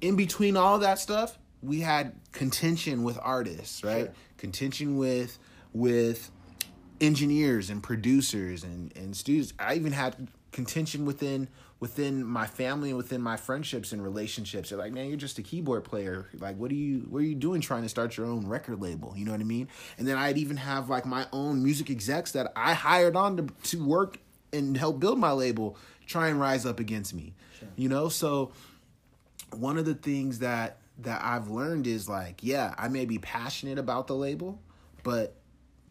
in 0.00 0.16
between 0.16 0.56
all 0.56 0.78
that 0.80 0.98
stuff, 0.98 1.38
we 1.62 1.80
had 1.80 2.12
contention 2.32 3.04
with 3.04 3.18
artists, 3.22 3.82
right? 3.82 4.06
Sure. 4.06 4.14
Contention 4.36 4.98
with 4.98 5.38
with 5.72 6.30
engineers 7.00 7.70
and 7.70 7.82
producers 7.82 8.64
and 8.64 8.94
and 8.96 9.16
students. 9.16 9.54
I 9.58 9.74
even 9.76 9.92
had 9.92 10.28
contention 10.52 11.06
within 11.06 11.48
within 11.80 12.24
my 12.24 12.46
family 12.46 12.90
and 12.90 12.96
within 12.96 13.20
my 13.20 13.36
friendships 13.36 13.92
and 13.92 14.02
relationships. 14.02 14.70
They're 14.70 14.78
like, 14.78 14.92
man, 14.92 15.08
you're 15.08 15.16
just 15.16 15.38
a 15.38 15.42
keyboard 15.42 15.84
player. 15.84 16.28
Like, 16.38 16.56
what 16.56 16.70
are 16.70 16.76
you 16.76 17.06
what 17.10 17.18
are 17.18 17.26
you 17.26 17.34
doing 17.34 17.60
trying 17.60 17.82
to 17.82 17.88
start 17.88 18.16
your 18.16 18.26
own 18.26 18.46
record 18.46 18.80
label? 18.80 19.12
You 19.16 19.24
know 19.24 19.32
what 19.32 19.40
I 19.40 19.44
mean? 19.44 19.68
And 19.98 20.06
then 20.06 20.16
I'd 20.16 20.38
even 20.38 20.56
have 20.56 20.88
like 20.88 21.04
my 21.04 21.26
own 21.32 21.62
music 21.62 21.90
execs 21.90 22.32
that 22.32 22.52
I 22.56 22.74
hired 22.74 23.16
on 23.16 23.36
to 23.36 23.46
to 23.70 23.84
work 23.84 24.18
and 24.52 24.76
help 24.76 25.00
build 25.00 25.18
my 25.18 25.32
label 25.32 25.76
try 26.06 26.28
and 26.28 26.38
rise 26.38 26.66
up 26.66 26.80
against 26.80 27.14
me. 27.14 27.34
You 27.76 27.88
know, 27.88 28.08
so 28.08 28.52
one 29.50 29.78
of 29.78 29.84
the 29.84 29.94
things 29.94 30.40
that 30.40 30.78
that 30.98 31.22
I've 31.22 31.48
learned 31.48 31.86
is 31.86 32.08
like, 32.08 32.42
yeah, 32.42 32.74
I 32.78 32.88
may 32.88 33.04
be 33.04 33.18
passionate 33.18 33.78
about 33.78 34.06
the 34.06 34.14
label, 34.14 34.60
but 35.02 35.34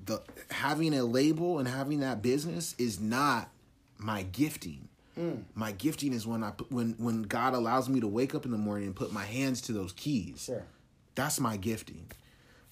the 0.06 0.22
having 0.50 0.93
a 0.93 1.04
label 1.04 1.60
and 1.60 1.67
having 1.67 2.00
that 2.02 2.22
business 2.22 2.76
is 2.78 3.00
not 3.00 3.50
my 3.98 4.24
gifting. 4.24 4.89
My 5.56 5.71
gifting 5.73 6.13
is 6.13 6.26
when 6.26 6.43
I 6.43 6.52
when 6.69 6.95
when 6.97 7.23
God 7.23 7.54
allows 7.54 7.88
me 7.89 7.99
to 7.99 8.08
wake 8.08 8.34
up 8.34 8.45
in 8.45 8.52
the 8.52 8.58
morning 8.58 8.88
and 8.88 8.95
put 8.95 9.12
my 9.13 9.26
hands 9.26 9.62
to 9.62 9.71
those 9.73 9.91
keys. 9.93 10.43
Sure. 10.45 10.63
That's 11.15 11.39
my 11.39 11.58
gifting. 11.58 12.10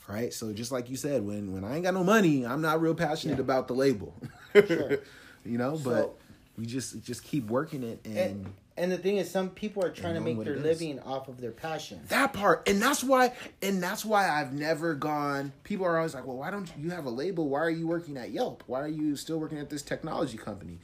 Right? 0.07 0.33
So 0.33 0.51
just 0.51 0.71
like 0.71 0.89
you 0.89 0.95
said, 0.97 1.25
when 1.25 1.53
when 1.53 1.63
I 1.63 1.75
ain't 1.75 1.83
got 1.83 1.93
no 1.93 2.03
money, 2.03 2.45
I'm 2.45 2.61
not 2.61 2.81
real 2.81 2.95
passionate 2.95 3.35
Yeah. 3.37 3.41
about 3.41 3.67
the 3.67 3.73
label. 3.75 4.13
Sure. 4.53 4.97
you 5.45 5.57
know, 5.57 5.79
but 5.83 6.15
we 6.57 6.65
just 6.65 7.03
just 7.03 7.23
keep 7.23 7.47
working 7.47 7.83
it 7.83 7.99
and, 8.05 8.17
And, 8.17 8.53
and 8.77 8.91
the 8.91 8.97
thing 8.97 9.17
is, 9.17 9.29
some 9.29 9.49
people 9.49 9.83
are 9.85 9.89
trying 9.91 10.15
to 10.15 10.21
make 10.21 10.43
their 10.43 10.55
is. 10.55 10.61
living 10.63 10.99
off 11.01 11.27
of 11.27 11.39
their 11.39 11.51
passion. 11.51 11.99
that 12.09 12.33
part 12.33 12.67
and 12.67 12.81
that's 12.81 13.03
why 13.03 13.31
and 13.61 13.81
that's 13.81 14.03
why 14.03 14.29
i've 14.29 14.53
never 14.53 14.93
gone 14.93 15.51
people 15.63 15.85
are 15.85 15.97
always 15.97 16.13
like 16.13 16.25
well 16.25 16.37
why 16.37 16.49
don't 16.51 16.71
you 16.77 16.89
have 16.89 17.05
a 17.05 17.09
label 17.09 17.47
why 17.49 17.59
are 17.59 17.69
you 17.69 17.87
working 17.87 18.17
at 18.17 18.31
yelp 18.31 18.63
why 18.67 18.81
are 18.81 18.87
you 18.87 19.15
still 19.15 19.39
working 19.39 19.57
at 19.59 19.69
this 19.69 19.81
technology 19.81 20.37
company 20.37 20.79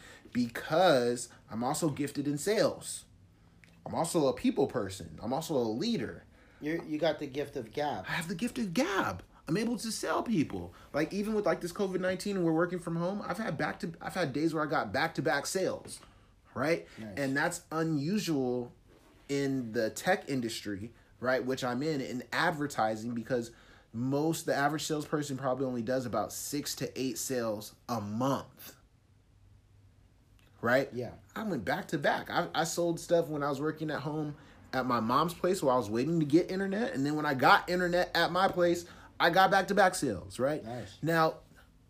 because 0.45 1.29
i'm 1.51 1.63
also 1.63 1.89
gifted 1.89 2.27
in 2.27 2.37
sales 2.37 3.05
i'm 3.85 3.95
also 3.95 4.27
a 4.27 4.33
people 4.33 4.67
person 4.67 5.17
i'm 5.23 5.33
also 5.33 5.55
a 5.55 5.67
leader 5.83 6.23
You 6.61 6.81
you 6.87 6.97
got 6.99 7.17
the 7.19 7.25
gift 7.27 7.55
of 7.55 7.71
gab. 7.73 8.05
i 8.07 8.11
have 8.11 8.27
the 8.27 8.35
gift 8.35 8.59
of 8.59 8.73
gab 8.73 9.23
i'm 9.47 9.57
able 9.57 9.77
to 9.77 9.91
sell 9.91 10.21
people 10.21 10.73
like 10.93 11.11
even 11.11 11.33
with 11.33 11.45
like 11.47 11.59
this 11.61 11.73
covid-19 11.73 12.35
and 12.35 12.43
we're 12.45 12.51
working 12.51 12.79
from 12.79 12.95
home 12.97 13.21
i've 13.27 13.39
had 13.39 13.57
back 13.57 13.79
to 13.79 13.91
i've 14.01 14.13
had 14.13 14.31
days 14.31 14.53
where 14.53 14.63
i 14.63 14.67
got 14.69 14.93
back-to-back 14.93 15.45
sales 15.47 15.99
right 16.53 16.85
Nice. 16.99 17.09
and 17.17 17.35
that's 17.35 17.61
unusual 17.71 18.71
in 19.29 19.73
the 19.73 19.89
tech 19.89 20.29
industry, 20.29 20.89
right, 21.19 21.45
which 21.45 21.61
I'm 21.61 21.83
in, 21.83 21.99
in 21.99 22.23
advertising 22.31 23.11
because 23.13 23.51
most 23.91 24.45
the 24.45 24.55
average 24.55 24.83
salesperson 24.85 25.35
probably 25.35 25.65
only 25.65 25.81
does 25.81 26.05
about 26.05 26.31
six 26.31 26.73
to 26.75 26.89
eight 26.97 27.17
sales 27.17 27.75
a 27.89 27.99
month. 27.99 28.76
Right? 30.61 30.89
Yeah. 30.93 31.11
I 31.35 31.43
went 31.43 31.63
back 31.65 31.87
to 31.89 31.97
back. 31.97 32.29
I, 32.31 32.47
I 32.55 32.63
sold 32.63 32.99
stuff 32.99 33.27
when 33.27 33.43
I 33.43 33.49
was 33.49 33.61
working 33.61 33.91
at 33.91 33.99
home 33.99 34.35
at 34.73 34.85
my 34.85 34.99
mom's 34.99 35.33
place 35.33 35.61
while 35.61 35.75
I 35.75 35.77
was 35.77 35.89
waiting 35.89 36.19
to 36.19 36.25
get 36.25 36.49
internet. 36.51 36.93
And 36.93 37.05
then 37.05 37.15
when 37.15 37.25
I 37.25 37.33
got 37.35 37.69
internet 37.69 38.09
at 38.15 38.31
my 38.31 38.47
place, 38.47 38.85
I 39.19 39.29
got 39.29 39.51
back 39.51 39.67
to 39.69 39.75
back 39.75 39.95
sales, 39.95 40.39
right? 40.39 40.63
Nice. 40.65 40.97
Now, 41.01 41.35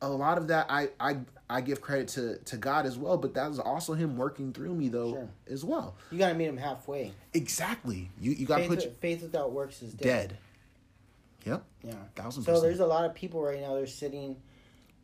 a 0.01 0.09
lot 0.09 0.37
of 0.37 0.47
that 0.49 0.67
I, 0.69 0.89
I 0.99 1.17
I 1.49 1.61
give 1.61 1.79
credit 1.81 2.09
to, 2.09 2.37
to 2.39 2.57
God 2.57 2.85
as 2.85 2.97
well, 2.97 3.17
but 3.17 3.33
that 3.35 3.47
was 3.47 3.57
also 3.57 3.93
him 3.93 4.17
working 4.17 4.51
through 4.53 4.75
me 4.75 4.89
though 4.89 5.11
Sure. 5.13 5.29
as 5.49 5.63
well. 5.65 5.95
You 6.11 6.17
got 6.19 6.27
to 6.29 6.35
meet 6.35 6.45
him 6.47 6.57
halfway. 6.57 7.13
Exactly. 7.33 8.11
You 8.19 8.31
you 8.33 8.45
got 8.45 8.57
to 8.57 8.63
Faith, 8.63 8.69
put 8.69 8.83
your, 8.83 8.91
faith 8.99 9.21
without 9.23 9.51
works 9.53 9.81
is 9.81 9.93
dead. 9.93 10.29
dead. 10.29 10.37
Yep. 11.45 11.63
Yeah. 11.83 11.93
Thousand 12.15 12.43
So 12.43 12.59
there's 12.61 12.81
a 12.81 12.85
lot 12.85 13.05
of 13.05 13.15
people 13.15 13.41
right 13.41 13.61
now. 13.61 13.73
They're 13.75 13.87
sitting 13.87 14.35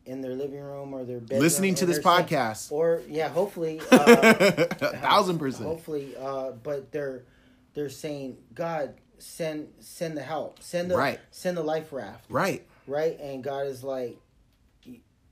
in 0.06 0.22
their 0.22 0.34
living 0.36 0.60
room 0.62 0.94
or 0.94 1.04
their 1.06 1.20
bedroom, 1.20 1.39
Listening 1.42 1.76
to 1.76 1.86
this 1.86 2.00
podcast. 2.00 2.72
or 2.72 3.02
yeah, 3.08 3.30
hopefully, 3.30 3.80
uh, 3.92 4.34
A 4.82 4.98
thousand 4.98 5.39
percent. 5.39 5.66
hopefully. 5.66 6.13
Uh, 6.20 6.52
but 6.52 6.92
they're 6.92 7.24
they're 7.74 7.89
saying, 7.89 8.38
God, 8.54 8.96
send 9.18 9.70
send 9.80 10.18
the 10.18 10.22
help, 10.24 10.62
send 10.62 10.92
the 10.92 10.98
Right. 10.98 11.20
send 11.32 11.56
the 11.58 11.63
life 11.63 11.92
raft, 11.94 12.26
Right. 12.30 12.66
right? 12.88 13.20
And 13.20 13.44
God 13.44 13.68
is 13.68 13.84
like, 13.84 14.18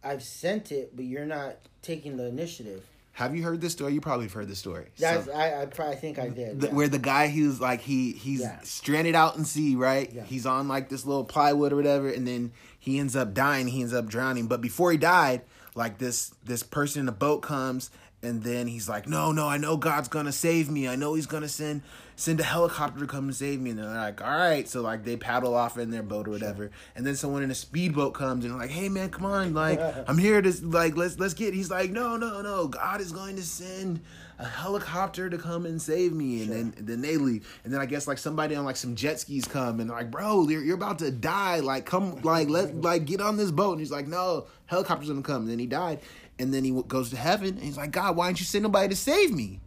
I've 0.04 0.24
sent 0.24 0.72
it, 0.72 0.96
but 0.96 1.06
you're 1.06 1.26
not 1.26 1.58
taking 1.82 2.18
the 2.18 2.26
initiative. 2.26 2.84
Have 3.14 3.36
you 3.36 3.44
heard 3.44 3.60
this 3.62 3.74
story? 3.74 3.94
You 3.94 4.02
probably 4.02 4.26
have 4.26 4.34
heard 4.34 4.48
this 4.48 4.58
story. 4.58 4.88
That's, 4.98 5.26
So- 5.26 5.34
I, 5.34 5.62
I 5.64 5.66
probably 5.66 5.98
think 5.98 6.18
I 6.18 6.30
did. 6.30 6.62
the, 6.62 6.68
yeah. 6.68 6.74
where 6.74 6.88
the 6.88 6.98
guy 6.98 7.28
who's 7.28 7.60
like 7.60 7.82
he 7.82 8.14
he's 8.14 8.40
Yeah. 8.40 8.60
stranded 8.64 9.16
out 9.16 9.36
in 9.36 9.44
sea, 9.46 9.76
right? 9.76 10.12
Yeah. 10.12 10.24
He's 10.24 10.46
on 10.46 10.68
like 10.68 10.90
this 10.90 11.06
little 11.06 11.26
plywood 11.26 11.74
or 11.74 11.76
whatever, 11.76 12.10
and 12.10 12.26
then 12.26 12.52
he 12.82 12.98
ends 12.98 13.16
up 13.16 13.36
dying. 13.36 13.68
He 13.68 13.82
ends 13.82 13.94
up 13.94 14.08
drowning. 14.08 14.48
But 14.48 14.60
before 14.60 14.92
he 14.92 14.98
died, 14.98 15.44
like 15.76 16.00
this 16.00 16.34
this 16.44 16.64
person 16.64 17.02
in 17.02 17.06
the 17.06 17.12
boat 17.12 17.44
comes, 17.44 17.92
and 18.24 18.42
then 18.44 18.66
he's 18.66 18.90
like, 18.90 19.08
"No, 19.08 19.32
no, 19.32 19.48
I 19.48 19.58
know 19.58 19.78
God's 19.78 20.08
gonna 20.08 20.32
save 20.32 20.70
me. 20.70 20.88
I 20.88 20.96
know 20.96 21.14
He's 21.14 21.28
gonna 21.28 21.48
send 21.48 21.84
send 22.16 22.40
a 22.40 22.44
helicopter 22.44 23.00
to 23.00 23.06
come 23.06 23.26
and 23.26 23.36
save 23.36 23.62
me." 23.62 23.70
And 23.70 23.80
they're 23.80 23.86
like, 23.86 24.20
"All 24.20 24.36
right." 24.36 24.68
So 24.68 24.82
like 24.82 25.06
they 25.06 25.16
paddle 25.16 25.54
off 25.54 25.78
in 25.78 25.92
their 25.92 26.02
boat 26.02 26.28
or 26.28 26.32
whatever, 26.32 26.72
and 26.96 27.06
then 27.06 27.16
someone 27.16 27.44
in 27.44 27.52
a 27.52 27.56
speedboat 27.56 28.16
comes 28.16 28.44
and 28.44 28.58
like, 28.58 28.72
"Hey 28.72 28.90
man, 28.90 29.12
come 29.12 29.26
on, 29.26 29.54
like 29.54 29.80
I'm 30.08 30.18
here 30.18 30.42
to 30.42 30.66
like 30.66 30.98
let's 30.98 31.20
let's 31.20 31.36
get." 31.36 31.54
He's 31.54 31.70
like, 31.70 31.92
"No, 31.92 32.18
no, 32.18 32.42
no, 32.42 32.68
God 32.68 33.00
is 33.00 33.12
going 33.12 33.36
to 33.36 33.44
send." 33.44 34.02
A 34.42 34.46
helicopter 34.46 35.30
to 35.30 35.38
come 35.38 35.68
and 35.68 35.80
save 35.80 36.14
me 36.14 36.42
and 36.42 36.52
then 36.52 36.74
then 36.80 37.02
they 37.02 37.16
leave. 37.18 37.48
And 37.64 37.72
then 37.72 37.80
i 37.80 37.86
guess 37.86 38.08
like 38.08 38.18
somebody 38.18 38.56
on 38.56 38.66
like 38.66 38.76
some 38.76 38.96
jet 38.96 39.20
skis 39.20 39.46
come 39.46 39.80
and 39.80 39.88
they're 39.90 39.96
like 39.98 40.10
bro 40.10 40.50
you're, 40.50 40.64
you're 40.64 40.76
about 40.76 40.98
to 41.00 41.12
die. 41.12 41.60
Like 41.60 41.86
come 41.86 42.20
like 42.22 42.50
let 42.50 42.76
like 42.82 43.06
get 43.06 43.22
on 43.22 43.38
this 43.38 43.52
boat. 43.52 43.74
And 43.74 43.80
he's 43.82 43.92
like 43.92 44.08
no 44.08 44.48
helicopter's 44.66 45.10
gonna 45.10 45.22
come. 45.22 45.44
And 45.44 45.50
then 45.52 45.60
he 45.60 45.68
died. 45.68 46.00
And 46.40 46.52
then 46.52 46.64
he 46.64 46.72
w- 46.72 46.88
goes 46.88 47.12
to 47.12 47.18
heaven 47.18 47.50
and 47.50 47.60
he's 47.64 47.78
like 47.78 47.92
god 47.92 48.16
why 48.16 48.28
didn't 48.28 48.40
you 48.40 48.46
send 48.46 48.64
nobody 48.64 48.90
to 48.90 48.96
save 48.96 49.32
me? 49.32 49.60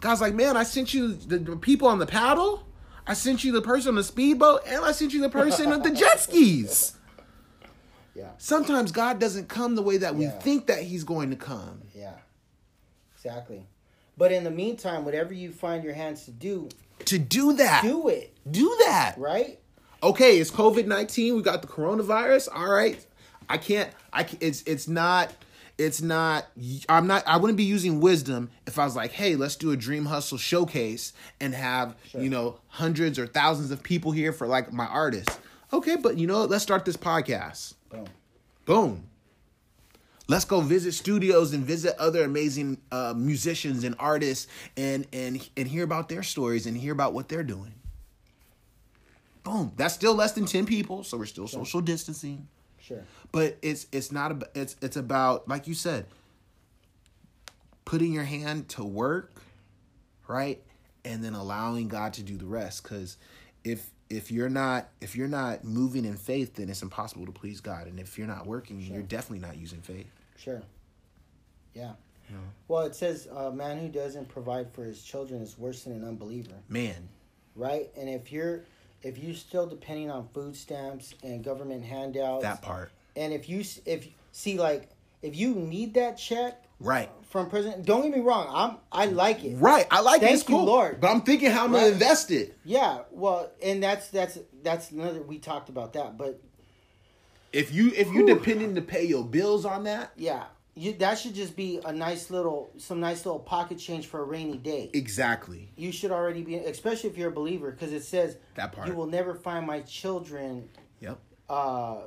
God's 0.00 0.22
like 0.22 0.34
man 0.34 0.56
i 0.56 0.62
sent 0.62 0.94
you 0.94 1.12
the, 1.14 1.38
the 1.38 1.56
people 1.56 1.86
on 1.86 1.98
the 1.98 2.06
paddle. 2.06 2.66
I 3.06 3.12
sent 3.14 3.44
you 3.44 3.52
the 3.52 3.60
person 3.62 3.90
on 3.90 3.94
the 3.96 4.04
speedboat 4.04 4.62
and 4.66 4.82
i 4.82 4.92
sent 4.92 5.12
you 5.12 5.20
the 5.20 5.28
person 5.30 5.68
with 5.68 5.82
the 5.82 5.90
jet 5.90 6.20
skis. 6.20 6.94
Yeah, 8.12 8.30
sometimes 8.38 8.90
god 8.92 9.18
doesn't 9.20 9.48
come 9.48 9.76
the 9.76 9.82
way 9.82 9.96
that 9.98 10.16
we 10.16 10.24
Yeah. 10.24 10.30
think 10.40 10.66
that 10.66 10.82
he's 10.82 11.04
going 11.04 11.30
to 11.30 11.36
come. 11.36 11.82
Yeah, 11.94 12.14
exactly. 13.14 13.66
But 14.20 14.32
in 14.32 14.44
the 14.44 14.50
meantime, 14.50 15.06
whatever 15.06 15.32
you 15.32 15.50
find 15.50 15.82
your 15.82 15.94
hands 15.94 16.26
to 16.26 16.30
do, 16.30 16.68
to 17.06 17.18
do 17.18 17.54
that 17.54 17.80
do 17.82 18.08
it. 18.08 18.36
do 18.50 18.76
that 18.80 19.14
Right? 19.16 19.58
okay, 20.02 20.38
it's 20.38 20.50
COVID 20.50 20.84
nineteen. 20.86 21.36
We 21.36 21.42
got 21.42 21.62
the 21.62 21.68
coronavirus. 21.68 22.48
All 22.54 22.70
right, 22.70 23.02
I 23.48 23.56
can't. 23.56 23.90
I 24.12 24.24
ca- 24.24 24.36
it's 24.42 24.60
it's 24.66 24.86
not. 24.86 25.32
It's 25.78 26.02
not. 26.02 26.46
I'm 26.90 27.06
not. 27.06 27.26
I 27.26 27.38
wouldn't 27.38 27.56
be 27.56 27.64
using 27.64 28.00
wisdom 28.02 28.50
if 28.66 28.78
I 28.78 28.84
was 28.84 28.94
like, 28.94 29.12
hey, 29.12 29.36
let's 29.36 29.56
do 29.56 29.70
a 29.72 29.76
Dream 29.78 30.04
Hustle 30.04 30.36
showcase 30.36 31.14
and 31.40 31.54
have 31.54 31.96
you 32.12 32.28
know 32.28 32.60
hundreds 32.68 33.18
or 33.18 33.26
thousands 33.26 33.70
of 33.70 33.82
people 33.82 34.12
here 34.12 34.34
for 34.34 34.46
like 34.46 34.70
my 34.70 34.84
artists. 34.86 35.38
Okay, 35.72 35.96
but 35.96 36.18
you 36.18 36.26
know, 36.26 36.44
let's 36.44 36.62
start 36.62 36.84
this 36.84 36.98
podcast. 36.98 37.72
Boom. 37.88 38.04
Boom. 38.66 39.04
Let's 40.30 40.44
go 40.44 40.60
visit 40.60 40.92
studios 40.92 41.52
and 41.54 41.64
visit 41.64 41.96
other 41.98 42.22
amazing 42.22 42.78
uh, 42.92 43.14
musicians 43.16 43.82
and 43.82 43.96
artists 43.98 44.46
and 44.76 45.04
and 45.12 45.50
and 45.56 45.66
hear 45.66 45.82
about 45.82 46.08
their 46.08 46.22
stories 46.22 46.66
and 46.66 46.76
hear 46.76 46.92
about 46.92 47.14
what 47.14 47.28
they're 47.28 47.42
doing. 47.42 47.74
Boom. 49.42 49.72
That's 49.74 49.92
still 49.92 50.14
less 50.14 50.30
than 50.30 50.46
ten 50.46 50.66
people, 50.66 51.02
so 51.02 51.18
we're 51.18 51.26
still 51.26 51.48
social 51.48 51.80
distancing. 51.80 52.46
Sure. 52.80 53.02
But 53.32 53.58
it's 53.60 53.88
it's 53.90 54.12
not 54.12 54.30
about 54.30 54.50
it's 54.54 54.76
it's 54.80 54.96
about 54.96 55.48
like 55.48 55.66
you 55.66 55.74
said, 55.74 56.06
putting 57.84 58.12
your 58.12 58.22
hand 58.22 58.68
to 58.68 58.84
work, 58.84 59.32
right, 60.28 60.62
and 61.04 61.24
then 61.24 61.34
allowing 61.34 61.88
God 61.88 62.12
to 62.12 62.22
do 62.22 62.36
the 62.36 62.46
rest. 62.46 62.84
Because 62.84 63.16
if 63.64 63.90
if 64.08 64.30
you're 64.30 64.48
not 64.48 64.90
if 65.00 65.16
you're 65.16 65.26
not 65.26 65.64
moving 65.64 66.04
in 66.04 66.16
faith, 66.16 66.54
then 66.54 66.68
it's 66.68 66.82
impossible 66.82 67.26
to 67.26 67.32
please 67.32 67.60
God. 67.60 67.88
And 67.88 67.98
if 67.98 68.16
you're 68.16 68.28
not 68.28 68.46
working, 68.46 68.78
you're 68.78 69.02
definitely 69.02 69.44
not 69.44 69.56
using 69.56 69.80
faith. 69.80 70.06
Sure. 70.42 70.62
Yeah. 71.74 71.92
Well, 72.68 72.82
it 72.82 72.94
says 72.94 73.26
a 73.26 73.50
man 73.50 73.78
who 73.78 73.88
doesn't 73.88 74.28
provide 74.28 74.72
for 74.72 74.84
his 74.84 75.02
children 75.02 75.42
is 75.42 75.58
worse 75.58 75.84
than 75.84 75.94
an 75.94 76.06
unbeliever, 76.06 76.54
Man, 76.68 77.08
right? 77.56 77.90
And 77.96 78.08
if 78.08 78.30
you're 78.30 78.62
if 79.02 79.18
you're 79.18 79.34
still 79.34 79.66
depending 79.66 80.10
on 80.10 80.28
food 80.32 80.54
stamps 80.56 81.14
and 81.22 81.42
government 81.42 81.84
handouts, 81.84 82.42
that 82.42 82.62
part, 82.62 82.90
and 83.16 83.32
if 83.32 83.48
you 83.48 83.64
if 83.86 84.06
see 84.32 84.58
like 84.58 84.90
if 85.22 85.36
you 85.36 85.54
need 85.54 85.94
that 85.94 86.18
check 86.18 86.62
right. 86.78 87.10
from 87.28 87.50
president, 87.50 87.84
don't 87.84 88.02
get 88.02 88.12
me 88.12 88.20
wrong, 88.20 88.46
I'm 88.48 88.76
I 88.92 89.06
like 89.06 89.42
it, 89.44 89.56
Right, 89.56 89.86
I 89.90 90.00
like 90.00 90.22
it. 90.22 90.26
Thank 90.26 90.40
It's 90.40 90.48
you, 90.48 90.54
cool, 90.54 90.64
Lord. 90.66 91.00
But 91.00 91.10
I'm 91.10 91.22
thinking 91.22 91.50
how 91.50 91.64
I'm 91.64 91.72
gonna 91.72 91.88
invest 91.88 92.30
it. 92.30 92.56
Yeah, 92.64 93.00
well, 93.10 93.50
and 93.62 93.82
that's 93.82 94.08
that's 94.08 94.38
that's 94.62 94.92
another 94.92 95.22
we 95.22 95.38
talked 95.38 95.68
about 95.68 95.94
that, 95.94 96.16
but 96.16 96.40
If 97.52 97.72
you 97.74 97.92
if 97.96 98.08
you 98.12 98.26
depending 98.26 98.74
to 98.76 98.82
pay 98.82 99.04
your 99.04 99.24
bills 99.24 99.64
on 99.64 99.84
that, 99.84 100.12
yeah, 100.16 100.44
you 100.74 100.92
that 100.94 101.18
should 101.18 101.34
just 101.34 101.56
be 101.56 101.80
a 101.84 101.92
nice 101.92 102.30
little 102.30 102.70
some 102.78 103.00
nice 103.00 103.26
little 103.26 103.40
pocket 103.40 103.78
change 103.78 104.06
for 104.06 104.20
a 104.20 104.24
rainy 104.24 104.56
day. 104.56 104.90
exactly. 104.94 105.72
you 105.76 105.90
should 105.90 106.12
already 106.12 106.42
be, 106.42 106.56
especially 106.56 107.10
if 107.10 107.18
you're 107.18 107.30
a 107.30 107.32
believer, 107.32 107.70
because 107.72 107.92
it 107.92 108.04
says 108.04 108.36
That 108.54 108.72
part. 108.72 108.86
you 108.86 108.94
will 108.94 109.06
never 109.08 109.34
find 109.34 109.66
my 109.66 109.80
children 109.80 110.68
Yep. 111.00 111.18
uh, 111.48 112.02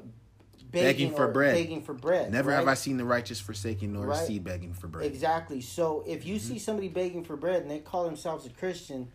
begging, 0.71 1.10
Begging 1.10 1.12
for 1.12 1.27
bread. 1.27 1.53
Begging 1.56 1.82
for 1.84 1.93
bread. 1.93 2.32
Never 2.32 2.51
right? 2.51 2.56
have 2.56 2.67
I 2.69 2.73
seen 2.75 2.95
the 2.97 3.03
righteous 3.06 3.39
forsaken 3.41 3.91
nor 3.93 4.06
Right. 4.08 4.17
seed 4.25 4.43
begging 4.45 4.73
for 4.73 4.88
bread. 4.88 5.06
Exactly. 5.06 5.60
So 5.60 6.03
if 6.08 6.25
you 6.25 6.36
Mm-hmm. 6.36 6.53
see 6.53 6.60
somebody 6.60 6.88
begging 6.88 7.23
for 7.25 7.36
bread 7.36 7.62
and 7.63 7.69
they 7.69 7.79
call 7.79 8.06
themselves 8.06 8.45
a 8.45 8.49
Christian, 8.49 9.10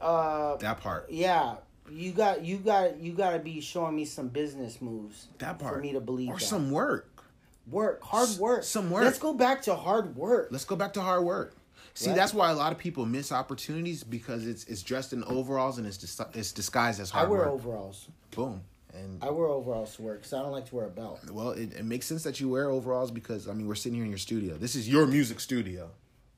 uh, 0.00 0.56
That 0.58 0.80
part. 0.80 1.10
yeah, 1.10 1.56
you 1.90 2.12
got 2.12 2.44
you 2.44 2.58
got 2.58 2.98
you 3.00 3.12
got 3.12 3.32
to 3.32 3.38
be 3.38 3.60
showing 3.60 3.96
me 3.96 4.04
some 4.04 4.28
business 4.28 4.80
moves. 4.80 5.28
That 5.38 5.58
part. 5.58 5.74
for 5.74 5.80
me 5.80 5.92
to 5.92 6.00
believe 6.00 6.28
Or 6.30 6.34
that. 6.38 6.44
some 6.44 6.70
work. 6.70 7.24
work, 7.70 8.02
hard 8.02 8.28
S- 8.28 8.38
work, 8.38 8.64
some 8.64 8.90
work. 8.90 9.04
Let's 9.04 9.18
go 9.18 9.32
back 9.34 9.62
to 9.62 9.74
hard 9.74 10.16
work. 10.16 10.48
Let's 10.50 10.64
go 10.64 10.76
back 10.76 10.92
to 10.94 11.00
hard 11.02 11.24
work. 11.24 11.54
See, 11.94 12.08
Right. 12.10 12.16
that's 12.16 12.32
why 12.32 12.50
a 12.50 12.54
lot 12.54 12.72
of 12.72 12.78
people 12.78 13.04
miss 13.06 13.30
opportunities 13.32 14.02
because 14.04 14.46
it's 14.46 14.64
it's 14.64 14.82
dressed 14.82 15.12
in 15.12 15.22
overalls 15.24 15.78
and 15.78 15.86
it's 15.86 15.96
dis- 15.98 16.20
it's 16.34 16.52
disguised 16.52 17.00
as 17.00 17.10
hard 17.10 17.28
work. 17.28 17.40
I 17.40 17.42
wear 17.42 17.52
work. 17.52 17.64
overalls. 17.64 18.08
Boom. 18.34 18.62
And 18.92 19.22
I 19.22 19.30
wear 19.30 19.46
overalls 19.46 19.94
to 19.96 20.02
work 20.02 20.18
because 20.18 20.32
I 20.32 20.42
don't 20.42 20.50
like 20.50 20.66
to 20.66 20.74
wear 20.74 20.86
a 20.86 20.90
belt. 20.90 21.20
well, 21.30 21.50
it, 21.50 21.74
it 21.74 21.84
makes 21.84 22.06
sense 22.06 22.24
that 22.24 22.40
you 22.40 22.48
wear 22.48 22.68
overalls 22.70 23.10
because 23.12 23.46
I 23.48 23.52
mean 23.52 23.68
we're 23.68 23.74
sitting 23.76 23.94
here 23.94 24.04
in 24.04 24.10
your 24.10 24.18
studio. 24.18 24.56
This 24.56 24.74
is 24.74 24.88
your 24.88 25.06
music 25.06 25.38
studio, 25.40 25.90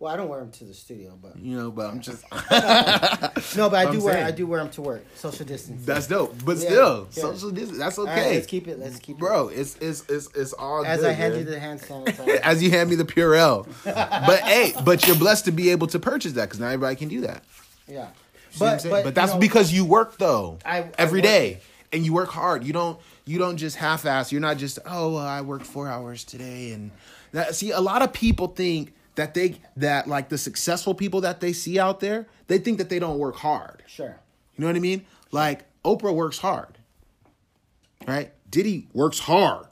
Well, 0.02 0.12
I 0.12 0.16
don't 0.16 0.28
wear 0.28 0.40
them 0.40 0.50
to 0.50 0.64
the 0.64 0.74
studio, 0.74 1.16
but 1.22 1.38
you 1.38 1.56
know. 1.56 1.70
But 1.70 1.88
I'm 1.88 2.00
just 2.00 2.24
no, 2.32 3.70
but 3.70 3.74
I 3.76 3.84
I'm 3.86 3.92
do 3.92 4.02
wear 4.02 4.14
saying. 4.14 4.26
I 4.26 4.30
do 4.32 4.48
wear 4.48 4.58
them 4.58 4.68
to 4.70 4.82
work. 4.82 5.04
Social 5.14 5.46
distance. 5.46 5.86
that's 5.86 6.08
dope. 6.08 6.34
But 6.44 6.56
Yeah, 6.56 6.64
still, 6.64 7.08
yeah. 7.12 7.22
social 7.22 7.50
distance. 7.52 7.78
That's 7.78 7.98
okay, 8.00 8.10
right, 8.26 8.34
let's 8.34 8.46
keep 8.48 8.66
it. 8.66 8.80
Let's 8.80 8.98
keep 8.98 9.18
bro. 9.18 9.46
It's 9.46 9.76
it's 9.76 10.04
it's 10.08 10.28
it's 10.34 10.54
all 10.54 10.82
it. 10.82 10.88
As 10.88 11.00
good, 11.02 11.10
I 11.10 11.12
hand 11.12 11.34
man. 11.34 11.44
you 11.44 11.50
the 11.52 11.60
hand 11.60 11.80
sanitizer. 11.80 12.40
as 12.42 12.60
you 12.60 12.70
hand 12.70 12.90
me 12.90 12.96
the 12.96 13.04
Purell. 13.04 13.68
but 13.84 14.40
hey, 14.40 14.72
but 14.84 15.06
you're 15.06 15.14
blessed 15.14 15.44
to 15.44 15.52
be 15.52 15.70
able 15.70 15.86
to 15.86 16.00
purchase 16.00 16.32
that 16.32 16.46
because 16.46 16.58
not 16.58 16.72
everybody 16.72 16.96
can 16.96 17.06
do 17.06 17.20
that. 17.20 17.44
yeah, 17.86 18.08
See 18.50 18.64
what 18.64 18.72
I'm 18.72 18.78
saying? 18.80 19.04
but, 19.04 19.14
that's 19.14 19.30
you 19.30 19.34
know, 19.36 19.40
because 19.40 19.72
you 19.72 19.84
work 19.84 20.18
though 20.18 20.58
I- 20.64 20.78
I 20.78 20.90
every 20.98 21.20
work. 21.20 21.26
day, 21.26 21.60
and 21.92 22.04
you 22.04 22.12
work 22.12 22.30
hard. 22.30 22.64
You 22.64 22.72
don't 22.72 22.98
you 23.24 23.38
don't 23.38 23.56
just 23.56 23.76
half 23.76 24.04
ass. 24.04 24.32
You're 24.32 24.40
not 24.40 24.56
just 24.56 24.80
oh 24.84 25.14
well, 25.14 25.18
I 25.24 25.42
worked 25.42 25.64
four 25.64 25.86
hours 25.86 26.24
today 26.24 26.72
and 26.72 26.90
that, 27.30 27.54
see 27.54 27.70
a 27.70 27.80
lot 27.80 28.02
of 28.02 28.12
people 28.12 28.48
think 28.48 28.94
that 29.14 29.34
they 29.34 29.56
that 29.76 30.08
like 30.08 30.28
the 30.28 30.38
successful 30.38 30.94
people 30.94 31.20
that 31.20 31.40
they 31.40 31.52
see 31.52 31.78
out 31.78 32.00
there 32.00 32.26
they 32.46 32.58
think 32.58 32.78
that 32.78 32.88
they 32.88 32.98
don't 32.98 33.18
work 33.18 33.36
hard. 33.36 33.82
Sure. 33.86 34.18
You 34.56 34.60
know 34.62 34.66
what 34.66 34.76
I 34.76 34.80
mean? 34.80 35.04
Like 35.30 35.64
Oprah 35.84 36.14
works 36.14 36.38
hard, 36.38 36.78
right? 38.06 38.32
Diddy 38.50 38.88
works 38.92 39.18
hard, 39.20 39.66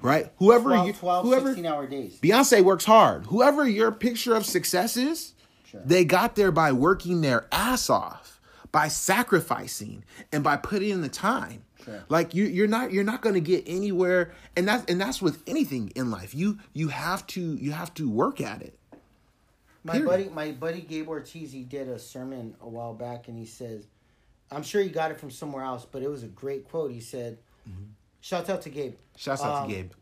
right? 0.00 0.30
Whoever 0.36 0.70
12, 0.70 0.86
you, 0.86 0.92
12 0.92 1.24
whoever 1.24 1.46
16 1.48 1.66
hour 1.66 1.86
days. 1.86 2.18
Beyonce 2.20 2.62
works 2.62 2.84
hard. 2.84 3.26
Whoever 3.26 3.68
your 3.68 3.90
picture 3.92 4.34
of 4.34 4.46
success 4.46 4.96
is, 4.96 5.34
Sure. 5.66 5.82
they 5.84 6.04
got 6.04 6.36
there 6.36 6.52
by 6.52 6.72
working 6.72 7.20
their 7.20 7.46
ass 7.52 7.90
off, 7.90 8.40
by 8.72 8.88
sacrificing, 8.88 10.04
and 10.32 10.42
by 10.44 10.56
putting 10.56 10.90
in 10.90 11.00
the 11.00 11.08
time. 11.08 11.64
Sure. 11.84 12.04
Like 12.08 12.34
you, 12.34 12.44
you're 12.44 12.66
not 12.68 12.92
you're 12.92 13.04
not 13.04 13.22
going 13.22 13.34
to 13.34 13.40
get 13.40 13.64
anywhere, 13.66 14.32
and 14.56 14.66
that's 14.68 14.84
and 14.90 15.00
that's 15.00 15.20
with 15.22 15.42
anything 15.46 15.92
in 15.96 16.10
life. 16.10 16.34
You 16.34 16.58
you 16.72 16.88
have 16.88 17.26
to 17.28 17.40
you 17.40 17.72
have 17.72 17.92
to 17.94 18.08
work 18.10 18.40
at 18.40 18.62
it. 18.62 18.76
My 19.82 19.92
Period. 19.94 20.08
buddy, 20.08 20.28
my 20.28 20.50
buddy 20.52 20.80
Gabe 20.82 21.08
Ortiz, 21.08 21.52
he 21.52 21.62
did 21.62 21.88
a 21.88 21.98
sermon 21.98 22.54
a 22.60 22.68
while 22.68 22.92
back, 22.92 23.28
and 23.28 23.38
he 23.38 23.46
says, 23.46 23.86
"I'm 24.50 24.62
sure 24.62 24.82
he 24.82 24.90
got 24.90 25.10
it 25.10 25.18
from 25.18 25.30
somewhere 25.30 25.64
else, 25.64 25.86
but 25.90 26.02
it 26.02 26.08
was 26.08 26.22
a 26.22 26.28
great 26.28 26.68
quote." 26.68 26.90
He 26.90 27.00
said, 27.00 27.38
"Shout 28.20 28.50
out 28.50 28.60
to 28.62 28.68
Gabe. 28.68 28.94
Shouts 29.16 29.40
out 29.42 29.62
Um, 29.62 29.68
to 29.68 29.74
Gabe. 29.74 29.92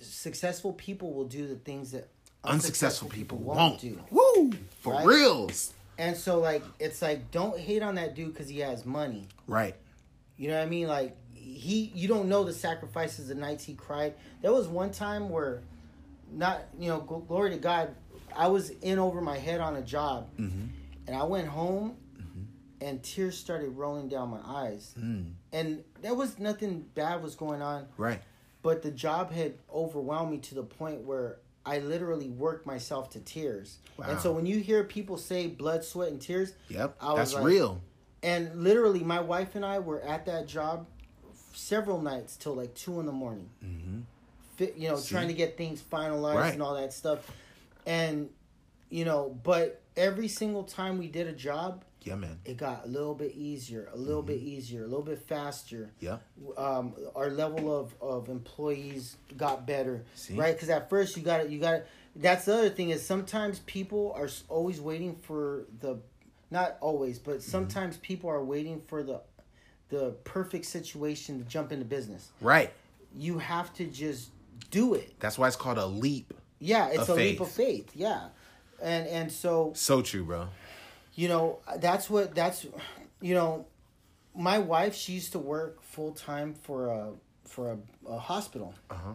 Successful 0.00 0.72
people 0.72 1.12
will 1.12 1.24
do 1.26 1.46
the 1.46 1.56
things 1.56 1.92
that 1.92 2.08
Unsuccessful 2.44 3.08
people 3.08 3.38
won't, 3.38 3.58
won't. 3.58 3.80
do." 3.80 4.00
Woo 4.10 4.52
for 4.80 4.94
Right? 4.94 5.06
reals. 5.06 5.72
And 5.98 6.16
so, 6.16 6.38
like, 6.40 6.62
it's 6.80 7.00
like, 7.02 7.30
don't 7.30 7.58
hate 7.58 7.82
on 7.82 7.94
that 7.96 8.14
dude 8.14 8.32
because 8.32 8.48
he 8.48 8.58
has 8.60 8.84
money. 8.84 9.28
Right. 9.46 9.74
You 10.36 10.48
know 10.48 10.56
what 10.58 10.66
I 10.66 10.68
mean? 10.68 10.88
Like 10.88 11.16
he, 11.32 11.92
you 11.94 12.08
don't 12.08 12.28
know 12.28 12.42
the 12.44 12.52
sacrifices, 12.52 13.28
the 13.28 13.34
nights 13.36 13.64
he 13.64 13.74
cried. 13.74 14.14
There 14.42 14.52
was 14.52 14.66
one 14.66 14.90
time 14.90 15.28
where, 15.30 15.62
not 16.32 16.62
you 16.78 16.88
know, 16.88 17.00
gl- 17.00 17.26
glory 17.28 17.50
to 17.50 17.58
God, 17.58 17.94
I 18.36 18.48
was 18.48 18.70
in 18.70 18.98
over 18.98 19.20
my 19.20 19.38
head 19.38 19.60
on 19.60 19.76
a 19.76 19.82
job, 19.82 20.28
Mm-hmm. 20.38 20.66
and 21.06 21.16
I 21.16 21.22
went 21.24 21.46
home, 21.46 21.96
and 22.80 23.00
tears 23.02 23.38
started 23.38 23.68
rolling 23.70 24.08
down 24.08 24.30
my 24.30 24.40
eyes, 24.44 24.94
Mm. 24.98 25.34
and 25.52 25.84
there 26.02 26.14
was 26.14 26.38
nothing 26.40 26.80
bad 26.94 27.22
was 27.22 27.36
going 27.36 27.62
on. 27.62 27.86
Right. 27.96 28.20
but 28.62 28.82
the 28.82 28.90
job 28.90 29.30
had 29.30 29.54
overwhelmed 29.72 30.32
me 30.32 30.38
to 30.38 30.54
the 30.56 30.62
point 30.64 31.02
where 31.02 31.38
I 31.66 31.78
literally 31.78 32.28
worked 32.28 32.66
myself 32.66 33.10
to 33.10 33.20
tears. 33.20 33.78
Wow. 33.96 34.06
And 34.08 34.20
so 34.20 34.32
when 34.32 34.44
you 34.46 34.58
hear 34.60 34.84
people 34.84 35.16
say 35.16 35.46
blood, 35.46 35.84
sweat, 35.84 36.10
and 36.10 36.20
tears, 36.20 36.52
Yep. 36.68 36.96
I 37.00 37.08
was 37.12 37.16
That's 37.18 37.34
like- 37.34 37.44
real. 37.44 37.80
and 38.22 38.62
literally 38.62 39.00
my 39.00 39.20
wife 39.20 39.54
and 39.54 39.64
I 39.64 39.78
were 39.78 40.00
at 40.02 40.26
that 40.26 40.46
job 40.46 40.86
several 41.52 42.00
nights 42.02 42.36
till 42.36 42.54
like 42.54 42.74
two 42.74 43.00
in 43.00 43.06
the 43.06 43.12
morning. 43.12 43.48
Mm-hmm. 43.64 44.00
You 44.80 44.88
know, 44.88 44.96
See? 44.96 45.14
trying 45.14 45.28
to 45.28 45.34
get 45.34 45.56
things 45.56 45.80
finalized 45.82 46.36
Right. 46.36 46.52
and 46.52 46.62
all 46.62 46.74
that 46.74 46.92
stuff. 46.92 47.30
And 47.86 48.30
you 48.90 49.04
know, 49.04 49.36
but 49.42 49.80
every 49.96 50.28
single 50.28 50.62
time 50.64 50.98
we 50.98 51.08
did 51.08 51.26
a 51.26 51.32
job, 51.32 51.84
Yeah, 52.04 52.14
man. 52.16 52.38
it 52.44 52.56
got 52.56 52.84
a 52.84 52.88
little 52.88 53.14
bit 53.14 53.32
easier, 53.34 53.88
a 53.92 53.96
little 53.96 54.22
bit 54.22 54.40
easier, 54.40 54.84
a 54.84 54.86
little 54.86 55.04
bit 55.04 55.18
faster. 55.26 55.90
Yeah. 56.00 56.18
Um, 56.56 56.94
our 57.16 57.30
level 57.30 57.74
of, 57.76 57.94
of 58.00 58.28
employees 58.28 59.16
got 59.36 59.66
better, 59.66 60.04
See? 60.14 60.34
right? 60.34 60.54
Because 60.54 60.68
at 60.68 60.88
first 60.90 61.16
you 61.16 61.22
got 61.22 61.40
it, 61.40 61.50
you 61.50 61.58
got 61.58 61.70
to. 61.72 61.82
That's 62.16 62.44
the 62.44 62.54
other 62.54 62.70
thing 62.70 62.90
is 62.90 63.04
sometimes 63.04 63.58
people 63.60 64.12
are 64.16 64.28
always 64.48 64.80
waiting 64.80 65.16
for 65.16 65.64
the, 65.80 65.98
not 66.50 66.76
always, 66.80 67.18
but 67.18 67.42
sometimes 67.42 67.96
people 67.96 68.30
are 68.30 68.44
waiting 68.44 68.80
for 68.86 69.02
the, 69.02 69.20
the 69.88 70.10
perfect 70.24 70.66
situation 70.66 71.42
to 71.42 71.44
jump 71.48 71.72
into 71.72 71.84
business. 71.84 72.30
Right. 72.40 72.72
You 73.16 73.38
have 73.38 73.72
to 73.74 73.86
just 73.86 74.30
do 74.70 74.94
it. 74.94 75.14
That's 75.20 75.38
why 75.38 75.48
it's 75.48 75.56
called 75.56 75.78
a 75.78 75.86
leap. 75.86 76.32
Yeah, 76.60 76.88
it's 76.92 77.08
a 77.08 77.14
leap 77.14 77.40
of 77.40 77.50
faith. 77.50 77.90
faith. 77.90 77.96
Yeah, 77.96 78.28
and 78.80 79.06
and 79.08 79.32
so 79.32 79.72
So 79.74 80.00
true, 80.02 80.24
bro. 80.24 80.48
You 81.14 81.28
know 81.28 81.58
that's 81.78 82.08
what 82.10 82.34
that's 82.34 82.66
you 83.20 83.34
know 83.34 83.66
my 84.34 84.58
wife 84.58 84.94
she 84.94 85.12
used 85.12 85.32
to 85.32 85.38
work 85.38 85.82
full 85.82 86.12
time 86.12 86.54
for 86.54 86.88
a 86.88 87.12
for 87.46 87.72
a, 87.72 87.78
a 88.10 88.18
hospital 88.18 88.74
Uh 88.90 88.94
huh. 88.94 89.12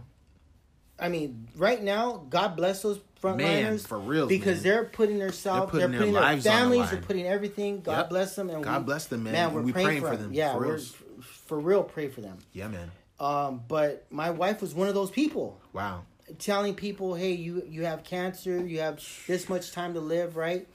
i 0.99 1.09
mean 1.09 1.47
right 1.55 1.81
now 1.83 2.23
god 2.29 2.55
bless 2.55 2.81
those 2.81 2.99
frontliners 3.21 3.85
for 3.85 3.99
real, 3.99 4.27
because 4.27 4.55
man. 4.57 4.63
they're 4.63 4.85
putting 4.85 5.19
themselves, 5.19 5.71
They're 5.73 5.81
they're 5.81 5.87
putting 5.89 6.13
putting, 6.13 6.13
their 6.13 6.23
their, 6.23 6.35
the 6.37 6.41
families 6.41 6.79
line. 6.79 6.91
they're 6.91 7.01
putting 7.01 7.27
everything 7.27 7.81
god 7.81 7.97
Yep. 7.97 8.09
bless 8.09 8.35
them 8.35 8.49
and 8.49 8.63
God 8.63 8.81
we, 8.81 8.85
bless 8.85 9.05
them, 9.07 9.23
man. 9.23 9.33
man 9.33 9.53
we're 9.53 9.61
we 9.61 9.71
praying, 9.73 9.85
praying 9.87 10.01
for 10.01 10.07
for 10.11 10.15
them, 10.15 10.25
them, 10.27 10.33
yeah 10.33 10.53
for 10.53 10.59
we're 10.59 10.75
real. 10.75 10.83
for 11.21 11.59
real 11.59 11.83
pray 11.83 12.07
for 12.07 12.21
them 12.21 12.37
Yeah, 12.53 12.69
man. 12.69 12.91
um 13.19 13.61
but 13.67 14.05
my 14.09 14.29
wife 14.29 14.61
was 14.61 14.73
one 14.73 14.87
of 14.87 14.93
those 14.93 15.11
people 15.11 15.59
Wow. 15.73 16.03
telling 16.37 16.75
people, 16.75 17.15
"Hey, 17.15 17.31
you 17.33 17.63
you 17.67 17.85
have 17.85 18.03
cancer. 18.03 18.63
You 18.65 18.79
have 18.81 19.03
this 19.27 19.49
much 19.49 19.71
time 19.71 19.95
to 19.95 19.99
live." 19.99 20.35
Right, 20.37 20.67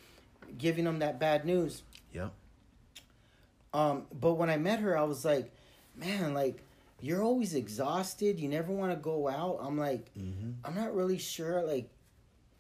giving 0.59 0.85
them 0.85 0.99
that 1.01 1.19
bad 1.19 1.45
news. 1.45 1.83
Yep. 2.12 2.33
Um, 3.73 4.05
but 4.12 4.35
when 4.35 4.51
I 4.51 4.57
met 4.57 4.81
her, 4.81 4.97
I 4.97 5.03
was 5.03 5.25
like, 5.25 5.51
"Man, 5.97 6.35
like 6.35 6.62
you're 7.01 7.23
always 7.23 7.55
exhausted. 7.55 8.38
You 8.38 8.49
never 8.49 8.73
want 8.73 8.93
to 8.93 8.97
go 8.97 9.29
out." 9.29 9.59
I'm 9.61 9.77
like, 9.79 10.11
Mm-hmm. 10.19 10.51
I'm 10.64 10.75
not 10.75 10.95
really 10.95 11.19
sure. 11.19 11.62
Like, 11.62 11.88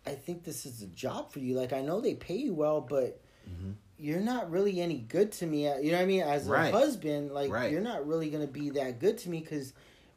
I 0.06 0.10
think 0.12 0.44
this 0.44 0.66
is 0.66 0.82
a 0.82 0.86
job 0.88 1.30
for 1.30 1.38
you. 1.38 1.54
Like, 1.54 1.72
I 1.72 1.80
know 1.82 2.00
they 2.00 2.14
pay 2.14 2.36
you 2.36 2.54
well, 2.54 2.80
but 2.80 3.20
Mm-hmm. 3.48 3.72
you're 3.98 4.20
not 4.20 4.50
really 4.50 4.80
any 4.80 4.98
good 4.98 5.30
to 5.32 5.46
me. 5.46 5.64
You 5.64 5.92
know 5.92 5.98
what 5.98 6.02
I 6.02 6.06
mean? 6.06 6.22
As 6.22 6.46
Right. 6.46 6.72
a 6.72 6.76
husband, 6.76 7.30
like 7.32 7.50
Right. 7.52 7.70
you're 7.70 7.80
not 7.82 8.06
really 8.06 8.30
gonna 8.30 8.46
be 8.46 8.70
that 8.70 8.98
good 8.98 9.18
to 9.18 9.28
me 9.30 9.40
because. 9.40 9.72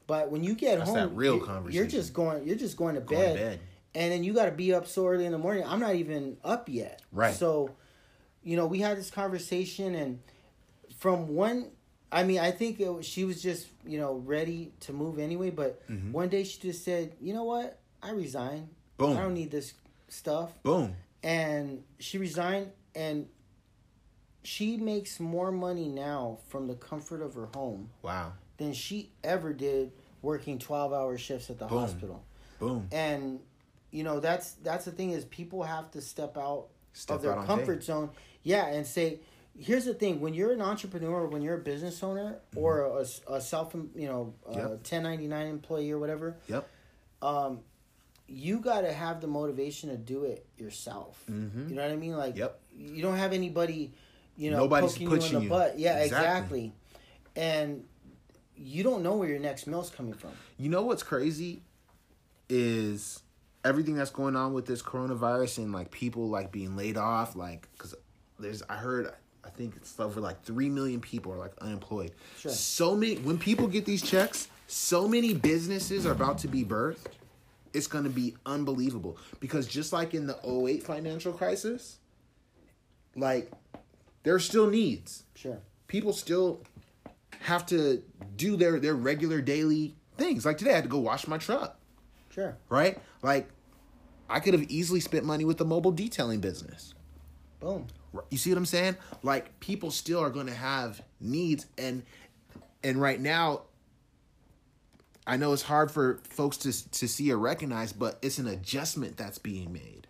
But 0.08 0.32
when 0.32 0.42
you 0.42 0.56
get 0.56 0.78
That's 0.78 0.90
home, 0.90 1.00
that 1.00 1.08
real 1.10 1.36
you're- 1.36 1.74
You're 1.74 1.86
just 1.86 2.14
going. 2.14 2.48
You're 2.48 2.56
just 2.56 2.78
going 2.78 2.96
to 2.96 3.02
Going 3.02 3.22
bed 3.22 3.34
to 3.34 3.40
bed. 3.44 3.60
And 3.96 4.12
then 4.12 4.24
you 4.24 4.34
got 4.34 4.46
to 4.46 4.52
be 4.52 4.74
up 4.74 4.88
so 4.88 5.08
early 5.08 5.26
in 5.26 5.32
the 5.32 5.38
morning. 5.38 5.64
I'm 5.66 5.80
not 5.80 5.96
even 5.96 6.38
up 6.44 6.70
yet. 6.70 7.02
Right. 7.12 7.34
So, 7.34 7.72
you 8.44 8.56
know, 8.56 8.66
we 8.68 8.80
had 8.80 8.98
this 8.98 9.10
conversation, 9.10 9.96
and 9.96 10.20
from 10.98 11.30
one, 11.30 11.72
I 12.12 12.24
mean, 12.24 12.40
I 12.40 12.52
think 12.52 12.80
was, 12.80 13.06
she 13.06 13.26
was 13.26 13.42
just, 13.42 13.68
you 13.86 14.00
know, 14.00 14.14
ready 14.16 14.72
to 14.82 14.94
move 14.94 15.20
anyway. 15.20 15.50
But 15.50 15.86
Mhm. 15.90 16.12
one 16.12 16.30
day 16.30 16.44
she 16.44 16.60
just 16.60 16.84
said, 16.86 17.16
"You 17.20 17.34
know 17.34 17.44
what? 17.44 17.80
I 18.02 18.12
resign. 18.12 18.70
Boom. 18.98 19.18
I 19.18 19.22
don't 19.22 19.34
need 19.34 19.52
this 19.52 19.74
stuff." 20.08 20.52
Boom. 20.64 20.96
And 21.24 21.84
she 22.00 22.18
resigned, 22.18 22.72
and 22.96 23.28
she 24.44 24.78
makes 24.78 25.20
more 25.20 25.52
money 25.52 25.90
now 25.90 26.38
from 26.48 26.68
the 26.68 26.76
comfort 26.76 27.22
of 27.22 27.34
her 27.34 27.48
home 27.54 27.90
Wow. 28.02 28.34
than 28.58 28.74
she 28.74 29.12
ever 29.24 29.52
did 29.54 29.92
working 30.22 30.58
12 30.60 30.94
hour 30.94 31.18
shifts 31.18 31.50
at 31.50 31.60
the 31.60 31.66
Boom. 31.66 31.80
hospital 31.80 32.24
Boom. 32.60 32.88
and 32.92 33.42
you 33.92 34.04
know 34.04 34.20
that's 34.20 34.54
that's 34.64 34.86
the 34.86 34.92
thing 34.92 35.12
is 35.12 35.26
people 35.26 35.64
have 35.64 35.90
to 35.92 36.02
step 36.02 36.38
out 36.38 36.68
Step 36.94 37.18
of 37.18 37.22
their 37.22 37.36
comfort 37.36 37.84
zone 37.84 38.10
yeah 38.44 38.68
and 38.68 38.86
say 38.86 39.20
here's 39.58 39.86
the 39.86 39.94
thing 39.94 40.20
when 40.20 40.34
you're 40.34 40.52
an 40.52 40.62
entrepreneur 40.62 41.26
when 41.28 41.42
you're 41.42 41.56
a 41.56 41.60
business 41.60 42.02
owner 42.04 42.38
or 42.56 42.82
a, 42.82 43.06
a 43.34 43.40
self 43.42 43.74
you 43.96 44.08
know 44.08 44.34
uh, 44.48 44.50
Mm-hmm. 44.52 44.60
Yep. 44.60 44.70
1099 44.70 45.48
employee 45.48 45.92
or 45.92 46.00
whatever 46.00 46.38
Yep. 46.48 46.68
um 47.22 47.60
you 48.30 48.60
got 48.60 48.82
to 48.82 48.92
have 48.92 49.22
the 49.22 49.28
motivation 49.28 49.90
to 49.90 49.96
do 49.98 50.24
it 50.26 50.46
yourself 50.58 51.24
Mhm. 51.32 51.70
you 51.70 51.76
know 51.76 51.82
what 51.84 51.92
i 51.92 51.96
mean 51.96 52.18
like 52.18 52.36
Yep. 52.36 52.60
you 52.76 53.02
don't 53.02 53.18
have 53.18 53.32
anybody 53.34 53.94
you 54.36 54.52
know 54.52 54.58
Nobody's 54.58 54.92
poking 54.94 55.08
you 55.08 55.14
in 55.14 55.20
pushing 55.20 55.38
the 55.40 55.44
you. 55.44 55.50
butt 55.50 55.80
yeah 55.80 55.98
Exactly. 56.00 56.66
exactly 56.66 56.74
and 57.36 57.84
you 58.56 58.84
don't 58.84 59.02
know 59.04 59.16
where 59.18 59.30
your 59.30 59.40
next 59.40 59.68
meal's 59.68 59.90
coming 59.92 60.14
from 60.14 60.32
You 60.58 60.70
know 60.70 60.82
what's 60.82 61.04
crazy 61.04 61.62
is 62.50 63.22
everything 63.68 63.96
that's 63.96 64.12
going 64.12 64.36
on 64.36 64.54
with 64.54 64.66
this 64.66 64.82
coronavirus 64.82 65.60
and 65.60 65.72
like 65.74 65.92
people 65.92 66.30
like 66.30 66.52
being 66.52 66.76
laid 66.76 66.98
off 66.98 67.36
like 67.36 67.68
cuz 67.78 67.94
there's 68.40 68.64
I 68.70 68.78
heard 68.78 69.14
I 69.44 69.50
think 69.50 69.76
it's 69.76 70.00
over 70.00 70.20
like 70.20 70.44
3 70.44 70.70
million 70.70 71.00
people 71.00 71.32
are 71.32 71.38
like 71.38 71.54
unemployed. 71.60 72.12
Sure. 72.38 72.52
So 72.52 72.96
many 72.96 73.16
when 73.18 73.38
people 73.38 73.68
get 73.68 73.86
these 73.86 74.02
checks, 74.02 74.48
so 74.68 75.08
many 75.08 75.34
businesses 75.34 76.06
are 76.06 76.12
about 76.12 76.38
to 76.40 76.48
be 76.48 76.64
birthed. 76.64 77.08
It's 77.74 77.88
going 77.88 78.06
to 78.06 78.10
be 78.10 78.36
unbelievable 78.46 79.18
because 79.40 79.68
just 79.68 79.94
like 79.94 80.14
in 80.14 80.26
the 80.26 80.38
08 80.44 80.84
financial 80.84 81.34
crisis 81.34 82.00
like 83.16 83.52
there 84.24 84.34
are 84.34 84.40
still 84.40 84.70
needs 84.70 85.24
sure 85.36 85.60
people 85.88 86.14
still 86.14 86.62
have 87.42 87.66
to 87.66 88.04
do 88.36 88.56
their 88.56 88.80
their 88.80 88.96
regular 88.96 89.42
daily 89.42 89.96
things. 90.18 90.46
Like 90.46 90.58
today, 90.58 90.72
I 90.72 90.76
had 90.76 90.84
to 90.84 90.90
go 90.90 91.00
wash 91.00 91.28
my 91.28 91.38
truck, 91.38 91.78
sure 92.30 92.58
right? 92.70 93.00
Like 93.22 93.50
I 94.30 94.40
could 94.40 94.54
have 94.54 94.64
easily 94.70 95.00
spent 95.00 95.26
money 95.26 95.46
with 95.46 95.58
the 95.58 95.66
mobile 95.66 95.92
detailing 95.92 96.40
business. 96.40 96.94
boom 97.60 97.88
You 98.30 98.38
see 98.38 98.50
what 98.52 98.58
I'm 98.58 98.66
saying? 98.66 98.98
Like 99.24 99.60
people 99.60 99.92
still 99.92 100.20
are 100.20 100.30
going 100.30 100.48
to 100.48 100.54
have 100.54 101.02
needs, 101.20 101.66
and 101.78 102.04
and 102.84 103.02
right 103.02 103.20
now, 103.20 103.62
I 105.26 105.38
know 105.38 105.54
it's 105.54 105.62
hard 105.64 105.92
for 105.92 106.20
folks 106.30 106.58
to 106.58 106.92
to 106.92 107.08
see 107.08 107.32
or 107.32 107.38
recognize, 107.38 107.94
but 107.94 108.18
it's 108.22 108.38
an 108.38 108.48
adjustment 108.48 109.18
that's 109.18 109.38
being 109.38 109.72
made, 109.74 110.08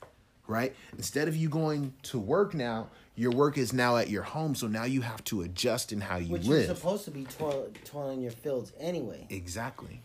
right? 0.47 0.75
Instead 0.97 1.27
of 1.27 1.35
you 1.35 1.49
going 1.49 1.93
to 2.03 2.19
work 2.19 2.53
now, 2.53 2.89
your 3.15 3.31
work 3.31 3.57
is 3.57 3.73
now 3.73 3.97
at 3.97 4.09
your 4.09 4.23
home, 4.23 4.53
so 4.55 4.67
now 4.67 4.83
you 4.83 5.01
have 5.01 5.23
to 5.25 5.41
adjust 5.41 5.91
in 5.91 6.01
how 6.01 6.17
you 6.17 6.33
Which 6.33 6.43
live. 6.45 6.67
you're 6.67 6.75
supposed 6.75 7.05
to 7.05 7.11
be 7.11 7.23
toil- 7.23 7.67
toiling 7.83 8.21
your 8.21 8.31
fields 8.31 8.73
anyway. 8.79 9.25
Exactly. 9.29 10.01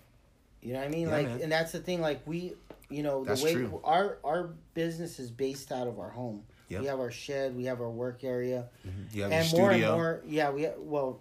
You 0.63 0.73
know 0.75 0.79
what 0.79 0.89
I 0.89 0.91
mean? 0.91 1.09
Yeah, 1.09 1.13
like, 1.17 1.27
man. 1.27 1.41
and 1.43 1.53
that's 1.53 1.73
the 1.73 1.81
thing. 1.81 2.01
Like 2.01 2.21
we, 2.27 2.55
you 2.89 3.03
know, 3.03 3.25
the 3.25 3.31
That's 3.31 3.43
way 3.43 3.55
true. 3.55 3.81
our 3.85 4.19
our 4.25 4.51
business 4.75 5.19
is 5.19 5.31
based 5.31 5.73
out 5.73 5.87
of 5.89 5.99
our 5.99 6.11
home. 6.11 6.45
Yep. 6.69 6.81
We 6.83 6.87
have 6.87 7.01
our 7.01 7.11
shed. 7.11 7.57
We 7.57 7.65
have 7.65 7.81
our 7.81 7.91
work 7.91 8.25
area, 8.25 8.69
You 9.13 9.23
have 9.25 9.33
and 9.33 9.51
more 9.53 9.71
studio. 9.73 9.89
and 9.89 9.97
more. 9.97 10.21
Yeah, 10.27 10.51
we 10.51 10.69
well, 10.79 11.21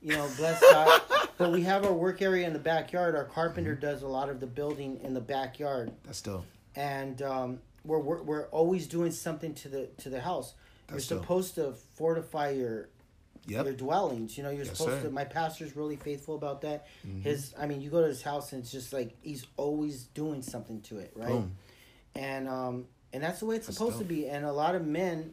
you 0.00 0.12
know, 0.12 0.28
bless 0.36 0.60
God. 0.60 1.02
but 1.38 1.50
we 1.52 1.62
have 1.62 1.84
our 1.84 1.92
work 1.92 2.22
area 2.22 2.46
in 2.46 2.52
the 2.52 2.58
backyard. 2.58 3.14
Our 3.16 3.24
carpenter 3.24 3.72
Mm-hmm. 3.72 3.80
does 3.86 4.02
a 4.02 4.08
lot 4.08 4.28
of 4.30 4.40
the 4.40 4.46
building 4.46 5.00
in 5.02 5.12
the 5.12 5.20
backyard, 5.20 5.92
That's 6.04 6.22
dope. 6.22 6.46
and 6.76 7.20
um, 7.22 7.58
we're, 7.84 7.98
we're 7.98 8.22
we're 8.22 8.46
always 8.46 8.86
doing 8.86 9.10
something 9.10 9.54
to 9.54 9.68
the 9.68 9.86
to 9.98 10.08
the 10.08 10.20
house. 10.20 10.54
That's 10.86 11.10
you're 11.10 11.18
dope. 11.18 11.24
supposed 11.26 11.54
to 11.56 11.72
fortify 11.96 12.50
your 12.50 12.88
Yep. 13.50 13.64
your 13.66 13.74
dwellings. 13.74 14.36
You 14.36 14.42
know, 14.44 14.50
you're 14.50 14.64
Yes, 14.64 14.76
supposed 14.76 14.90
sir. 14.90 14.96
Mm-hmm. 14.98 15.08
to. 15.08 15.12
My 15.14 15.24
pastor's 15.24 15.76
really 15.76 15.96
faithful 15.96 16.34
about 16.34 16.60
that. 16.62 16.86
His, 17.22 17.54
I 17.58 17.66
mean, 17.66 17.80
you 17.80 17.90
go 17.90 18.00
to 18.00 18.06
his 18.08 18.22
house 18.22 18.52
and 18.52 18.62
it's 18.62 18.70
just 18.72 18.92
like 18.92 19.16
he's 19.22 19.46
always 19.56 20.04
doing 20.14 20.42
something 20.42 20.80
to 20.82 20.98
it, 20.98 21.12
right? 21.16 21.28
Boom. 21.28 21.52
And 22.14 22.48
um, 22.48 22.86
and 23.12 23.22
that's 23.22 23.40
the 23.40 23.46
way 23.46 23.56
it's 23.56 23.66
That's 23.66 23.78
supposed 23.78 23.98
to 23.98 24.04
dope. 24.04 24.12
Mm-hmm. 24.12 24.22
be. 24.22 24.28
And 24.28 24.44
a 24.44 24.52
lot 24.52 24.74
of 24.74 24.86
men 24.86 25.32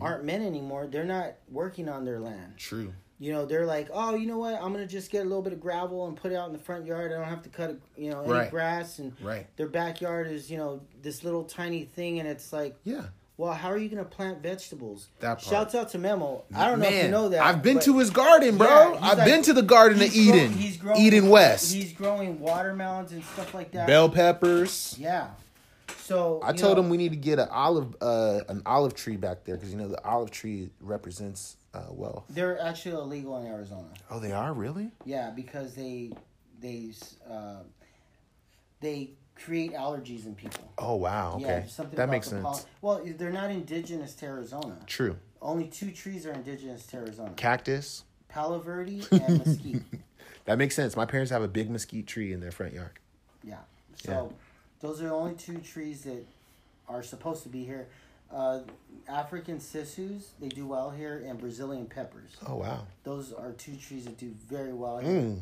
aren't 0.00 0.24
men 0.24 0.42
anymore. 0.42 0.86
They're 0.86 1.04
not 1.04 1.34
working 1.50 1.88
on 1.88 2.04
their 2.04 2.20
land. 2.20 2.54
True. 2.56 2.92
You 3.18 3.32
know, 3.32 3.44
they're 3.44 3.66
like, 3.66 3.88
oh, 3.92 4.14
you 4.14 4.26
know 4.26 4.38
what? 4.38 4.54
I'm 4.54 4.72
gonna 4.72 4.86
just 4.86 5.10
get 5.10 5.20
a 5.20 5.28
little 5.28 5.42
bit 5.42 5.52
of 5.52 5.60
gravel 5.60 6.06
and 6.06 6.16
put 6.16 6.32
it 6.32 6.36
out 6.36 6.46
in 6.46 6.54
the 6.54 6.58
front 6.58 6.86
yard. 6.86 7.12
I 7.12 7.16
don't 7.16 7.28
have 7.28 7.42
to 7.42 7.50
cut, 7.50 7.76
you 7.96 8.10
know, 8.10 8.22
any 8.22 8.32
Right. 8.32 8.50
grass. 8.50 8.98
And 8.98 9.12
Right. 9.22 9.46
their 9.58 9.68
backyard 9.68 10.26
is, 10.28 10.50
you 10.50 10.56
know, 10.56 10.80
this 11.02 11.22
little 11.22 11.44
tiny 11.44 11.84
thing, 11.84 12.18
and 12.18 12.26
it's 12.26 12.50
like, 12.50 12.76
Yeah. 12.84 13.08
Well, 13.40 13.54
how 13.54 13.70
are 13.70 13.78
you 13.78 13.88
gonna 13.88 14.04
plant 14.04 14.42
vegetables? 14.42 15.08
That 15.20 15.36
part. 15.38 15.42
Shouts 15.42 15.74
out 15.74 15.88
to 15.90 15.98
Memo. 15.98 16.44
I 16.54 16.68
don't 16.68 16.78
know 16.78 16.88
if 16.88 17.04
you 17.04 17.10
know 17.10 17.30
that. 17.30 17.42
I've 17.42 17.62
been 17.62 17.78
to 17.80 17.98
his 17.98 18.10
garden, 18.10 18.58
bro. 18.58 18.68
Yeah, 18.68 18.98
I've 19.00 19.16
like- 19.16 19.26
been 19.26 19.42
to 19.44 19.54
the 19.54 19.62
Garden 19.62 20.02
of 20.02 20.10
he's 20.12 20.26
grow- 20.28 20.36
Eden. 20.36 20.52
he's 20.52 20.76
growing, 20.76 21.00
Eden 21.00 21.28
West. 21.30 21.72
He's 21.72 21.92
growing 21.94 22.38
watermelons 22.38 23.12
and 23.12 23.24
stuff 23.24 23.54
like 23.54 23.70
that. 23.72 23.86
Bell 23.86 24.10
peppers. 24.10 24.94
Yeah. 24.98 25.28
So 26.02 26.40
I 26.44 26.52
told 26.52 26.76
know, 26.76 26.82
him 26.84 26.90
we 26.90 26.98
need 26.98 27.12
to 27.12 27.16
get 27.16 27.38
an 27.38 27.48
olive 27.50 27.96
uh, 28.02 28.40
an 28.50 28.60
olive 28.66 28.94
tree 28.94 29.16
back 29.16 29.44
there 29.44 29.56
because 29.56 29.70
you 29.72 29.78
know 29.78 29.88
the 29.88 30.04
olive 30.04 30.30
tree 30.30 30.68
represents 30.82 31.56
uh, 31.72 31.84
wealth. 31.88 32.24
they're 32.28 32.60
actually 32.60 32.94
illegal 32.96 33.38
in 33.40 33.46
Arizona. 33.46 33.88
Oh, 34.10 34.18
they 34.18 34.32
are 34.32 34.52
really? 34.52 34.90
Yeah, 35.06 35.30
because 35.30 35.74
they 35.74 36.12
they 36.60 36.90
uh, 37.30 37.60
they 38.80 39.12
create 39.44 39.72
allergies 39.72 40.26
in 40.26 40.34
people. 40.34 40.70
Oh 40.78 40.94
wow. 40.96 41.34
Okay. 41.36 41.44
Yeah, 41.44 41.66
something 41.66 41.96
that 41.96 42.08
makes 42.08 42.28
sense. 42.28 42.42
pollen- 42.42 42.64
Well, 42.82 43.02
they're 43.16 43.30
not 43.30 43.50
indigenous 43.50 44.14
to 44.16 44.26
Arizona. 44.26 44.78
True. 44.86 45.16
Only 45.42 45.66
two 45.68 45.90
trees 45.90 46.26
are 46.26 46.32
indigenous 46.32 46.86
to 46.88 46.98
Arizona: 46.98 47.32
Cactus. 47.36 48.04
Palo 48.28 48.58
Verde 48.60 49.02
and 49.10 49.44
mesquite. 49.44 49.82
That 50.44 50.56
makes 50.58 50.74
sense. 50.76 50.96
My 50.96 51.04
parents 51.06 51.30
have 51.32 51.42
a 51.42 51.48
big 51.48 51.68
mesquite 51.70 52.06
tree 52.06 52.32
in 52.32 52.40
their 52.40 52.52
front 52.52 52.72
yard. 52.74 52.92
Yeah. 53.42 53.56
So 54.04 54.32
those 54.80 55.00
are 55.00 55.04
the 55.08 55.12
only 55.14 55.34
two 55.34 55.58
trees 55.58 56.02
that 56.04 56.24
are 56.88 57.02
supposed 57.02 57.42
to 57.44 57.48
be 57.48 57.64
here. 57.64 57.88
Uh, 58.32 58.60
African 59.08 59.58
sisus, 59.58 60.30
they 60.40 60.48
do 60.48 60.64
well 60.66 60.90
here, 60.90 61.24
and 61.26 61.38
Brazilian 61.38 61.86
peppers. 61.86 62.30
Oh 62.46 62.56
wow. 62.56 62.86
Those 63.02 63.32
are 63.32 63.50
two 63.52 63.74
trees 63.76 64.04
that 64.04 64.18
do 64.18 64.32
very 64.48 64.72
well 64.72 64.98
here. 64.98 65.10
Mm. 65.22 65.40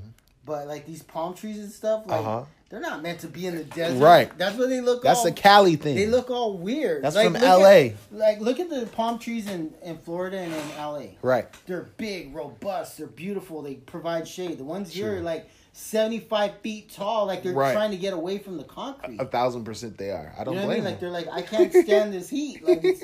But 0.48 0.66
like 0.66 0.84
these 0.86 1.02
palm 1.04 1.34
trees 1.34 1.58
and 1.58 1.70
stuff, 1.70 2.04
like 2.06 2.18
Uh-huh. 2.20 2.44
they're 2.70 2.80
not 2.80 3.00
meant 3.02 3.20
to 3.20 3.28
be 3.28 3.46
in 3.46 3.54
the 3.56 3.62
desert. 3.64 4.02
Right. 4.02 4.36
That's 4.38 4.56
what 4.58 4.68
they 4.70 4.80
look. 4.80 5.04
Like. 5.04 5.14
That's 5.14 5.20
all, 5.20 5.26
a 5.28 5.32
Cali 5.32 5.76
thing. 5.76 5.94
They 5.94 6.06
look 6.06 6.30
all 6.30 6.56
weird. 6.58 7.04
That's 7.04 7.14
Like, 7.16 7.30
from 7.32 7.40
LA. 7.42 7.68
at- 7.68 7.92
like 8.10 8.40
look 8.40 8.58
at 8.58 8.68
the 8.70 8.86
palm 8.86 9.18
trees 9.20 9.46
in, 9.46 9.72
in 9.84 9.98
Florida 9.98 10.38
and 10.38 10.52
in 10.52 10.68
LA. 10.78 11.10
right. 11.22 11.46
They're 11.66 11.86
big, 11.98 12.34
robust. 12.34 12.96
They're 12.98 13.06
beautiful. 13.06 13.60
They 13.62 13.74
provide 13.74 14.26
shade. 14.26 14.58
The 14.58 14.64
ones 14.64 14.90
here 14.92 15.10
Sure. 15.10 15.18
are 15.18 15.22
like 15.22 15.48
seventy 15.74 16.18
five 16.20 16.54
feet 16.62 16.90
tall. 16.92 17.26
Like 17.26 17.42
they're 17.42 17.52
Right. 17.52 17.74
trying 17.74 17.90
to 17.92 17.96
get 17.98 18.14
away 18.14 18.38
from 18.38 18.56
the 18.56 18.64
concrete. 18.64 19.20
A 19.20 19.26
thousand 19.26 19.64
percent 19.64 19.98
they 19.98 20.10
are. 20.10 20.32
I 20.38 20.44
don't 20.44 20.54
You 20.54 20.60
know 20.60 20.66
what 20.66 20.72
I 20.78 20.80
blame 20.80 20.84
mean? 20.84 20.92
Like 20.92 21.00
they're 21.00 21.10
like, 21.10 21.28
I 21.30 21.42
can't 21.42 21.70
stand 21.72 22.12
this 22.12 22.28
heat. 22.30 22.62
Like, 22.66 22.80
it's, 22.84 23.02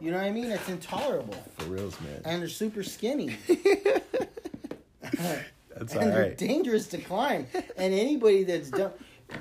you 0.00 0.10
know 0.10 0.16
what 0.18 0.26
I 0.26 0.30
mean? 0.30 0.50
It's 0.50 0.68
intolerable, 0.68 1.34
For 1.58 1.64
reals, 1.66 1.98
man. 2.00 2.20
and 2.24 2.40
they're 2.42 2.48
super 2.48 2.82
skinny, 2.82 3.36
That's 5.80 5.94
and 5.96 6.12
they're 6.12 6.22
right. 6.28 6.38
dangerous 6.38 6.86
to 6.88 6.98
climb. 6.98 7.46
And 7.76 7.92
anybody 7.94 8.44
that's 8.44 8.70
done, 8.70 8.92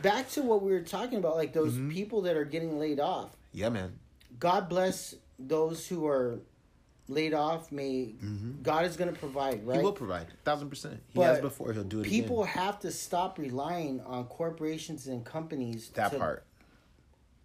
back 0.01 0.29
to 0.31 0.41
what 0.41 0.61
we 0.63 0.71
were 0.71 0.81
talking 0.81 1.17
about, 1.19 1.35
like 1.35 1.53
those 1.53 1.73
Mm-hmm. 1.73 1.91
people 1.91 2.21
that 2.23 2.35
are 2.37 2.45
getting 2.45 2.79
laid 2.79 2.99
off. 2.99 3.31
Yeah, 3.51 3.69
man. 3.69 3.99
God 4.39 4.69
bless 4.69 5.15
those 5.37 5.85
who 5.87 6.07
are 6.07 6.39
laid 7.09 7.33
off. 7.33 7.71
May 7.71 8.13
God 8.63 8.85
is 8.85 8.95
going 8.95 9.11
to 9.13 9.19
provide, 9.19 9.65
right? 9.65 9.73
Mm-hmm. 9.73 9.79
He 9.79 9.83
will 9.83 9.91
provide. 9.91 10.27
Thousand 10.45 10.69
percent. 10.69 11.01
He 11.09 11.17
But 11.19 11.23
has 11.23 11.41
before. 11.41 11.73
He'll 11.73 11.83
do 11.83 11.99
it 12.01 12.05
People 12.05 12.43
again. 12.43 12.53
have 12.55 12.79
to 12.81 12.91
stop 12.91 13.37
relying 13.37 13.99
on 14.01 14.25
corporations 14.25 15.07
and 15.07 15.25
companies. 15.25 15.89
That 15.95 16.11
to- 16.13 16.17
part. 16.19 16.45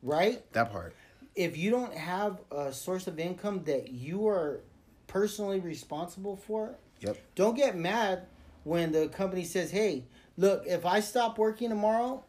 right? 0.03 0.51
That 0.53 0.71
part. 0.71 0.95
if 1.35 1.57
you 1.57 1.71
don't 1.71 1.93
have 1.95 2.41
a 2.53 2.73
source 2.73 3.07
of 3.09 3.19
income 3.19 3.65
that 3.65 3.89
you 3.91 4.29
are 4.29 4.61
personally 5.09 5.59
responsible 5.61 6.37
for, 6.37 6.77
Yep. 7.01 7.17
don't 7.35 7.57
get 7.57 7.77
mad 7.77 8.27
when 8.65 8.93
the 8.93 9.09
company 9.09 9.45
says, 9.45 9.71
"Hey, 9.71 10.05
look, 10.37 10.65
if 10.67 10.85
I 10.85 11.01
stop 11.01 11.39
working 11.39 11.69
tomorrow, 11.69 12.25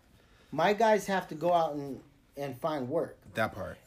my 0.51 0.73
guys 0.73 1.07
have 1.07 1.27
to 1.29 1.35
go 1.35 1.53
out 1.53 1.73
and 1.75 1.99
and 2.37 2.59
find 2.59 2.87
work." 2.87 3.17
That 3.33 3.53
part. 3.53 3.77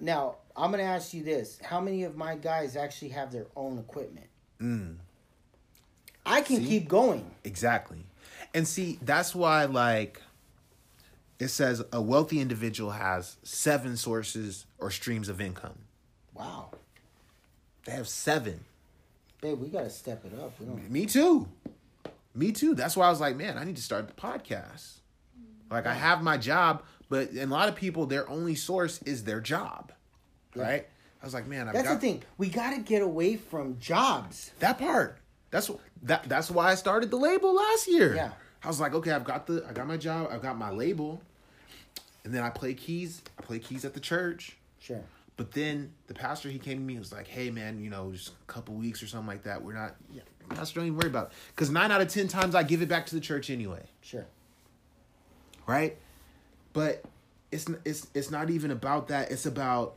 Now, 0.00 0.36
I'm 0.56 0.70
going 0.70 0.82
to 0.84 0.90
ask 0.90 1.14
you 1.14 1.22
this: 1.22 1.58
How 1.62 1.80
many 1.80 2.02
of 2.04 2.16
my 2.16 2.34
guys 2.34 2.76
actually 2.76 3.10
have 3.10 3.30
their 3.32 3.46
own 3.56 3.78
equipment? 3.78 4.26
Mm. 4.60 4.96
I 6.26 6.40
can 6.40 6.56
See? 6.58 6.66
keep 6.66 6.88
going. 6.88 7.30
Exactly. 7.44 8.06
And 8.54 8.66
see, 8.66 8.98
that's 9.02 9.34
why 9.34 9.64
like 9.66 10.20
it 11.38 11.48
says 11.48 11.82
a 11.92 12.00
wealthy 12.00 12.40
individual 12.40 12.92
has 12.92 13.36
seven 13.42 13.96
sources 13.96 14.66
or 14.78 14.90
streams 14.90 15.28
of 15.28 15.40
income. 15.40 15.78
Wow, 16.32 16.70
They 17.84 17.92
have 17.92 18.08
seven. 18.08 18.64
Babe, 19.44 19.60
we 19.60 19.68
got 19.68 19.84
to 19.84 19.90
step 19.90 20.24
it 20.24 20.32
up. 20.40 20.58
We 20.58 20.66
don't. 20.66 20.90
Me 20.90 21.06
too. 21.06 21.46
Me 22.34 22.50
too. 22.50 22.74
That's 22.74 22.96
why 22.96 23.06
I 23.06 23.10
was 23.10 23.20
like, 23.20 23.36
man, 23.36 23.58
I 23.58 23.64
need 23.64 23.76
to 23.76 23.82
start 23.82 24.08
the 24.08 24.14
podcast. 24.14 25.00
Like 25.70 25.86
I 25.86 25.94
have 25.94 26.22
my 26.22 26.36
job, 26.36 26.82
but 27.08 27.30
and 27.30 27.50
a 27.50 27.54
lot 27.54 27.68
of 27.68 27.74
people, 27.74 28.06
their 28.06 28.28
only 28.28 28.54
source 28.54 29.02
is 29.02 29.24
their 29.24 29.40
job. 29.40 29.92
Right? 30.56 30.86
I 31.20 31.24
was 31.24 31.34
like, 31.34 31.46
man, 31.46 31.68
I've 31.68 31.74
That's 31.74 31.88
got 31.88 31.94
the 31.94 32.00
thing. 32.00 32.22
We 32.38 32.48
got 32.48 32.74
to 32.74 32.80
get 32.80 33.02
away 33.02 33.36
from 33.36 33.78
jobs. 33.78 34.52
that 34.60 34.78
part. 34.78 35.18
That's 35.50 35.70
that. 36.02 36.28
That's 36.28 36.50
why 36.50 36.70
I 36.70 36.74
started 36.74 37.10
the 37.10 37.16
label 37.16 37.54
last 37.54 37.86
year. 37.88 38.14
Yeah. 38.14 38.32
I 38.62 38.68
was 38.68 38.80
like, 38.80 38.94
okay, 38.94 39.10
I've 39.10 39.24
got 39.24 39.46
the, 39.46 39.64
I 39.68 39.72
got 39.72 39.86
my 39.86 39.98
job, 39.98 40.28
I've 40.32 40.40
got 40.40 40.56
my 40.56 40.70
label, 40.70 41.20
and 42.24 42.32
then 42.32 42.42
I 42.42 42.48
play 42.48 42.72
keys. 42.72 43.20
I 43.38 43.42
play 43.42 43.58
keys 43.58 43.84
at 43.84 43.92
the 43.92 44.00
church. 44.00 44.56
Sure. 44.80 45.02
But 45.36 45.50
then 45.52 45.92
the 46.06 46.14
pastor 46.14 46.48
he 46.48 46.58
came 46.60 46.78
to 46.78 46.84
me 46.84 46.94
and 46.94 47.00
was 47.00 47.12
like, 47.12 47.26
"Hey 47.26 47.50
man, 47.50 47.80
you 47.80 47.90
know, 47.90 48.12
just 48.12 48.28
a 48.28 48.52
couple 48.52 48.74
weeks 48.74 49.02
or 49.02 49.06
something 49.08 49.26
like 49.26 49.42
that. 49.44 49.62
We're 49.62 49.72
not, 49.74 49.96
yeah, 50.12 50.22
pastor, 50.50 50.76
don't 50.80 50.86
even 50.86 50.98
worry 50.98 51.08
about 51.08 51.28
it. 51.28 51.32
Because 51.54 51.70
nine 51.70 51.90
out 51.90 52.00
of 52.00 52.08
ten 52.08 52.28
times 52.28 52.54
I 52.54 52.62
give 52.62 52.82
it 52.82 52.88
back 52.88 53.06
to 53.06 53.14
the 53.16 53.20
church 53.20 53.50
anyway, 53.50 53.82
Sure. 54.00 54.26
right? 55.66 55.96
But 56.72 57.04
it's 57.50 57.66
it's 57.84 58.06
it's 58.14 58.30
not 58.30 58.50
even 58.50 58.70
about 58.70 59.08
that. 59.08 59.30
It's 59.32 59.46
about 59.46 59.96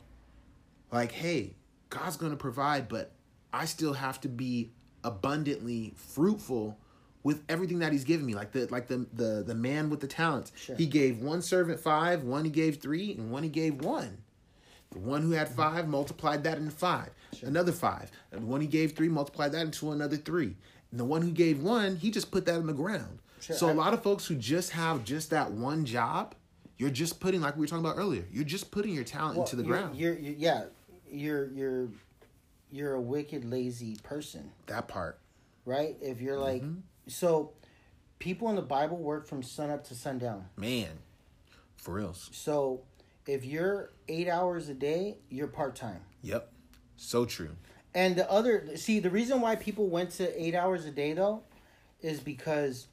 like, 0.92 1.12
hey, 1.12 1.54
God's 1.90 2.18
gonna 2.18 2.36
provide, 2.36 2.88
but 2.88 3.12
I 3.54 3.66
still 3.66 3.94
have 3.94 4.20
to 4.22 4.28
be 4.30 4.72
abundantly 5.04 5.94
fruitful 5.96 6.78
with 7.24 7.44
everything 7.50 7.80
that 7.80 7.92
He's 7.92 8.04
given 8.04 8.26
me. 8.26 8.34
Like 8.36 8.52
the 8.54 8.68
like 8.72 8.88
the 8.88 9.06
the 9.14 9.44
the 9.46 9.56
man 9.56 9.90
with 9.90 10.00
the 10.00 10.08
talents. 10.08 10.52
Sure. 10.56 10.76
He 10.76 10.86
gave 10.88 11.20
one 11.20 11.42
servant 11.42 11.80
five, 11.80 12.24
one 12.24 12.44
he 12.46 12.50
gave 12.52 12.78
three, 12.82 13.12
and 13.14 13.30
one 13.32 13.44
he 13.44 13.50
gave 13.50 13.76
one. 13.82 14.18
The 14.92 15.00
one 15.00 15.22
who 15.22 15.32
had 15.32 15.50
five 15.50 15.88
multiplied 15.88 16.44
that 16.46 16.58
into 16.58 16.72
five. 16.72 17.10
Another 17.44 17.72
five. 17.72 18.10
And 18.32 18.42
the 18.44 18.46
one 18.48 18.62
he 18.62 18.68
gave 18.68 18.94
three 18.94 19.10
multiplied 19.10 19.52
that 19.52 19.62
into 19.66 19.92
another 19.92 20.16
three. 20.18 20.56
And 20.92 21.00
the 21.00 21.06
one 21.06 21.22
who 21.22 21.32
gave 21.32 21.62
one, 21.62 21.98
he 21.98 22.10
just 22.10 22.32
put 22.32 22.46
that 22.46 22.56
in 22.56 22.68
the 22.68 22.74
ground. 22.74 23.20
Sure. 23.42 23.56
So 23.56 23.70
a 23.70 23.74
lot 23.74 23.94
of 23.94 24.02
folks 24.02 24.26
who 24.26 24.36
just 24.36 24.72
have 24.72 25.04
just 25.04 25.30
that 25.32 25.52
one 25.52 25.86
job, 25.86 26.34
you're 26.78 26.90
just 26.90 27.20
putting, 27.20 27.42
like 27.42 27.56
we 27.56 27.62
were 27.62 27.68
talking 27.68 27.86
about 27.86 27.98
earlier, 27.98 28.24
you're 28.32 28.44
just 28.46 28.72
putting 28.72 28.94
your 28.94 29.04
talent 29.04 29.36
Well, 29.38 29.46
into 29.46 29.56
the 29.58 29.64
you're, 29.64 29.78
ground. 29.78 29.96
You're, 29.98 30.16
you're 30.18 30.34
yeah, 30.36 30.64
you're 31.12 31.48
you're 31.52 31.88
you're 32.72 32.94
a 32.94 33.02
wicked 33.02 33.46
lazy 33.46 33.98
person, 34.04 34.52
that 34.68 34.88
part. 34.88 35.20
right? 35.66 35.96
If 36.02 36.22
you're 36.22 36.38
like 36.40 36.62
Mm-hmm. 36.64 36.80
so, 37.08 37.52
people 38.20 38.50
in 38.50 38.56
the 38.56 38.62
Bible 38.62 38.98
work 38.98 39.26
from 39.28 39.44
sun 39.44 39.70
up 39.70 39.84
to 39.90 39.96
sundown. 39.96 40.46
Man. 40.56 40.90
For 41.78 41.94
reals. 41.94 42.30
So, 42.34 42.82
if 43.28 43.46
you're 43.46 43.92
eight 44.08 44.28
hours 44.28 44.70
a 44.70 44.74
day, 44.74 45.18
you're 45.30 45.48
part 45.48 45.76
time. 45.76 46.02
Yep. 46.24 46.52
So 46.96 47.26
true. 47.26 47.52
And 47.94 48.16
the 48.16 48.30
other, 48.32 48.76
see, 48.76 49.00
the 49.00 49.10
reason 49.10 49.42
why 49.42 49.56
people 49.56 49.88
went 49.88 50.12
to 50.12 50.42
eight 50.42 50.56
hours 50.56 50.86
a 50.86 50.92
day 50.92 51.14
though, 51.14 51.44
is 52.02 52.20
because 52.20 52.88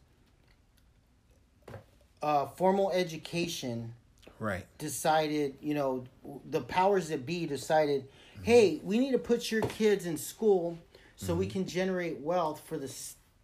uh, 2.23 2.47
formal 2.47 2.91
education 2.91 3.95
Right. 4.39 4.67
decided, 4.79 5.57
you 5.61 5.75
know, 5.75 6.05
the 6.51 6.61
powers 6.61 7.09
that 7.09 7.25
be 7.25 7.47
decided, 7.47 8.09
hey, 8.43 8.77
mm-hmm. 8.77 8.87
we 8.87 8.99
need 8.99 9.13
to 9.13 9.19
put 9.19 9.51
your 9.51 9.63
kids 9.63 10.07
in 10.07 10.17
school 10.17 10.79
so 11.17 11.35
we 11.35 11.47
mm-hmm. 11.47 11.53
can 11.53 11.67
generate 11.67 12.19
wealth 12.21 12.63
for 12.67 12.77
the 12.77 12.89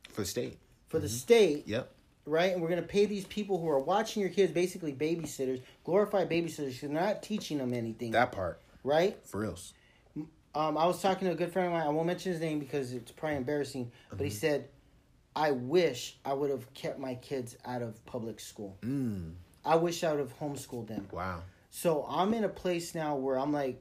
For 0.09 0.23
the 0.23 0.25
state. 0.25 0.59
for 0.89 0.99
the 0.99 1.07
mm-hmm. 1.07 1.17
state, 1.17 1.69
Yep. 1.69 1.93
Right? 2.27 2.53
And 2.53 2.61
we're 2.63 2.69
going 2.69 2.83
to 2.83 2.87
pay 2.89 3.07
these 3.07 3.25
people 3.25 3.59
who 3.59 3.69
are 3.69 3.79
watching 3.79 4.21
your 4.21 4.31
kids, 4.31 4.53
basically 4.53 4.93
babysitters, 4.93 5.61
glorified 5.85 6.29
babysitters, 6.31 6.81
they're 6.81 6.91
not 6.91 7.23
teaching 7.23 7.59
them 7.59 7.73
anything, 7.75 8.13
That 8.13 8.33
part. 8.33 8.61
right? 8.85 9.19
For 9.27 9.41
reals. 9.41 9.73
Um, 10.55 10.77
I 10.77 10.85
was 10.87 11.01
talking 11.01 11.29
to 11.29 11.33
a 11.35 11.37
good 11.37 11.53
friend 11.53 11.69
of 11.69 11.73
mine. 11.75 11.87
I 11.87 11.91
won't 11.91 12.07
mention 12.09 12.33
his 12.33 12.41
name 12.41 12.59
because 12.59 12.93
it's 12.93 13.13
probably 13.13 13.37
embarrassing, 13.37 13.93
but 14.09 14.17
Mm-hmm. 14.17 14.25
he 14.25 14.31
said, 14.31 14.69
"I 15.37 15.53
wish 15.53 16.19
I 16.25 16.33
would 16.33 16.51
have 16.51 16.73
kept 16.75 16.99
my 16.99 17.15
kids 17.15 17.57
out 17.65 17.83
of 17.83 18.05
public 18.05 18.41
school. 18.41 18.77
Mm. 18.83 19.35
I 19.65 19.77
wish 19.77 20.03
I 20.03 20.11
would 20.11 20.19
have 20.19 20.37
homeschooled 20.41 20.89
them." 20.89 21.07
Wow. 21.13 21.43
So 21.71 22.05
I'm 22.09 22.35
in 22.35 22.43
a 22.43 22.49
place 22.49 22.97
now 22.97 23.15
where 23.15 23.39
I'm 23.39 23.53
like, 23.53 23.81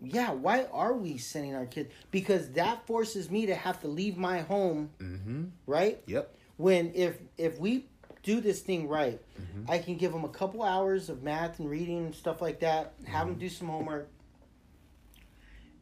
yeah, 0.00 0.32
why 0.32 0.64
are 0.72 0.94
we 0.94 1.16
sending 1.16 1.54
our 1.54 1.66
kids? 1.66 1.92
Because 2.10 2.50
that 2.54 2.84
forces 2.88 3.30
me 3.30 3.46
to 3.46 3.54
have 3.54 3.80
to 3.82 3.86
leave 3.88 4.16
my 4.16 4.40
home, 4.40 4.90
Mm-hmm. 4.98 5.44
right? 5.68 6.02
Yep. 6.06 6.34
When 6.62 6.92
if 6.94 7.18
if 7.36 7.58
we 7.58 7.86
do 8.22 8.40
this 8.40 8.60
thing 8.60 8.86
right, 8.86 9.20
mm-hmm. 9.40 9.68
I 9.68 9.78
can 9.78 9.96
give 9.96 10.12
them 10.12 10.24
a 10.24 10.28
couple 10.28 10.62
hours 10.62 11.08
of 11.08 11.24
math 11.24 11.58
and 11.58 11.68
reading 11.68 11.98
and 12.06 12.14
stuff 12.14 12.40
like 12.40 12.60
that. 12.60 12.94
Have 13.04 13.26
them 13.26 13.34
mm-hmm. 13.34 13.40
do 13.40 13.48
some 13.48 13.66
homework, 13.66 14.08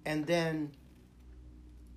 and 0.07 0.27
then 0.27 0.73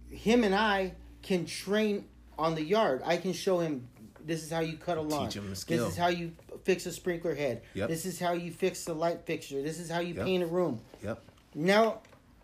him 0.09 0.43
and 0.43 0.53
I 0.53 0.95
can 1.21 1.45
train 1.45 2.03
on 2.37 2.55
the 2.55 2.61
yard. 2.61 3.01
I 3.05 3.15
can 3.15 3.31
show 3.31 3.59
him 3.59 3.87
this 4.25 4.43
is 4.43 4.51
how 4.51 4.59
you 4.59 4.75
cut 4.75 4.97
a 4.97 5.01
lawn. 5.01 5.29
Teach 5.29 5.37
him 5.37 5.55
skill. 5.55 5.85
This 5.85 5.93
is 5.93 5.97
how 5.97 6.09
you 6.09 6.33
fix 6.65 6.85
a 6.85 6.91
sprinkler 6.91 7.35
head. 7.35 7.61
Yep. 7.75 7.87
This 7.87 8.05
is 8.05 8.19
how 8.19 8.33
you 8.33 8.51
fix 8.51 8.83
the 8.83 8.93
light 8.93 9.25
fixture. 9.25 9.61
This 9.61 9.79
is 9.79 9.89
how 9.89 10.01
you 10.01 10.13
Yep. 10.13 10.25
paint 10.25 10.43
a 10.43 10.47
room. 10.47 10.81
Yep. 11.01 11.23
Now, 11.55 12.01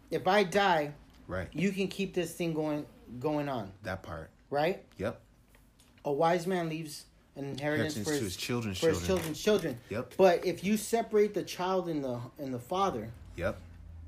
if 0.10 0.26
I 0.26 0.44
die, 0.46 0.94
Right. 1.28 1.50
you 1.52 1.74
can 1.74 1.90
keep 1.90 2.14
this 2.14 2.34
thing 2.34 2.54
going 2.54 2.86
going 3.20 3.50
on, 3.50 3.74
That 3.84 4.04
part. 4.04 4.30
right? 4.50 4.86
Yep. 4.98 5.20
A 6.10 6.12
wise 6.12 6.48
man 6.48 6.70
leaves 6.70 7.06
an 7.36 7.46
inheritance 7.46 7.96
Inheritance 7.96 8.08
for 8.08 8.12
his, 8.14 8.22
his 8.22 8.36
children's 8.36 8.80
for 8.80 8.88
his 8.90 8.98
children. 8.98 9.18
children's 9.18 9.40
children. 9.42 9.78
Yep. 9.92 10.14
But 10.18 10.44
if 10.46 10.64
you 10.64 10.76
separate 10.76 11.36
the 11.36 11.44
child 11.44 11.88
and 11.88 12.04
the 12.04 12.20
and 12.40 12.52
the 12.52 12.60
father, 12.60 13.12
Yep. 13.38 13.60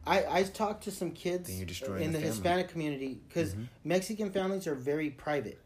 I 0.08 0.39
I 0.39 0.43
talked 0.43 0.84
to 0.86 0.91
some 0.91 1.12
kids 1.12 1.47
Then 1.47 1.58
you're 1.58 1.66
destroying 1.68 2.02
in 2.04 2.12
the 2.12 2.18
family. 2.18 2.28
Hispanic 2.34 2.68
community 2.70 3.20
because 3.28 3.54
Mhm. 3.54 3.68
Mexican 3.84 4.32
families 4.32 4.66
are 4.66 4.74
very 4.74 5.12
private. 5.12 5.60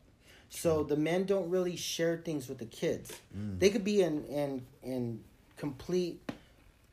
So 0.49 0.83
the 0.83 0.97
men 0.97 1.25
don't 1.25 1.49
really 1.49 1.77
share 1.77 2.17
things 2.17 2.49
with 2.49 2.57
the 2.57 2.65
kids. 2.65 3.13
Mm. 3.35 3.59
They 3.59 3.69
could 3.69 3.85
be 3.85 4.01
in 4.01 4.25
in 4.25 4.65
in 4.83 5.23
complete 5.55 6.19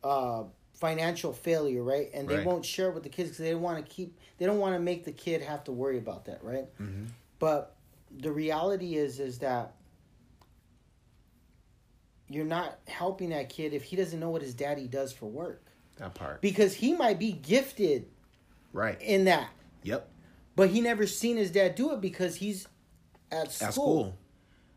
uh, 0.04 0.44
financial 0.74 1.32
failure, 1.32 1.82
right? 1.82 2.10
And 2.14 2.28
they 2.28 2.36
Right. 2.38 2.46
won't 2.46 2.64
share 2.64 2.88
it 2.90 2.94
with 2.94 3.02
the 3.02 3.08
kids 3.08 3.30
because 3.30 3.44
they 3.44 3.50
don't 3.50 3.62
want 3.62 3.84
to 3.84 3.90
keep. 3.92 4.16
They 4.38 4.46
don't 4.46 4.58
want 4.60 4.74
to 4.76 4.80
make 4.80 5.04
the 5.04 5.12
kid 5.12 5.42
have 5.42 5.64
to 5.64 5.72
worry 5.72 5.98
about 5.98 6.24
that, 6.26 6.42
right? 6.44 6.66
Mhm. 6.80 7.08
But 7.40 7.74
the 8.18 8.30
reality 8.32 8.94
is, 8.96 9.20
is 9.20 9.38
that 9.38 9.74
you're 12.28 12.44
not 12.44 12.78
helping 12.86 13.30
that 13.30 13.48
kid 13.48 13.72
if 13.74 13.82
he 13.84 13.96
doesn't 13.96 14.18
know 14.20 14.30
what 14.30 14.42
his 14.42 14.54
daddy 14.54 14.86
does 14.88 15.12
for 15.12 15.26
work 15.26 15.66
That 15.96 16.14
part. 16.14 16.40
because 16.40 16.74
he 16.74 16.92
might 16.94 17.18
be 17.18 17.32
gifted 17.32 18.08
Right. 18.72 19.00
in 19.02 19.24
that, 19.24 19.50
Yep. 19.82 20.08
but 20.56 20.70
he 20.70 20.80
never 20.80 21.06
seen 21.06 21.36
his 21.36 21.50
dad 21.50 21.74
do 21.74 21.92
it 21.92 22.00
because 22.00 22.36
he's 22.36 22.66
at 23.30 23.52
school, 23.52 23.66
At 23.68 23.74
school. 23.74 24.18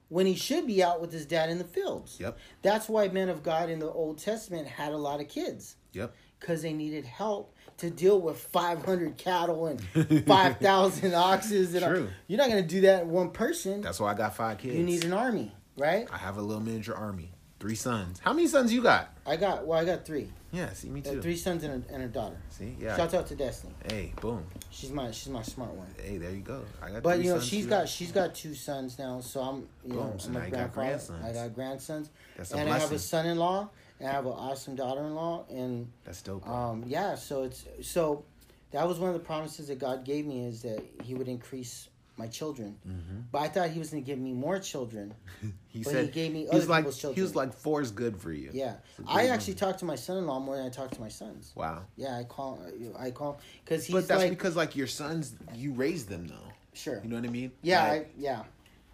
when 0.10 0.26
he 0.26 0.36
should 0.36 0.68
be 0.68 0.84
out 0.84 1.00
with 1.00 1.14
his 1.14 1.26
dad 1.26 1.50
in 1.50 1.58
the 1.58 1.64
fields. 1.64 2.20
Yep. 2.20 2.38
That's 2.62 2.90
why 2.90 3.08
men 3.08 3.30
of 3.30 3.42
God 3.44 3.70
in 3.70 3.80
the 3.80 3.90
Old 3.92 4.18
Testament 4.18 4.68
had 4.68 4.92
a 4.92 4.98
lot 4.98 5.22
of 5.22 5.30
kids 5.30 5.78
Yep. 5.94 6.14
because 6.40 6.62
they 6.62 6.74
needed 6.74 7.06
help 7.06 7.55
to 7.78 7.90
deal 7.90 8.20
with 8.22 8.38
500 8.38 9.18
cattle 9.18 9.68
and 9.68 9.82
5,000 10.28 11.14
oxes. 11.14 11.74
And. 11.76 11.86
True. 11.86 12.08
You're 12.28 12.38
not 12.38 12.50
going 12.50 12.62
to 12.64 12.68
do 12.70 12.82
that 12.82 13.04
in 13.04 13.10
one 13.10 13.32
person. 13.32 13.82
That's 13.82 14.00
why 14.00 14.12
I 14.12 14.14
got 14.14 14.36
five 14.36 14.58
kids. 14.58 14.76
you 14.76 14.84
need 14.84 15.04
an 15.04 15.14
army, 15.14 15.52
right? 15.78 16.08
I 16.12 16.18
have 16.18 16.38
a 16.38 16.42
little 16.42 16.64
miniature 16.64 16.96
army. 16.96 17.32
Three 17.60 17.76
sons. 17.76 18.20
How 18.20 18.34
many 18.34 18.48
sons 18.48 18.72
you 18.72 18.84
got? 18.84 19.10
I 19.26 19.38
got 19.38 19.66
well, 19.66 19.80
I 19.80 19.86
got 19.86 20.06
three, 20.06 20.30
Yeah, 20.52 20.72
see 20.74 20.90
me 20.90 21.02
Uh, 21.06 21.14
too. 21.14 21.22
three 21.22 21.38
sons 21.38 21.64
and 21.64 21.86
a, 21.90 21.94
and 21.94 22.04
a 22.04 22.08
daughter. 22.08 22.36
See, 22.50 22.76
yeah. 22.80 22.96
Shout 22.98 23.14
out 23.14 23.28
to 23.28 23.36
Destiny. 23.36 23.74
Hey, 23.90 24.14
boom. 24.22 24.46
She's 24.70 24.92
my 24.92 25.10
she's 25.12 25.30
my 25.30 25.42
smart 25.42 25.72
one. 25.72 25.88
Hey, 26.00 26.18
there 26.18 26.32
you 26.32 26.42
go. 26.42 26.64
I 26.84 26.92
got. 26.92 27.02
But 27.02 27.20
you 27.24 27.34
know 27.34 27.40
she's 27.40 27.64
too. 27.64 27.70
got 27.70 27.90
she's 27.90 28.12
got 28.12 28.36
two 28.36 28.54
sons 28.54 29.00
now, 29.00 29.22
so 29.22 29.40
I'm 29.42 29.68
you 29.86 29.94
know 29.94 30.04
Boom, 30.04 30.20
so 30.20 30.28
I'm 30.28 30.34
now 30.34 30.40
a 30.42 30.46
you 30.46 30.52
got 30.52 30.74
grandfather. 30.74 31.20
grandsons. 31.22 31.26
I 31.26 31.34
got 31.48 31.56
grandsons, 31.56 32.10
That's 32.38 32.54
a 32.54 32.58
and 32.58 32.70
I 32.70 32.78
have 32.78 32.92
a 32.92 33.00
son-in-law, 33.00 33.70
and 34.06 34.14
I 34.14 34.16
have 34.16 34.26
an 34.26 34.34
awesome 34.34 34.76
daughter-in-law, 34.76 35.46
and 35.50 35.92
That's 36.04 36.22
dope. 36.22 36.48
um 36.48 36.84
yeah, 36.88 37.16
so 37.16 37.44
it's 37.44 37.66
so 37.82 38.24
that 38.72 38.88
was 38.88 39.00
one 39.00 39.10
of 39.10 39.14
the 39.14 39.26
promises 39.26 39.68
that 39.70 39.80
God 39.80 40.04
gave 40.06 40.26
me 40.26 40.46
is 40.46 40.62
that 40.64 40.84
He 41.04 41.16
would 41.16 41.28
increase 41.28 41.90
my 42.18 42.28
children. 42.28 42.78
Mm-hmm. 42.88 43.20
But 43.32 43.40
I 43.40 43.48
thought 43.50 43.70
He 43.70 43.80
was 43.80 43.90
going 43.90 44.04
to 44.04 44.06
give 44.06 44.20
me 44.20 44.32
more 44.34 44.60
children. 44.60 45.14
he 45.68 45.84
said 45.84 46.06
he 46.06 46.12
gave 46.12 46.32
me 46.32 46.42
he 46.44 46.50
other 46.50 46.66
like 46.66 46.84
people's 46.84 46.98
children. 46.98 47.16
he 47.16 47.22
was 47.22 47.36
like 47.36 47.54
four 47.54 47.82
is 47.82 47.92
good 47.92 48.18
for 48.18 48.32
you. 48.32 48.50
Yeah, 48.54 48.76
I 49.08 49.28
actually 49.28 49.54
number. 49.54 49.66
talk 49.66 49.78
to 49.80 49.86
my 49.86 49.96
son-in-law 49.96 50.40
more 50.40 50.56
than 50.58 50.66
I 50.66 50.70
talk 50.70 50.92
to 50.92 51.02
my 51.02 51.10
sons. 51.10 51.52
Wow. 51.56 51.84
Yeah, 51.98 52.18
I 52.18 52.24
call 52.24 52.60
I 52.98 53.12
call 53.12 53.40
because 53.64 53.86
he's 53.86 53.94
But 53.94 54.08
that's 54.08 54.22
like 54.22 54.30
because 54.30 54.56
like 54.56 54.76
your 54.76 54.88
sons, 54.88 55.36
you 55.54 55.74
raised 55.74 56.08
them 56.10 56.28
though. 56.28 56.52
sure. 56.74 57.00
You 57.04 57.10
know 57.10 57.16
what 57.18 57.26
I 57.26 57.30
mean? 57.32 57.52
Yeah, 57.62 57.88
Like, 57.88 58.02
I, 58.02 58.06
yeah, 58.18 58.44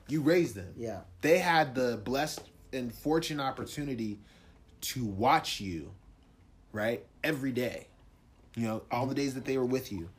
you 0.08 0.22
raised 0.22 0.56
them. 0.56 0.74
yeah. 0.78 1.02
They 1.22 1.38
had 1.40 1.76
the 1.76 1.98
blessed 2.04 2.42
and 2.74 2.94
fortunate 2.94 3.44
opportunity 3.44 4.20
to 4.82 5.06
watch 5.06 5.60
you, 5.62 5.92
right, 6.72 7.06
every 7.24 7.52
day. 7.52 7.88
You 8.56 8.68
know, 8.68 8.82
all 8.92 9.06
the 9.06 9.16
days 9.16 9.34
that 9.36 9.46
they 9.46 9.58
were 9.58 9.66
with 9.66 9.92
you. 9.92 10.10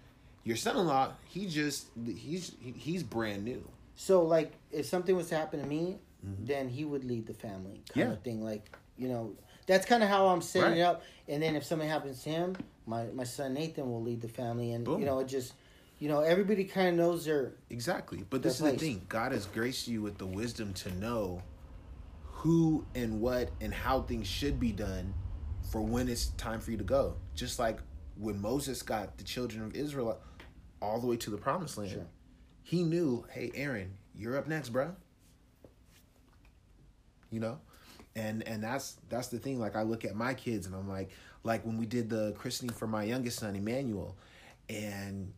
Your 0.45 0.57
son-in-law, 0.57 1.13
he 1.29 1.47
just 1.47 1.87
he's 2.17 2.53
he's 2.61 3.03
brand 3.03 3.45
new. 3.45 3.63
So 3.97 4.23
like, 4.23 4.53
if 4.73 4.87
something 4.87 5.15
was 5.15 5.29
to 5.29 5.37
happen 5.37 5.61
to 5.61 5.67
me, 5.67 5.99
then 6.41 6.69
he 6.69 6.85
would 6.85 7.05
lead 7.05 7.27
the 7.27 7.35
family, 7.35 7.83
kind 7.89 7.91
Mm-hmm. 7.91 8.01
Yeah. 8.01 8.13
of 8.13 8.23
thing. 8.23 8.43
Like, 8.45 8.77
you 8.97 9.09
know, 9.09 9.35
that's 9.67 9.85
kind 9.87 10.03
of 10.03 10.09
how 10.09 10.27
I'm 10.29 10.41
setting 10.41 10.71
Right. 10.71 10.79
it 10.79 10.83
up. 10.83 11.03
And 11.29 11.43
then 11.43 11.55
if 11.57 11.65
something 11.65 11.89
happens 11.89 12.23
to 12.25 12.31
him, 12.31 12.57
my 12.87 13.05
my 13.15 13.25
son 13.25 13.55
Nathan 13.55 13.91
will 13.91 14.03
lead 14.03 14.21
the 14.21 14.29
family, 14.29 14.73
and 14.73 14.85
Boom. 14.85 14.99
you 15.01 15.07
know, 15.07 15.19
it 15.21 15.29
just, 15.29 15.53
you 16.01 16.09
know, 16.09 16.21
everybody 16.21 16.65
kind 16.65 16.89
of 16.89 16.95
knows 16.95 17.25
their 17.25 17.53
Exactly. 17.71 18.25
But 18.31 18.43
this 18.43 18.59
Their 18.59 18.69
is 18.69 18.73
the 18.75 18.79
place. 18.79 18.93
thing. 18.95 19.07
God 19.09 19.33
has 19.33 19.47
graced 19.47 19.87
you 19.89 20.01
with 20.03 20.17
the 20.19 20.27
wisdom 20.27 20.73
to 20.75 20.93
know 20.95 21.43
who 22.43 22.85
and 22.97 23.21
what 23.21 23.51
and 23.61 23.73
how 23.73 24.03
things 24.03 24.27
should 24.27 24.59
be 24.59 24.73
done 24.73 25.15
for 25.71 25.81
when 25.81 26.09
it's 26.09 26.31
time 26.31 26.59
for 26.59 26.73
you 26.73 26.77
to 26.77 26.83
go. 26.83 27.15
Just 27.37 27.61
like 27.61 27.79
when 28.19 28.41
Moses 28.41 28.83
got 28.83 29.17
the 29.17 29.23
children 29.23 29.63
of 29.65 29.77
Israel 29.77 30.21
all 30.81 31.01
the 31.01 31.07
way 31.07 31.17
to 31.19 31.31
the 31.31 31.37
promised 31.37 31.79
land. 31.79 31.93
Sure. 31.93 32.07
He 32.65 32.83
knew, 32.83 33.25
hey 33.31 33.53
Aaron, 33.55 33.95
you're 34.17 34.37
up 34.37 34.49
next, 34.49 34.71
bro. 34.71 34.97
You 37.31 37.39
know? 37.39 37.61
And 38.17 38.43
and 38.49 38.61
that's 38.61 38.97
that's 39.09 39.29
the 39.29 39.39
thing. 39.39 39.61
Like 39.61 39.77
I 39.77 39.83
look 39.83 40.05
at 40.05 40.17
my 40.17 40.35
kids 40.35 40.67
and 40.67 40.75
I'm 40.75 40.89
like, 40.89 41.11
like 41.45 41.65
when 41.65 41.79
we 41.79 41.87
did 41.87 42.11
the 42.11 42.33
christening 42.33 42.75
for 42.75 42.89
my 42.89 43.05
youngest 43.05 43.39
son, 43.39 43.55
Emmanuel, 43.55 44.17
and 44.69 45.33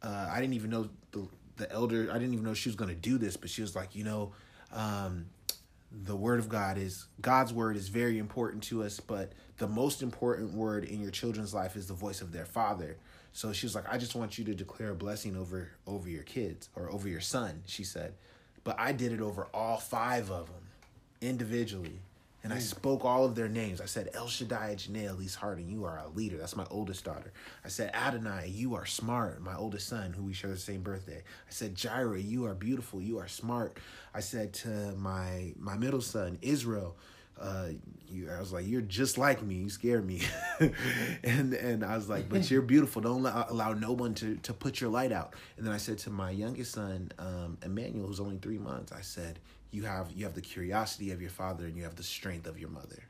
uh, 0.00 0.28
I 0.30 0.40
didn't 0.40 0.54
even 0.54 0.70
know 0.70 0.88
the 1.10 1.26
the 1.56 1.72
elder. 1.72 2.08
I 2.08 2.14
didn't 2.14 2.34
even 2.34 2.44
know 2.44 2.54
she 2.54 2.68
was 2.68 2.76
going 2.76 2.90
to 2.90 2.94
do 2.94 3.18
this, 3.18 3.36
but 3.36 3.50
she 3.50 3.62
was 3.62 3.74
like, 3.74 3.96
you 3.96 4.04
know, 4.04 4.32
um, 4.72 5.26
the 6.04 6.16
word 6.16 6.38
of 6.38 6.48
God 6.48 6.76
is 6.76 7.06
God's 7.20 7.52
word 7.52 7.76
is 7.76 7.88
very 7.88 8.18
important 8.18 8.62
to 8.64 8.82
us, 8.82 9.00
but 9.00 9.32
the 9.58 9.68
most 9.68 10.02
important 10.02 10.52
word 10.52 10.84
in 10.84 11.00
your 11.00 11.10
children's 11.10 11.54
life 11.54 11.76
is 11.76 11.86
the 11.86 11.94
voice 11.94 12.20
of 12.20 12.32
their 12.32 12.44
father. 12.44 12.96
So 13.32 13.52
she 13.52 13.66
was 13.66 13.74
like, 13.74 13.84
I 13.90 13.98
just 13.98 14.14
want 14.14 14.38
you 14.38 14.44
to 14.46 14.54
declare 14.54 14.90
a 14.90 14.94
blessing 14.94 15.36
over 15.36 15.70
over 15.86 16.08
your 16.08 16.22
kids 16.22 16.68
or 16.76 16.90
over 16.90 17.08
your 17.08 17.20
son. 17.20 17.62
She 17.66 17.84
said, 17.84 18.14
but 18.64 18.78
I 18.78 18.92
did 18.92 19.12
it 19.12 19.20
over 19.20 19.46
all 19.54 19.78
five 19.78 20.30
of 20.30 20.46
them 20.46 20.68
individually. 21.20 22.00
And 22.46 22.54
I 22.54 22.58
mm. 22.58 22.62
spoke 22.62 23.04
all 23.04 23.24
of 23.24 23.34
their 23.34 23.48
names. 23.48 23.80
I 23.80 23.86
said, 23.86 24.10
El 24.14 24.28
Shaddai, 24.28 24.76
Janae, 24.76 25.10
Elise 25.10 25.34
Harding, 25.34 25.68
you 25.68 25.84
are 25.84 25.98
a 25.98 26.08
leader. 26.10 26.36
That's 26.36 26.54
my 26.54 26.64
oldest 26.70 27.04
daughter. 27.04 27.32
I 27.64 27.68
said, 27.68 27.90
Adonai, 27.92 28.52
you 28.54 28.76
are 28.76 28.86
smart. 28.86 29.42
My 29.42 29.56
oldest 29.56 29.88
son, 29.88 30.12
who 30.12 30.22
we 30.22 30.32
share 30.32 30.52
the 30.52 30.56
same 30.56 30.82
birthday. 30.82 31.24
I 31.24 31.50
said, 31.50 31.74
Jireh, 31.74 32.20
you 32.20 32.46
are 32.46 32.54
beautiful. 32.54 33.02
You 33.02 33.18
are 33.18 33.26
smart. 33.26 33.78
I 34.14 34.20
said 34.20 34.52
to 34.62 34.68
my 34.92 35.54
my 35.58 35.76
middle 35.76 36.00
son, 36.00 36.38
Israel, 36.40 36.96
uh, 37.40 37.68
you, 38.08 38.30
I 38.30 38.40
was 38.40 38.52
like, 38.52 38.66
you're 38.66 38.80
just 38.80 39.18
like 39.18 39.42
me. 39.42 39.56
You 39.56 39.70
scare 39.70 40.00
me. 40.00 40.22
and 41.24 41.52
and 41.54 41.84
I 41.84 41.96
was 41.96 42.08
like, 42.08 42.28
but 42.28 42.50
you're 42.50 42.62
beautiful. 42.74 43.02
Don't 43.02 43.20
allow, 43.20 43.46
allow 43.48 43.72
no 43.74 43.92
one 43.92 44.14
to, 44.14 44.36
to 44.36 44.52
put 44.52 44.80
your 44.80 44.90
light 44.90 45.12
out. 45.12 45.34
And 45.56 45.66
then 45.66 45.72
I 45.72 45.76
said 45.76 45.98
to 45.98 46.10
my 46.10 46.30
youngest 46.30 46.72
son, 46.72 47.12
um, 47.18 47.58
Emmanuel, 47.62 48.06
who's 48.06 48.20
only 48.20 48.38
three 48.38 48.58
months, 48.58 48.92
I 48.92 49.00
said, 49.00 49.38
you 49.70 49.82
have 49.82 50.10
you 50.12 50.24
have 50.24 50.34
the 50.34 50.40
curiosity 50.40 51.10
of 51.10 51.20
your 51.20 51.30
father 51.30 51.66
and 51.66 51.76
you 51.76 51.82
have 51.82 51.96
the 51.96 52.02
strength 52.02 52.46
of 52.46 52.58
your 52.58 52.70
mother. 52.70 53.02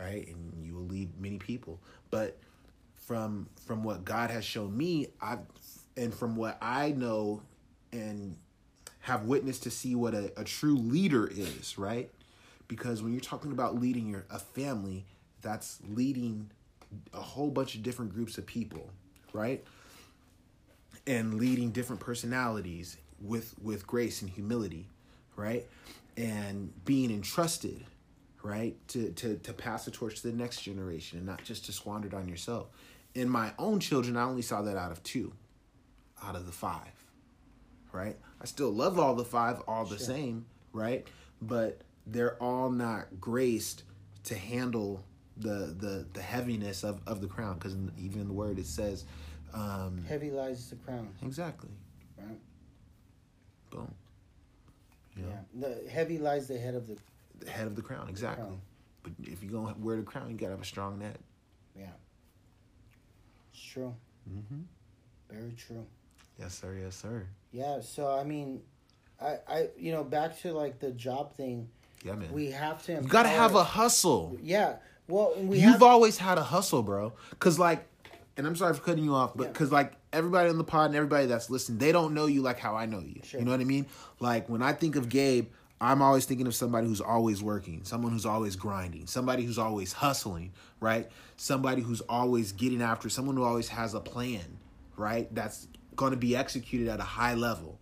Right? 0.00 0.26
And 0.26 0.64
you 0.64 0.74
will 0.74 0.86
lead 0.86 1.10
many 1.20 1.38
people. 1.38 1.78
But 2.10 2.38
from 2.94 3.48
from 3.66 3.84
what 3.84 4.04
God 4.04 4.30
has 4.30 4.44
shown 4.44 4.76
me, 4.76 5.08
I 5.20 5.38
and 5.96 6.12
from 6.12 6.36
what 6.36 6.58
I 6.60 6.92
know 6.92 7.42
and 7.92 8.36
have 9.00 9.24
witnessed 9.24 9.64
to 9.64 9.70
see 9.70 9.94
what 9.94 10.14
a, 10.14 10.32
a 10.36 10.44
true 10.44 10.76
leader 10.76 11.26
is, 11.26 11.76
right? 11.76 12.10
Because 12.72 13.02
when 13.02 13.12
you're 13.12 13.20
talking 13.20 13.52
about 13.52 13.78
leading 13.78 14.08
your 14.08 14.24
a 14.30 14.38
family, 14.38 15.04
that's 15.42 15.78
leading 15.86 16.50
a 17.12 17.20
whole 17.20 17.50
bunch 17.50 17.74
of 17.74 17.82
different 17.82 18.14
groups 18.14 18.38
of 18.38 18.46
people, 18.46 18.88
right? 19.34 19.62
And 21.06 21.34
leading 21.34 21.70
different 21.70 22.00
personalities 22.00 22.96
with 23.20 23.54
with 23.60 23.86
grace 23.86 24.22
and 24.22 24.30
humility, 24.30 24.88
right? 25.36 25.66
And 26.16 26.72
being 26.86 27.10
entrusted, 27.10 27.84
right? 28.42 28.74
To 28.88 29.10
to 29.12 29.36
to 29.36 29.52
pass 29.52 29.84
the 29.84 29.90
torch 29.90 30.22
to 30.22 30.30
the 30.30 30.34
next 30.34 30.62
generation 30.62 31.18
and 31.18 31.26
not 31.26 31.44
just 31.44 31.66
to 31.66 31.72
squander 31.72 32.08
it 32.08 32.14
on 32.14 32.26
yourself. 32.26 32.68
In 33.14 33.28
my 33.28 33.52
own 33.58 33.80
children, 33.80 34.16
I 34.16 34.22
only 34.22 34.40
saw 34.40 34.62
that 34.62 34.78
out 34.78 34.92
of 34.92 35.02
two 35.02 35.34
out 36.24 36.36
of 36.36 36.46
the 36.46 36.52
five 36.52 37.02
right? 37.92 38.16
I 38.40 38.46
still 38.46 38.70
love 38.70 38.98
all 38.98 39.14
the 39.14 39.24
five 39.24 39.60
all 39.68 39.84
the 39.84 39.98
Sure. 39.98 40.06
same, 40.06 40.46
right? 40.72 41.06
But 41.42 41.82
they're 42.06 42.40
all 42.42 42.70
not 42.70 43.20
graced 43.20 43.84
to 44.24 44.34
handle 44.34 45.04
the 45.36 45.74
the 45.78 46.06
the 46.12 46.22
heaviness 46.22 46.84
of 46.84 47.00
of 47.06 47.20
the 47.20 47.26
crown 47.26 47.54
because 47.54 47.74
even 47.98 48.20
in 48.20 48.26
the 48.28 48.32
word 48.34 48.58
it 48.58 48.66
says 48.66 49.04
um 49.54 50.04
heavy 50.08 50.30
lies 50.30 50.68
the 50.70 50.76
crown, 50.76 51.08
exactly 51.24 51.70
right? 52.18 52.38
boom 53.70 53.92
Yeah. 55.16 55.24
The 55.58 55.88
heavy 55.90 56.18
lies 56.18 56.48
the 56.48 56.58
head 56.58 56.74
of 56.74 56.86
the 56.86 56.96
the 57.40 57.50
head 57.50 57.66
of 57.66 57.76
the 57.76 57.82
crown 57.82 58.08
exactly 58.08 58.44
Crown. 58.44 58.60
but 59.02 59.12
if 59.24 59.42
you're 59.42 59.52
gonna 59.52 59.74
wear 59.78 59.96
the 59.96 60.02
crown 60.02 60.30
you 60.30 60.36
gotta 60.36 60.52
have 60.52 60.60
a 60.62 60.64
strong 60.64 60.98
neck 60.98 61.16
yeah. 61.78 61.86
It's 63.52 63.62
true. 63.62 63.94
mm-hmm. 64.30 64.60
Very 65.30 65.52
true. 65.52 65.86
yes 66.38 66.54
sir 66.54 66.76
yes 66.80 66.94
sir 66.96 67.26
Yeah, 67.52 67.80
so 67.80 68.08
I 68.14 68.24
mean, 68.24 68.60
I, 69.20 69.38
I, 69.48 69.68
you 69.78 69.92
know, 69.92 70.04
back 70.04 70.38
to 70.40 70.52
like 70.52 70.78
the 70.80 70.90
job 70.90 71.34
thing. 71.36 71.68
Yeah 72.02 72.14
man 72.14 72.32
We 72.32 72.50
have 72.50 72.82
to. 72.84 72.92
you 72.94 73.00
gotta 73.02 73.28
have 73.28 73.54
a 73.54 73.64
hustle 73.64 74.36
Yeah, 74.42 74.76
well, 75.08 75.34
we 75.36 75.58
You've 75.58 75.72
have. 75.72 75.82
always 75.82 76.16
had 76.18 76.38
a 76.38 76.42
hustle, 76.42 76.82
bro. 76.82 77.12
Cause 77.38 77.58
like, 77.58 77.86
and 78.36 78.46
I'm 78.46 78.56
sorry 78.56 78.72
for 78.74 78.80
cutting 78.82 79.04
you 79.04 79.14
off, 79.14 79.36
but 79.36 79.48
Yeah. 79.48 79.52
cause 79.52 79.70
like 79.72 79.92
everybody 80.12 80.48
on 80.48 80.58
the 80.58 80.64
pod 80.64 80.86
and 80.86 80.96
everybody 80.96 81.26
that's 81.26 81.50
listening, 81.50 81.78
they 81.78 81.92
don't 81.92 82.14
know 82.14 82.26
you 82.26 82.40
like 82.42 82.58
how 82.58 82.74
I 82.76 82.86
know 82.86 83.00
you. 83.00 83.20
Sure. 83.24 83.40
You 83.40 83.44
know 83.46 83.52
what 83.52 83.60
I 83.60 83.64
mean? 83.64 83.86
Like 84.20 84.48
when 84.48 84.62
I 84.62 84.72
think 84.72 84.96
of 84.96 85.08
Gabe, 85.08 85.48
I'm 85.80 86.00
always 86.00 86.24
thinking 86.26 86.46
of 86.46 86.54
somebody 86.54 86.86
who's 86.86 87.00
always 87.00 87.42
working, 87.42 87.82
someone 87.84 88.12
who's 88.12 88.24
always 88.24 88.54
grinding, 88.54 89.06
somebody 89.08 89.44
who's 89.44 89.58
always 89.58 89.92
hustling, 89.92 90.52
right? 90.80 91.10
Somebody 91.36 91.82
who's 91.82 92.00
always 92.02 92.52
getting 92.52 92.80
after, 92.80 93.08
someone 93.08 93.36
who 93.36 93.42
always 93.42 93.68
has 93.68 93.92
a 93.94 94.00
plan, 94.00 94.58
right? 94.96 95.32
That's 95.34 95.66
going 95.96 96.12
to 96.12 96.16
be 96.16 96.36
executed 96.36 96.86
at 96.88 97.00
a 97.00 97.04
high 97.04 97.34
level, 97.34 97.80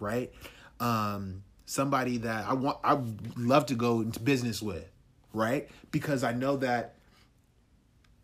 right? 0.00 0.32
um, 0.80 1.42
somebody 1.66 2.18
that 2.18 2.46
I 2.46 2.54
want, 2.54 2.78
I 2.82 2.98
love 3.36 3.66
to 3.66 3.74
go 3.74 4.00
into 4.00 4.20
business 4.20 4.62
with, 4.62 4.88
right? 5.32 5.68
Because 5.90 6.24
I 6.24 6.32
know 6.32 6.56
that 6.58 6.94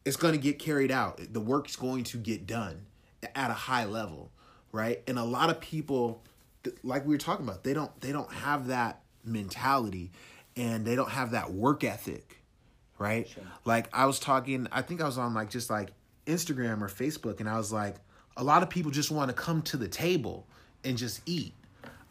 it's 0.05 0.17
going 0.17 0.33
to 0.33 0.41
get 0.41 0.59
carried 0.59 0.91
out. 0.91 1.21
The 1.33 1.41
work's 1.41 1.77
going 1.77 2.05
to 2.05 2.17
get 2.17 2.47
done 2.47 2.87
at 3.35 3.51
a 3.51 3.55
high 3.55 3.85
level, 3.85 4.31
right? 4.71 5.03
And 5.07 5.19
a 5.19 5.25
lot 5.25 5.51
of 5.51 5.61
people, 5.61 6.23
like 6.83 7.05
we 7.05 7.15
were 7.15 7.19
talking 7.19 7.47
about, 7.47 7.65
they 7.65 7.75
don't 7.75 8.01
they 8.01 8.13
don't 8.13 8.33
have 8.33 8.69
that 8.69 9.03
mentality, 9.25 10.11
and 10.57 10.85
they 10.85 10.97
don't 10.97 11.11
have 11.11 11.33
that 11.33 11.53
work 11.53 11.85
ethic, 11.85 12.43
right? 12.99 13.29
Sure. 13.29 13.43
Like 13.65 13.89
I 13.93 14.07
was 14.07 14.19
talking, 14.19 14.67
I 14.73 14.83
think 14.83 15.01
I 15.01 15.05
was 15.05 15.19
on 15.19 15.35
like 15.35 15.51
just 15.51 15.71
like 15.71 15.91
Instagram 16.27 16.83
or 16.83 16.89
Facebook, 16.89 17.41
and 17.41 17.49
I 17.49 17.57
was 17.57 17.73
like, 17.73 17.97
a 18.37 18.45
lot 18.45 18.63
of 18.63 18.71
people 18.71 18.91
just 18.91 19.11
want 19.11 19.29
to 19.29 19.35
come 19.35 19.63
to 19.63 19.77
the 19.77 19.89
table 19.89 20.47
and 20.85 20.97
just 20.97 21.21
eat. 21.27 21.55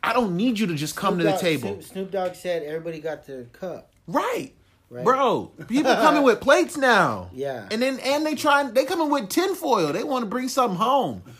I 0.04 0.14
don't 0.14 0.36
need 0.36 0.60
you 0.60 0.68
to 0.68 0.76
just 0.76 0.96
come 0.96 1.16
Snoop 1.16 1.28
to 1.28 1.32
the 1.34 1.38
table. 1.38 1.70
Snoop, 1.70 1.84
Snoop 1.84 2.12
Dogg 2.12 2.36
said 2.36 2.64
everybody 2.64 3.00
got 3.00 3.26
their 3.26 3.46
cup. 3.46 3.92
Right. 4.08 4.54
Right. 4.90 5.06
Bro, 5.06 5.54
people 5.70 5.96
coming 5.96 6.22
with 6.22 6.42
plates 6.42 6.76
now. 6.76 7.30
Yeah. 7.34 7.66
And 7.72 7.82
then 7.82 7.98
and 8.00 8.26
they 8.26 8.36
trying 8.36 8.74
they 8.74 8.84
coming 8.84 9.10
with 9.10 9.30
tinfoil. 9.30 9.94
They 9.94 10.04
want 10.04 10.24
to 10.24 10.30
bring 10.30 10.50
something 10.50 10.78
home. 10.78 11.24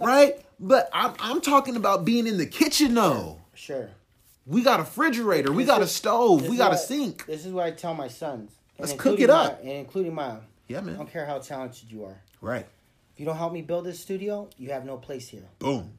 right? 0.00 0.40
But 0.60 0.88
I'm 0.92 1.12
I'm 1.18 1.40
talking 1.40 1.74
about 1.74 2.04
being 2.04 2.28
in 2.28 2.38
the 2.38 2.46
kitchen 2.46 2.94
though. 2.94 3.40
Sure. 3.54 3.90
We 4.46 4.62
got 4.62 4.78
a 4.78 4.84
refrigerator, 4.84 5.50
we 5.52 5.64
got 5.64 5.82
a 5.82 5.86
stove, 5.88 6.48
we 6.48 6.56
got 6.56 6.72
a 6.72 6.76
sink. 6.76 7.26
This 7.26 7.44
is 7.44 7.52
what 7.52 7.66
I 7.66 7.72
tell 7.72 7.94
my 7.94 8.06
sons. 8.06 8.52
Let's 8.78 8.92
cook 8.92 9.18
it 9.18 9.30
up. 9.30 9.62
My, 9.62 9.68
and 9.68 9.78
including 9.78 10.14
my 10.14 10.36
Yeah, 10.68 10.80
man. 10.80 10.94
I 10.94 10.98
don't 10.98 11.10
care 11.10 11.26
how 11.26 11.38
talented 11.38 11.90
you 11.90 12.04
are. 12.04 12.20
Right. 12.40 12.66
If 13.14 13.20
you 13.20 13.26
don't 13.26 13.36
help 13.36 13.52
me 13.52 13.62
build 13.62 13.84
this 13.84 13.98
studio, 13.98 14.48
you 14.58 14.70
have 14.70 14.84
no 14.84 14.96
place 14.96 15.28
here. 15.28 15.48
Boom. 15.58 15.92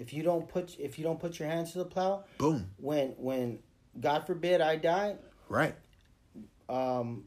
If 0.00 0.12
you 0.12 0.22
don't 0.22 0.48
put 0.48 0.78
if 0.78 0.98
you 0.98 1.04
don't 1.04 1.20
put 1.20 1.38
your 1.38 1.48
hands 1.48 1.72
to 1.72 1.78
the 1.78 1.84
plow, 1.84 2.24
boom. 2.38 2.70
When 2.78 3.10
when 3.18 3.58
God 4.00 4.26
forbid 4.26 4.60
I 4.60 4.76
die, 4.76 5.16
right 5.48 5.74
um, 6.70 7.24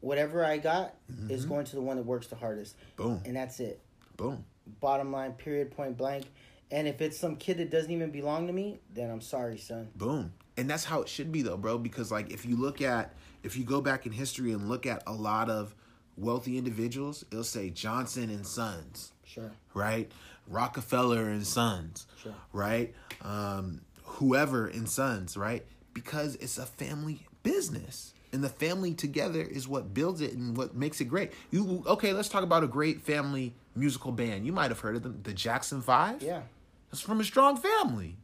whatever 0.00 0.44
I 0.44 0.58
got 0.58 0.94
mm-hmm. 1.10 1.30
is 1.30 1.44
going 1.44 1.64
to 1.66 1.74
the 1.74 1.82
one 1.82 1.96
that 1.96 2.04
works 2.04 2.28
the 2.28 2.36
hardest. 2.36 2.76
Boom. 2.96 3.22
And 3.24 3.34
that's 3.34 3.58
it. 3.58 3.80
Boom. 4.16 4.44
Bottom 4.80 5.10
line, 5.10 5.32
period, 5.32 5.72
point 5.72 5.96
blank. 5.96 6.26
And 6.70 6.86
if 6.86 7.00
it's 7.00 7.18
some 7.18 7.36
kid 7.36 7.58
that 7.58 7.70
doesn't 7.70 7.90
even 7.90 8.10
belong 8.10 8.46
to 8.46 8.52
me, 8.52 8.80
then 8.92 9.10
I'm 9.10 9.20
sorry, 9.20 9.58
son. 9.58 9.88
Boom. 9.96 10.32
And 10.56 10.68
that's 10.68 10.84
how 10.84 11.02
it 11.02 11.08
should 11.08 11.32
be 11.32 11.42
though, 11.42 11.56
bro, 11.56 11.78
because 11.78 12.12
like 12.12 12.30
if 12.30 12.44
you 12.44 12.56
look 12.56 12.80
at 12.80 13.14
if 13.42 13.56
you 13.56 13.64
go 13.64 13.80
back 13.80 14.06
in 14.06 14.12
history 14.12 14.52
and 14.52 14.68
look 14.68 14.86
at 14.86 15.02
a 15.06 15.12
lot 15.12 15.50
of 15.50 15.74
wealthy 16.16 16.58
individuals, 16.58 17.24
it'll 17.30 17.42
say 17.42 17.70
Johnson 17.70 18.30
and 18.30 18.46
Sons. 18.46 19.12
Sure. 19.24 19.50
Right? 19.74 20.12
Rockefeller 20.46 21.28
and 21.28 21.46
Sons. 21.46 22.06
Sure. 22.22 22.34
Right? 22.52 22.94
Um, 23.22 23.82
whoever 24.02 24.66
and 24.66 24.88
Sons, 24.88 25.36
right? 25.36 25.64
Because 25.94 26.36
it's 26.36 26.58
a 26.58 26.66
family 26.66 27.26
business 27.42 28.14
and 28.32 28.42
the 28.42 28.48
family 28.48 28.94
together 28.94 29.42
is 29.42 29.68
what 29.68 29.92
builds 29.92 30.20
it 30.20 30.32
and 30.32 30.56
what 30.56 30.74
makes 30.74 31.00
it 31.00 31.04
great. 31.04 31.32
You 31.50 31.84
okay? 31.86 32.12
Let's 32.12 32.28
talk 32.28 32.42
about 32.42 32.64
a 32.64 32.66
great 32.66 33.02
family 33.02 33.54
musical 33.76 34.10
band. 34.10 34.46
You 34.46 34.52
might 34.52 34.70
have 34.70 34.80
heard 34.80 34.96
of 34.96 35.02
them, 35.02 35.20
the 35.22 35.34
Jackson 35.34 35.82
Five. 35.82 36.22
Yeah, 36.22 36.42
that's 36.90 37.02
from 37.02 37.20
a 37.20 37.24
strong 37.24 37.56
family, 37.56 38.16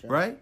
sure. 0.00 0.10
right? 0.10 0.38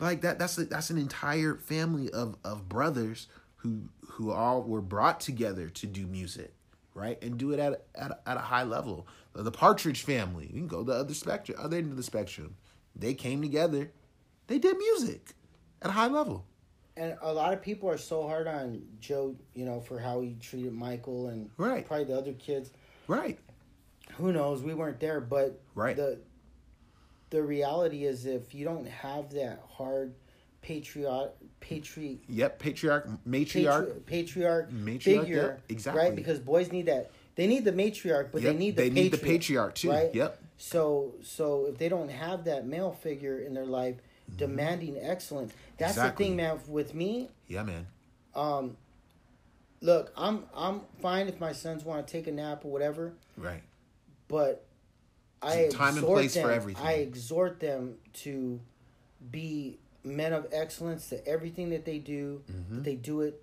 Like 0.00 0.22
that. 0.22 0.38
That's 0.38 0.56
a, 0.58 0.64
that's 0.64 0.90
an 0.90 0.98
entire 0.98 1.56
family 1.56 2.10
of 2.10 2.36
of 2.42 2.68
brothers 2.68 3.28
who 3.56 3.82
who 4.12 4.32
all 4.32 4.62
were 4.62 4.80
brought 4.80 5.20
together 5.20 5.68
to 5.68 5.86
do 5.86 6.06
music, 6.06 6.54
right, 6.94 7.22
and 7.22 7.36
do 7.36 7.52
it 7.52 7.60
at 7.60 7.84
at, 7.94 8.22
at 8.26 8.36
a 8.36 8.40
high 8.40 8.64
level. 8.64 9.06
Uh, 9.34 9.42
the 9.42 9.50
Partridge 9.50 10.02
Family. 10.02 10.46
You 10.46 10.60
can 10.60 10.68
go 10.68 10.82
the 10.82 10.94
other 10.94 11.14
spectrum, 11.14 11.58
other 11.60 11.76
end 11.76 11.90
of 11.90 11.96
the 11.96 12.02
spectrum. 12.02 12.56
They 12.96 13.14
came 13.14 13.42
together. 13.42 13.92
They 14.46 14.58
did 14.58 14.76
music 14.78 15.34
at 15.82 15.90
a 15.90 15.92
high 15.92 16.08
level 16.08 16.44
and 16.98 17.16
a 17.22 17.32
lot 17.32 17.52
of 17.52 17.62
people 17.62 17.88
are 17.88 17.96
so 17.96 18.26
hard 18.26 18.48
on 18.48 18.82
Joe, 19.00 19.36
you 19.54 19.64
know, 19.64 19.80
for 19.80 20.00
how 20.00 20.20
he 20.20 20.36
treated 20.40 20.72
Michael 20.72 21.28
and 21.28 21.48
right. 21.56 21.86
probably 21.86 22.06
the 22.06 22.18
other 22.18 22.32
kids. 22.32 22.70
Right. 23.06 23.38
Who 24.16 24.32
knows? 24.32 24.62
We 24.62 24.74
weren't 24.74 24.98
there, 24.98 25.20
but 25.20 25.60
right. 25.74 25.96
the 25.96 26.18
the 27.30 27.42
reality 27.42 28.04
is 28.04 28.26
if 28.26 28.54
you 28.54 28.64
don't 28.64 28.88
have 28.88 29.30
that 29.30 29.62
hard 29.68 30.14
patriot 30.60 31.32
patri 31.60 32.18
Yep, 32.28 32.58
patriarch 32.58 33.08
matriarch 33.26 33.86
patri- 33.86 34.00
patriarch, 34.06 34.70
matriarch 34.72 35.02
figure. 35.02 35.60
Exactly. 35.68 36.02
Right? 36.02 36.16
Because 36.16 36.40
boys 36.40 36.72
need 36.72 36.86
that 36.86 37.12
they 37.38 37.46
need 37.46 37.64
the 37.64 37.72
matriarch, 37.72 38.32
but 38.32 38.42
yep, 38.42 38.52
they 38.52 38.58
need 38.58 38.74
the 38.74 38.82
they 38.82 38.88
patriarch, 38.90 39.04
need 39.04 39.12
the 39.12 39.24
patriarch 39.24 39.74
too. 39.76 39.90
Right? 39.90 40.12
Yep. 40.12 40.42
So 40.56 41.14
so 41.22 41.66
if 41.66 41.78
they 41.78 41.88
don't 41.88 42.10
have 42.10 42.44
that 42.46 42.66
male 42.66 42.90
figure 42.90 43.38
in 43.38 43.54
their 43.54 43.64
life, 43.64 43.94
demanding 44.36 44.98
excellence. 45.00 45.52
That's 45.78 45.92
exactly. 45.92 46.24
the 46.24 46.28
thing, 46.30 46.36
man. 46.36 46.58
With 46.66 46.94
me, 46.96 47.28
yeah, 47.46 47.62
man. 47.62 47.86
Um, 48.34 48.76
look, 49.80 50.12
I'm 50.16 50.46
I'm 50.52 50.80
fine 51.00 51.28
if 51.28 51.38
my 51.38 51.52
sons 51.52 51.84
want 51.84 52.04
to 52.04 52.12
take 52.12 52.26
a 52.26 52.32
nap 52.32 52.64
or 52.64 52.72
whatever. 52.72 53.14
Right. 53.36 53.62
But 54.26 54.66
I 55.40 55.68
time 55.70 55.96
and 55.96 56.04
place 56.04 56.34
them, 56.34 56.42
for 56.42 56.50
everything. 56.50 56.84
I 56.84 56.94
exhort 56.94 57.60
them 57.60 57.98
to 58.14 58.58
be 59.30 59.78
men 60.02 60.32
of 60.32 60.48
excellence 60.50 61.08
to 61.10 61.24
everything 61.24 61.70
that 61.70 61.84
they 61.84 62.00
do. 62.00 62.42
Mm-hmm. 62.50 62.74
That 62.74 62.84
they 62.84 62.96
do 62.96 63.20
it 63.20 63.40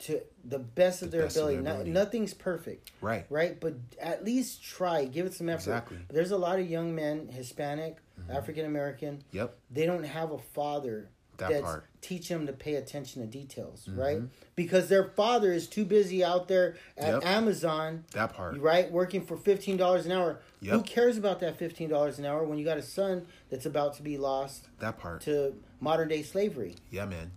to 0.00 0.20
the 0.44 0.58
best 0.58 1.02
of 1.02 1.10
their 1.10 1.22
best 1.22 1.36
ability. 1.36 1.58
Of 1.58 1.64
their 1.64 1.72
ability. 1.72 1.90
No, 1.90 2.00
nothing's 2.02 2.34
perfect. 2.34 2.92
Right. 3.00 3.26
Right. 3.28 3.58
But 3.58 3.74
at 4.00 4.24
least 4.24 4.62
try. 4.62 5.04
Give 5.04 5.26
it 5.26 5.34
some 5.34 5.48
effort. 5.48 5.70
Exactly. 5.70 5.98
There's 6.08 6.30
a 6.30 6.38
lot 6.38 6.58
of 6.58 6.70
young 6.70 6.94
men, 6.94 7.28
Hispanic, 7.28 7.96
mm-hmm. 8.20 8.32
African 8.32 8.64
American. 8.64 9.22
Yep. 9.32 9.56
They 9.70 9.86
don't 9.86 10.04
have 10.04 10.30
a 10.30 10.38
father 10.38 11.10
that 11.38 11.50
that's 11.50 11.62
part. 11.62 11.86
teach 12.00 12.28
them 12.28 12.46
to 12.46 12.52
pay 12.52 12.74
attention 12.74 13.22
to 13.22 13.28
details, 13.28 13.86
mm-hmm. 13.88 14.00
right? 14.00 14.20
Because 14.56 14.88
their 14.88 15.04
father 15.04 15.52
is 15.52 15.66
too 15.66 15.84
busy 15.84 16.22
out 16.22 16.48
there 16.48 16.76
at 16.96 17.14
yep. 17.14 17.26
Amazon. 17.26 18.04
That 18.12 18.34
part, 18.34 18.58
right? 18.58 18.90
Working 18.90 19.24
for 19.24 19.36
fifteen 19.36 19.76
dollars 19.76 20.04
an 20.04 20.12
hour. 20.12 20.40
Yep. 20.60 20.74
Who 20.74 20.82
cares 20.82 21.16
about 21.16 21.40
that 21.40 21.56
fifteen 21.56 21.88
dollars 21.88 22.18
an 22.18 22.24
hour 22.24 22.44
when 22.44 22.58
you 22.58 22.64
got 22.64 22.76
a 22.76 22.82
son 22.82 23.26
that's 23.50 23.66
about 23.66 23.94
to 23.96 24.02
be 24.02 24.18
lost? 24.18 24.68
That 24.80 24.98
part 24.98 25.22
to 25.22 25.54
modern 25.80 26.08
day 26.08 26.22
slavery. 26.22 26.74
Yeah, 26.90 27.06
man. 27.06 27.30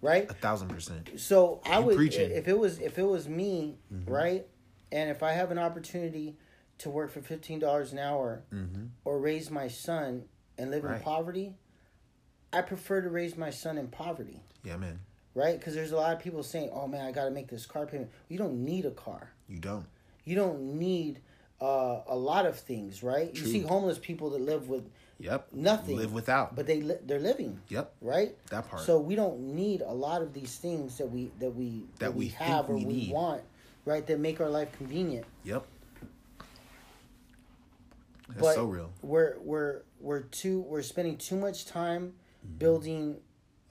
Right. 0.00 0.30
A 0.30 0.34
thousand 0.34 0.68
percent. 0.68 1.10
So 1.16 1.60
I 1.64 1.78
would 1.78 1.96
preaching. 1.96 2.30
if 2.30 2.46
it 2.46 2.58
was 2.58 2.78
if 2.78 2.98
it 2.98 3.06
was 3.06 3.28
me, 3.28 3.78
mm-hmm. 3.92 4.10
right, 4.10 4.46
and 4.92 5.10
if 5.10 5.22
I 5.22 5.32
have 5.32 5.50
an 5.50 5.58
opportunity 5.58 6.36
to 6.78 6.90
work 6.90 7.10
for 7.10 7.20
fifteen 7.20 7.58
dollars 7.58 7.92
an 7.92 7.98
hour 7.98 8.44
mm-hmm. 8.54 8.86
or 9.04 9.18
raise 9.18 9.50
my 9.50 9.68
son 9.68 10.24
and 10.56 10.70
live 10.70 10.84
right. 10.84 10.96
in 10.96 11.02
poverty 11.02 11.54
I 12.52 12.62
prefer 12.62 13.02
to 13.02 13.10
raise 13.10 13.36
my 13.36 13.50
son 13.50 13.78
in 13.78 13.88
poverty. 13.88 14.42
Yeah, 14.64 14.76
man. 14.76 15.00
Right? 15.34 15.58
Because 15.58 15.74
there's 15.74 15.92
a 15.92 15.96
lot 15.96 16.12
of 16.12 16.20
people 16.20 16.42
saying, 16.42 16.70
"Oh 16.72 16.86
man, 16.86 17.04
I 17.04 17.12
got 17.12 17.24
to 17.24 17.30
make 17.30 17.48
this 17.48 17.66
car 17.66 17.86
payment." 17.86 18.10
You 18.28 18.38
don't 18.38 18.64
need 18.64 18.86
a 18.86 18.90
car. 18.90 19.30
You 19.48 19.58
don't. 19.58 19.86
You 20.24 20.34
don't 20.34 20.78
need 20.78 21.20
uh, 21.60 22.00
a 22.06 22.16
lot 22.16 22.46
of 22.46 22.58
things, 22.58 23.02
right? 23.02 23.32
True. 23.32 23.46
You 23.46 23.52
see 23.52 23.60
homeless 23.60 23.98
people 23.98 24.30
that 24.30 24.40
live 24.40 24.68
with 24.68 24.90
Yep. 25.20 25.48
Nothing. 25.52 25.96
Live 25.96 26.12
without. 26.12 26.54
But 26.54 26.66
they 26.66 26.80
li- 26.80 26.98
they're 27.04 27.18
living. 27.18 27.60
Yep. 27.68 27.92
Right? 28.00 28.36
That 28.50 28.68
part. 28.68 28.82
So 28.82 29.00
we 29.00 29.16
don't 29.16 29.40
need 29.40 29.80
a 29.80 29.92
lot 29.92 30.22
of 30.22 30.32
these 30.32 30.56
things 30.56 30.96
that 30.98 31.06
we 31.06 31.30
that 31.40 31.50
we 31.50 31.84
that, 31.98 32.06
that 32.06 32.14
we, 32.14 32.26
we 32.26 32.28
have 32.32 32.70
or 32.70 32.76
we, 32.76 32.84
we 32.84 33.10
want, 33.12 33.42
right? 33.84 34.06
That 34.06 34.20
make 34.20 34.40
our 34.40 34.48
life 34.48 34.70
convenient. 34.76 35.26
Yep. 35.44 35.66
That's 38.28 38.40
but 38.40 38.54
so 38.54 38.64
real. 38.66 38.90
We're 39.02 39.36
we're 39.40 39.82
we're 40.00 40.22
too 40.22 40.60
we're 40.60 40.82
spending 40.82 41.16
too 41.16 41.36
much 41.36 41.66
time 41.66 42.12
mm-hmm. 42.46 42.58
building 42.58 43.16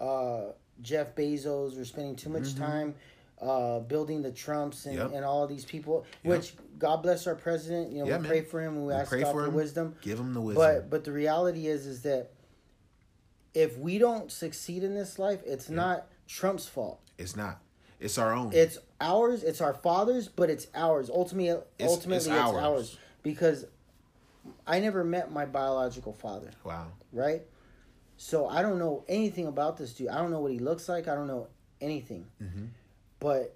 uh, 0.01 0.47
Jeff 0.81 1.15
Bezos. 1.15 1.77
We're 1.77 1.85
spending 1.85 2.17
too 2.17 2.29
much 2.29 2.43
mm-hmm. 2.43 2.63
time 2.63 2.95
uh, 3.41 3.79
building 3.79 4.21
the 4.21 4.31
Trumps 4.31 4.85
and, 4.85 4.95
yep. 4.95 5.11
and 5.13 5.23
all 5.23 5.47
these 5.47 5.65
people. 5.65 6.05
Yep. 6.23 6.37
Which 6.37 6.53
God 6.77 6.97
bless 6.97 7.27
our 7.27 7.35
president. 7.35 7.91
You 7.91 7.99
know, 7.99 8.09
yeah, 8.09 8.17
we 8.17 8.23
man. 8.23 8.31
pray 8.31 8.41
for 8.41 8.61
him 8.61 8.81
we, 8.81 8.87
we 8.87 8.93
ask 8.93 9.11
God 9.11 9.23
for, 9.31 9.45
for 9.45 9.49
wisdom. 9.49 9.95
Give 10.01 10.19
him 10.19 10.33
the 10.33 10.41
wisdom. 10.41 10.63
But 10.63 10.89
but 10.89 11.03
the 11.03 11.11
reality 11.11 11.67
is 11.67 11.85
is 11.85 12.01
that 12.03 12.31
if 13.53 13.77
we 13.77 13.97
don't 13.97 14.31
succeed 14.31 14.83
in 14.83 14.93
this 14.93 15.17
life, 15.17 15.39
it's 15.45 15.69
not 15.69 16.07
Trump's 16.27 16.67
fault. 16.67 16.99
It's 17.17 17.35
not. 17.35 17.59
It's 17.99 18.17
our 18.17 18.33
own. 18.33 18.51
It's 18.53 18.77
ours. 19.01 19.43
It's 19.43 19.61
our 19.61 19.73
father's, 19.73 20.27
but 20.27 20.49
it's 20.49 20.67
ours. 20.75 21.09
Ultimately, 21.09 21.63
it's, 21.79 21.91
ultimately, 21.91 22.17
it's, 22.17 22.27
it's 22.27 22.35
ours. 22.35 22.55
ours 22.55 22.97
because 23.23 23.65
I 24.65 24.79
never 24.79 25.03
met 25.03 25.31
my 25.31 25.45
biological 25.45 26.13
father. 26.13 26.51
Wow. 26.63 26.87
Right. 27.11 27.41
So 28.17 28.47
I 28.47 28.61
don't 28.61 28.79
know 28.79 29.03
anything 29.07 29.47
about 29.47 29.77
this 29.77 29.93
dude. 29.93 30.09
I 30.09 30.17
don't 30.17 30.31
know 30.31 30.39
what 30.39 30.51
he 30.51 30.59
looks 30.59 30.87
like. 30.89 31.07
I 31.07 31.15
don't 31.15 31.27
know 31.27 31.47
anything. 31.81 32.25
Mm-hmm. 32.41 32.65
But 33.19 33.55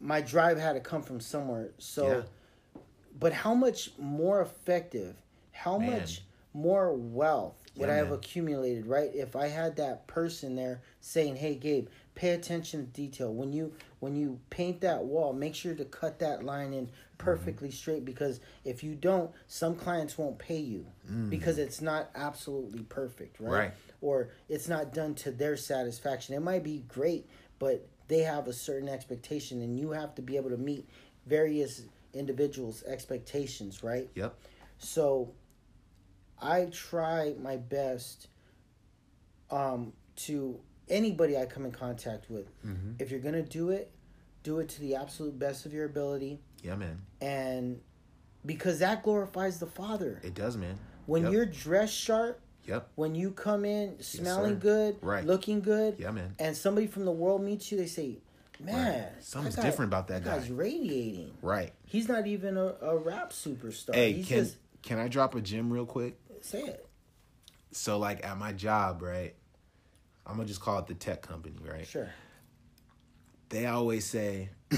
my 0.00 0.20
drive 0.20 0.58
had 0.58 0.74
to 0.74 0.80
come 0.80 1.02
from 1.02 1.20
somewhere. 1.20 1.70
So, 1.78 2.08
yeah. 2.08 2.80
but 3.18 3.32
how 3.32 3.54
much 3.54 3.90
more 3.98 4.40
effective, 4.40 5.16
how 5.52 5.78
man. 5.78 6.00
much 6.00 6.22
more 6.54 6.92
wealth 6.94 7.56
would 7.76 7.88
yeah, 7.88 7.94
I 7.94 7.96
have 7.98 8.08
man. 8.08 8.18
accumulated, 8.18 8.86
right? 8.86 9.10
If 9.14 9.36
I 9.36 9.48
had 9.48 9.76
that 9.76 10.06
person 10.06 10.56
there 10.56 10.80
saying, 11.00 11.36
"Hey, 11.36 11.54
Gabe, 11.54 11.88
pay 12.18 12.30
attention 12.30 12.84
to 12.84 12.92
detail 12.92 13.32
when 13.32 13.52
you 13.52 13.72
when 14.00 14.16
you 14.16 14.40
paint 14.50 14.80
that 14.80 15.04
wall 15.04 15.32
make 15.32 15.54
sure 15.54 15.72
to 15.72 15.84
cut 15.84 16.18
that 16.18 16.42
line 16.42 16.72
in 16.72 16.90
perfectly 17.16 17.68
mm-hmm. 17.68 17.76
straight 17.76 18.04
because 18.04 18.40
if 18.64 18.82
you 18.82 18.96
don't 18.96 19.30
some 19.46 19.76
clients 19.76 20.18
won't 20.18 20.36
pay 20.36 20.58
you 20.58 20.84
mm-hmm. 21.06 21.30
because 21.30 21.58
it's 21.58 21.80
not 21.80 22.10
absolutely 22.16 22.82
perfect 22.82 23.38
right? 23.38 23.52
Right. 23.52 23.70
or 24.00 24.30
it's 24.48 24.66
not 24.66 24.92
done 24.92 25.14
to 25.16 25.30
their 25.30 25.56
satisfaction 25.56 26.34
it 26.34 26.40
might 26.40 26.64
be 26.64 26.82
great 26.88 27.24
but 27.60 27.86
they 28.08 28.20
have 28.20 28.48
a 28.48 28.52
certain 28.52 28.88
expectation 28.88 29.62
and 29.62 29.78
you 29.78 29.90
have 29.90 30.14
to 30.14 30.22
be 30.22 30.36
able 30.36 30.50
to 30.50 30.56
meet 30.56 30.88
various 31.26 31.82
individuals 32.14 32.82
expectations 32.86 33.82
right 33.84 34.08
Yep. 34.14 34.34
so 34.78 35.32
I 36.40 36.66
try 36.66 37.34
my 37.40 37.56
best 37.56 38.28
um, 39.50 39.92
to 40.16 40.58
anybody 40.88 41.36
I 41.36 41.46
come 41.46 41.64
in 41.64 41.72
contact 41.72 42.30
with. 42.30 42.46
Mm-hmm. 42.64 42.92
If 42.98 43.10
you're 43.10 43.20
gonna 43.20 43.42
do 43.42 43.70
it, 43.70 43.90
do 44.42 44.60
it 44.60 44.68
to 44.70 44.80
the 44.80 44.94
absolute 44.94 45.38
best 45.38 45.66
of 45.66 45.72
your 45.72 45.84
ability, 45.86 46.38
Yeah, 46.62 46.76
man. 46.76 47.00
and 47.20 47.80
because 48.46 48.78
that 48.78 49.02
glorifies 49.02 49.58
the 49.58 49.66
Father. 49.66 50.20
It 50.22 50.34
does, 50.34 50.56
man. 50.56 50.78
When 51.06 51.24
Yep. 51.24 51.32
you're 51.32 51.46
dressed 51.46 51.94
sharp, 51.94 52.40
Yep. 52.68 52.88
when 52.96 53.14
you 53.14 53.30
come 53.32 53.64
in 53.64 54.00
smelling 54.02 54.54
sir. 54.56 54.60
good, 54.60 54.96
Right. 55.00 55.24
looking 55.24 55.60
good, 55.60 55.96
Yeah, 55.98 56.10
man. 56.12 56.34
and 56.38 56.56
somebody 56.56 56.86
from 56.86 57.04
the 57.06 57.10
world 57.12 57.42
meets 57.42 57.72
you, 57.72 57.78
they 57.78 57.86
say, 57.86 58.18
"Man, 58.60 59.02
Right. 59.14 59.24
Something's 59.24 59.56
guy- 59.56 59.62
different 59.62 59.88
about 59.88 60.08
that 60.08 60.22
guy." 60.22 60.38
guy's 60.38 60.50
radiating. 60.50 61.32
Right. 61.42 61.72
He's 61.86 62.08
not 62.08 62.26
even 62.26 62.56
a, 62.58 62.74
a 62.82 62.96
rap 62.98 63.32
superstar. 63.32 63.94
Hey, 63.94 64.12
He's 64.12 64.28
can 64.28 64.44
just 64.44 64.56
can 64.82 64.98
I 64.98 65.08
drop 65.08 65.34
a 65.34 65.40
gem 65.40 65.72
real 65.72 65.86
quick? 65.86 66.18
say 66.42 66.62
it. 66.62 66.86
So 67.72 67.98
like 67.98 68.24
at 68.24 68.36
my 68.38 68.52
job, 68.52 69.02
right? 69.02 69.34
I'm 70.26 70.36
gonna 70.36 70.46
just 70.46 70.60
call 70.60 70.78
it 70.78 70.86
the 70.86 70.94
tech 70.94 71.22
company, 71.22 71.56
right? 71.66 71.86
Sure. 71.86 72.10
They 73.48 73.64
always 73.66 74.04
say, 74.04 74.50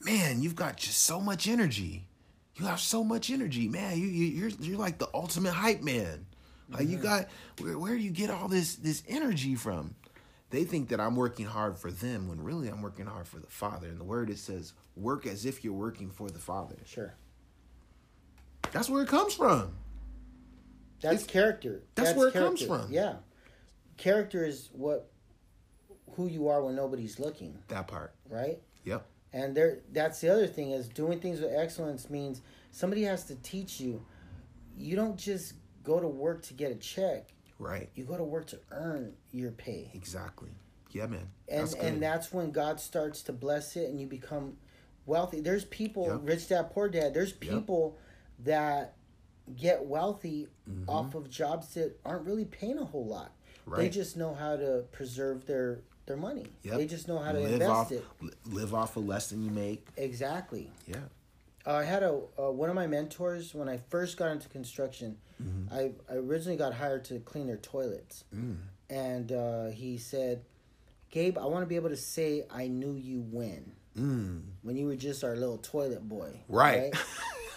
"Man, 0.00 0.42
you've 0.42 0.54
got 0.56 0.76
just 0.76 1.02
so 1.02 1.20
much 1.20 1.48
energy. 1.48 2.06
You 2.54 2.66
have 2.66 2.80
so 2.80 3.02
much 3.04 3.30
energy, 3.30 3.68
man. 3.68 3.98
You, 3.98 4.06
you 4.06 4.24
you're 4.26 4.48
you're 4.60 4.78
like 4.78 4.98
the 4.98 5.08
ultimate 5.12 5.52
hype 5.52 5.82
man. 5.82 6.26
Like 6.68 6.88
you 6.88 6.96
got 6.98 7.28
where 7.60 7.78
where 7.78 7.94
do 7.96 8.02
you 8.02 8.10
get 8.10 8.30
all 8.30 8.48
this 8.48 8.76
this 8.76 9.02
energy 9.08 9.54
from?" 9.54 9.94
They 10.50 10.64
think 10.64 10.88
that 10.90 11.00
I'm 11.00 11.16
working 11.16 11.46
hard 11.46 11.76
for 11.78 11.90
them 11.90 12.28
when 12.28 12.40
really 12.42 12.68
I'm 12.68 12.80
working 12.82 13.06
hard 13.06 13.26
for 13.26 13.38
the 13.40 13.46
Father. 13.48 13.88
And 13.88 13.98
the 13.98 14.04
word 14.04 14.30
it 14.30 14.38
says, 14.38 14.72
"Work 14.96 15.26
as 15.26 15.44
if 15.44 15.64
you're 15.64 15.72
working 15.74 16.10
for 16.10 16.30
the 16.30 16.38
Father." 16.38 16.76
Sure. 16.84 17.14
That's 18.72 18.88
where 18.88 19.02
it 19.02 19.08
comes 19.08 19.34
from. 19.34 19.76
That's 21.00 21.22
It's- 21.22 21.26
character. 21.30 21.82
that's 21.94 22.16
where 22.16 22.28
it 22.28 22.34
comes 22.34 22.62
from. 22.62 22.90
Yeah. 22.90 23.16
Character 23.96 24.44
is 24.44 24.68
what 24.72 25.10
who 26.12 26.26
you 26.26 26.48
are 26.48 26.62
when 26.64 26.74
nobody's 26.74 27.18
looking, 27.18 27.58
That 27.68 27.86
part. 27.88 28.14
right? 28.30 28.60
Yep. 28.84 29.06
And 29.32 29.54
there 29.56 29.80
that's 29.92 30.20
the 30.20 30.28
other 30.30 30.46
thing 30.46 30.70
is 30.70 30.88
doing 30.88 31.20
things 31.20 31.40
with 31.40 31.52
excellence 31.52 32.08
means 32.08 32.40
somebody 32.70 33.02
has 33.02 33.24
to 33.24 33.34
teach 33.36 33.80
you. 33.80 34.04
You 34.76 34.96
don't 34.96 35.16
just 35.18 35.54
go 35.86 36.00
to 36.00 36.08
work 36.08 36.42
to 36.42 36.54
get 36.54 36.72
a 36.72 36.74
check. 36.74 37.28
Right. 37.58 37.88
You 37.94 38.04
go 38.04 38.16
to 38.18 38.24
work 38.24 38.46
to 38.48 38.58
earn 38.72 39.14
your 39.32 39.52
pay. 39.52 39.90
Exactly. 39.94 40.50
Yeah, 40.90 41.06
man. 41.06 41.28
And 41.48 41.62
That's 41.62 41.74
and 41.74 42.02
that's 42.02 42.32
when 42.32 42.50
God 42.50 42.80
starts 42.80 43.22
to 43.22 43.32
bless 43.32 43.76
it 43.76 43.88
and 43.88 43.98
you 44.00 44.06
become 44.06 44.56
wealthy. 45.06 45.40
There's 45.40 45.64
people, 45.64 46.06
Yep. 46.08 46.20
rich 46.24 46.48
dad, 46.48 46.70
poor 46.70 46.88
dad, 46.88 47.14
there's 47.14 47.32
people 47.32 47.96
that 48.44 48.94
get 49.56 49.84
wealthy 49.86 50.48
Mm-hmm. 50.68 50.90
off 50.90 51.14
of 51.14 51.30
jobs 51.30 51.74
that 51.74 51.96
aren't 52.04 52.26
really 52.26 52.44
paying 52.44 52.78
a 52.78 52.84
whole 52.84 53.06
lot. 53.06 53.30
They 53.76 53.88
just 53.88 54.16
know 54.16 54.34
how 54.34 54.56
to 54.56 54.84
preserve 54.92 55.46
their 55.46 55.80
their 56.06 56.16
money. 56.16 56.46
Yep. 56.62 56.76
They 56.76 56.86
just 56.86 57.08
know 57.08 57.18
how 57.18 57.32
to 57.32 57.40
live 57.40 57.52
invest 57.54 57.70
off, 57.70 57.90
it. 57.92 58.04
Live 58.44 58.72
off 58.74 58.96
of 58.96 59.06
less 59.06 59.28
than 59.30 59.44
you 59.44 59.50
make. 59.50 59.86
Exactly. 59.96 60.70
Yeah. 60.86 60.96
Uh, 61.66 61.72
I 61.74 61.84
had 61.84 62.02
a 62.02 62.20
uh, 62.38 62.50
one 62.50 62.68
of 62.68 62.74
my 62.76 62.86
mentors 62.86 63.54
when 63.54 63.68
I 63.68 63.78
first 63.90 64.16
got 64.16 64.30
into 64.30 64.48
construction. 64.48 65.16
Mm-hmm. 65.42 65.74
I, 65.74 65.90
I 66.10 66.16
originally 66.16 66.56
got 66.56 66.72
hired 66.74 67.04
to 67.06 67.18
clean 67.20 67.46
their 67.46 67.56
toilets, 67.58 68.24
Mm. 68.34 68.56
and 68.88 69.32
uh, 69.32 69.66
he 69.66 69.98
said, 69.98 70.44
"Gabe, 71.10 71.36
I 71.38 71.46
want 71.46 71.62
to 71.62 71.66
be 71.66 71.76
able 71.76 71.88
to 71.90 71.96
say 71.96 72.44
I 72.50 72.68
knew 72.68 72.94
you 72.94 73.20
when 73.30 73.72
Mm. 73.98 74.42
when 74.62 74.76
you 74.76 74.86
were 74.86 74.96
just 74.96 75.24
our 75.24 75.34
little 75.36 75.58
toilet 75.58 76.06
boy, 76.08 76.40
Right. 76.48 76.94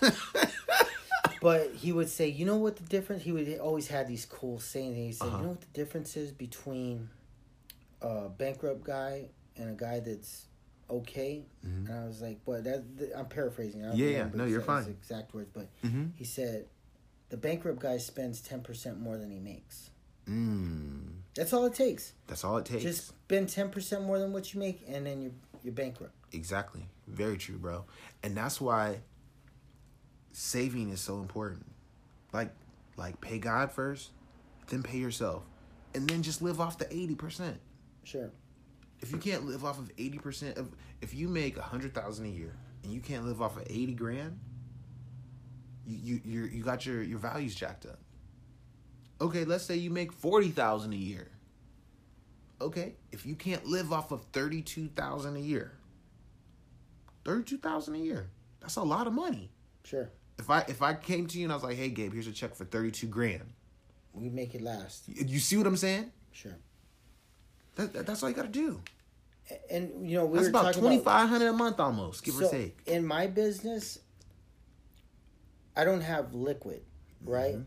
but 1.41 1.71
he 1.75 1.91
would 1.91 2.09
say, 2.09 2.27
"You 2.29 2.45
know 2.45 2.57
what 2.57 2.75
the 2.77 2.83
difference?" 2.83 3.23
He 3.23 3.31
would 3.31 3.59
always 3.59 3.87
had 3.87 4.07
these 4.07 4.25
cool 4.25 4.59
sayings. 4.59 4.95
He 4.95 5.11
said, 5.11 5.27
Uh-huh. 5.27 5.37
"You 5.37 5.43
know 5.43 5.49
what 5.49 5.61
the 5.61 5.67
difference 5.73 6.17
is 6.17 6.31
between 6.31 7.09
a 8.01 8.29
bankrupt 8.29 8.83
guy 8.83 9.29
and 9.55 9.69
a 9.69 9.73
guy 9.73 9.99
that's 9.99 10.45
okay?" 10.89 11.45
And 11.63 11.89
I 11.89 12.05
was 12.05 12.21
like, 12.21 12.39
"What?" 12.45 12.63
That 12.63 12.83
I'm 13.15 13.27
paraphrasing. 13.27 13.83
I 13.85 13.89
Mm-hmm. 13.89 13.97
Yeah, 13.97 14.07
yeah. 14.09 14.29
No, 14.33 14.45
you're 14.45 14.61
fine. 14.61 14.85
Exact 14.87 15.33
words, 15.33 15.49
but 15.53 15.67
Mhm. 15.83 16.11
he 16.15 16.23
said, 16.23 16.67
"The 17.29 17.37
bankrupt 17.37 17.79
guy 17.79 17.97
spends 17.97 18.41
ten 18.41 18.61
percent 18.61 18.99
more 18.99 19.17
than 19.17 19.31
he 19.31 19.39
makes. 19.39 19.89
Mm. 20.25 21.21
That's 21.35 21.53
all 21.53 21.65
it 21.65 21.73
takes. 21.73 22.13
That's 22.27 22.43
all 22.43 22.57
it 22.57 22.65
takes. 22.65 22.83
Just 22.83 23.07
spend 23.07 23.49
ten 23.49 23.69
percent 23.69 24.03
more 24.03 24.19
than 24.19 24.31
what 24.33 24.53
you 24.53 24.59
make, 24.59 24.83
and 24.87 25.05
then 25.05 25.21
you're 25.21 25.31
you're 25.63 25.73
bankrupt." 25.73 26.13
Exactly. 26.31 26.87
Very 27.07 27.37
true, 27.37 27.57
bro. 27.57 27.85
And 28.23 28.35
that's 28.37 28.61
why 28.61 29.01
saving 30.31 30.89
is 30.89 31.01
so 31.01 31.19
important. 31.19 31.65
Like 32.33 32.51
like 32.97 33.19
pay 33.21 33.39
God 33.39 33.71
first, 33.71 34.11
then 34.67 34.83
pay 34.83 34.97
yourself. 34.97 35.43
And 35.95 36.07
then 36.07 36.21
just 36.21 36.41
live 36.43 36.61
off 36.61 36.77
the 36.77 36.85
80%. 36.85 37.55
Sure. 38.03 38.29
If 39.01 39.11
you 39.11 39.17
can't 39.17 39.45
live 39.45 39.63
off 39.63 39.79
of 39.79 39.95
80% 39.95 40.57
of 40.57 40.75
if 41.01 41.13
you 41.13 41.27
make 41.27 41.55
a 41.55 41.61
100,000 41.61 42.25
a 42.25 42.29
year 42.29 42.55
and 42.83 42.91
you 42.91 42.99
can't 42.99 43.25
live 43.25 43.41
off 43.41 43.57
of 43.57 43.63
80 43.69 43.93
grand, 43.93 44.39
you 45.85 45.97
you 45.97 46.21
you 46.23 46.45
you 46.45 46.63
got 46.63 46.85
your 46.85 47.01
your 47.01 47.19
values 47.19 47.55
jacked 47.55 47.85
up. 47.85 47.99
Okay, 49.21 49.43
let's 49.45 49.65
say 49.65 49.75
you 49.75 49.89
make 49.89 50.13
40,000 50.13 50.93
a 50.93 50.95
year. 50.95 51.29
Okay, 52.61 52.95
if 53.11 53.25
you 53.25 53.35
can't 53.35 53.65
live 53.65 53.91
off 53.91 54.11
of 54.11 54.23
32,000 54.33 55.35
a 55.35 55.39
year. 55.39 55.73
32,000 57.25 57.95
a 57.95 57.97
year. 57.97 58.29
That's 58.59 58.75
a 58.75 58.83
lot 58.83 59.07
of 59.07 59.13
money. 59.13 59.51
Sure. 59.83 60.09
If 60.37 60.49
I 60.49 60.59
if 60.67 60.81
I 60.81 60.93
came 60.93 61.27
to 61.27 61.37
you 61.37 61.45
and 61.45 61.51
I 61.51 61.55
was 61.55 61.63
like, 61.63 61.77
"Hey 61.77 61.89
Gabe, 61.89 62.13
here's 62.13 62.27
a 62.27 62.31
check 62.31 62.55
for 62.55 62.65
32 62.65 63.07
grand." 63.07 63.53
We 64.13 64.29
make 64.29 64.55
it 64.55 64.61
last. 64.61 65.07
You, 65.07 65.25
you 65.25 65.39
see 65.39 65.57
what 65.57 65.67
I'm 65.67 65.77
saying? 65.77 66.11
Sure. 66.31 66.57
That, 67.79 67.93
that- 67.93 68.05
that's 68.05 68.21
all 68.21 68.29
you 68.29 68.35
got 68.35 68.41
to 68.43 68.47
do. 68.49 68.81
And 69.71 70.07
you 70.07 70.15
know 70.15 70.25
we 70.27 70.37
That's 70.37 70.43
were 70.45 70.49
about 70.49 70.63
talking 70.65 70.81
twenty 70.81 70.95
about 70.97 71.05
five 71.05 71.29
hundred 71.29 71.47
a 71.47 71.53
month 71.53 71.79
almost, 71.79 72.23
give 72.23 72.39
or 72.39 72.47
take. 72.49 72.77
in 72.85 73.03
my 73.03 73.25
business, 73.25 73.97
I 75.75 75.85
don't 75.85 76.01
have 76.01 76.35
liquid, 76.35 76.83
right? 77.25 77.55
Mm-hmm. 77.55 77.63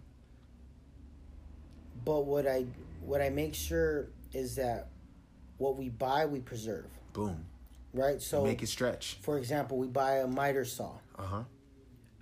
But 2.04 2.24
what 2.26 2.46
I 2.46 2.66
what 3.00 3.20
I 3.20 3.30
make 3.30 3.54
sure 3.56 4.10
is 4.32 4.54
that 4.56 4.88
what 5.58 5.76
we 5.76 5.88
buy 5.88 6.26
we 6.26 6.38
preserve, 6.38 6.86
Boom. 7.14 7.44
right? 7.92 8.20
So 8.22 8.44
Make 8.44 8.62
it 8.62 8.68
stretch. 8.68 9.18
for 9.22 9.36
example, 9.38 9.76
we 9.78 9.88
buy 9.88 10.18
a 10.18 10.26
miter 10.28 10.64
saw. 10.64 10.92
Uh 11.18 11.22
huh. 11.22 11.42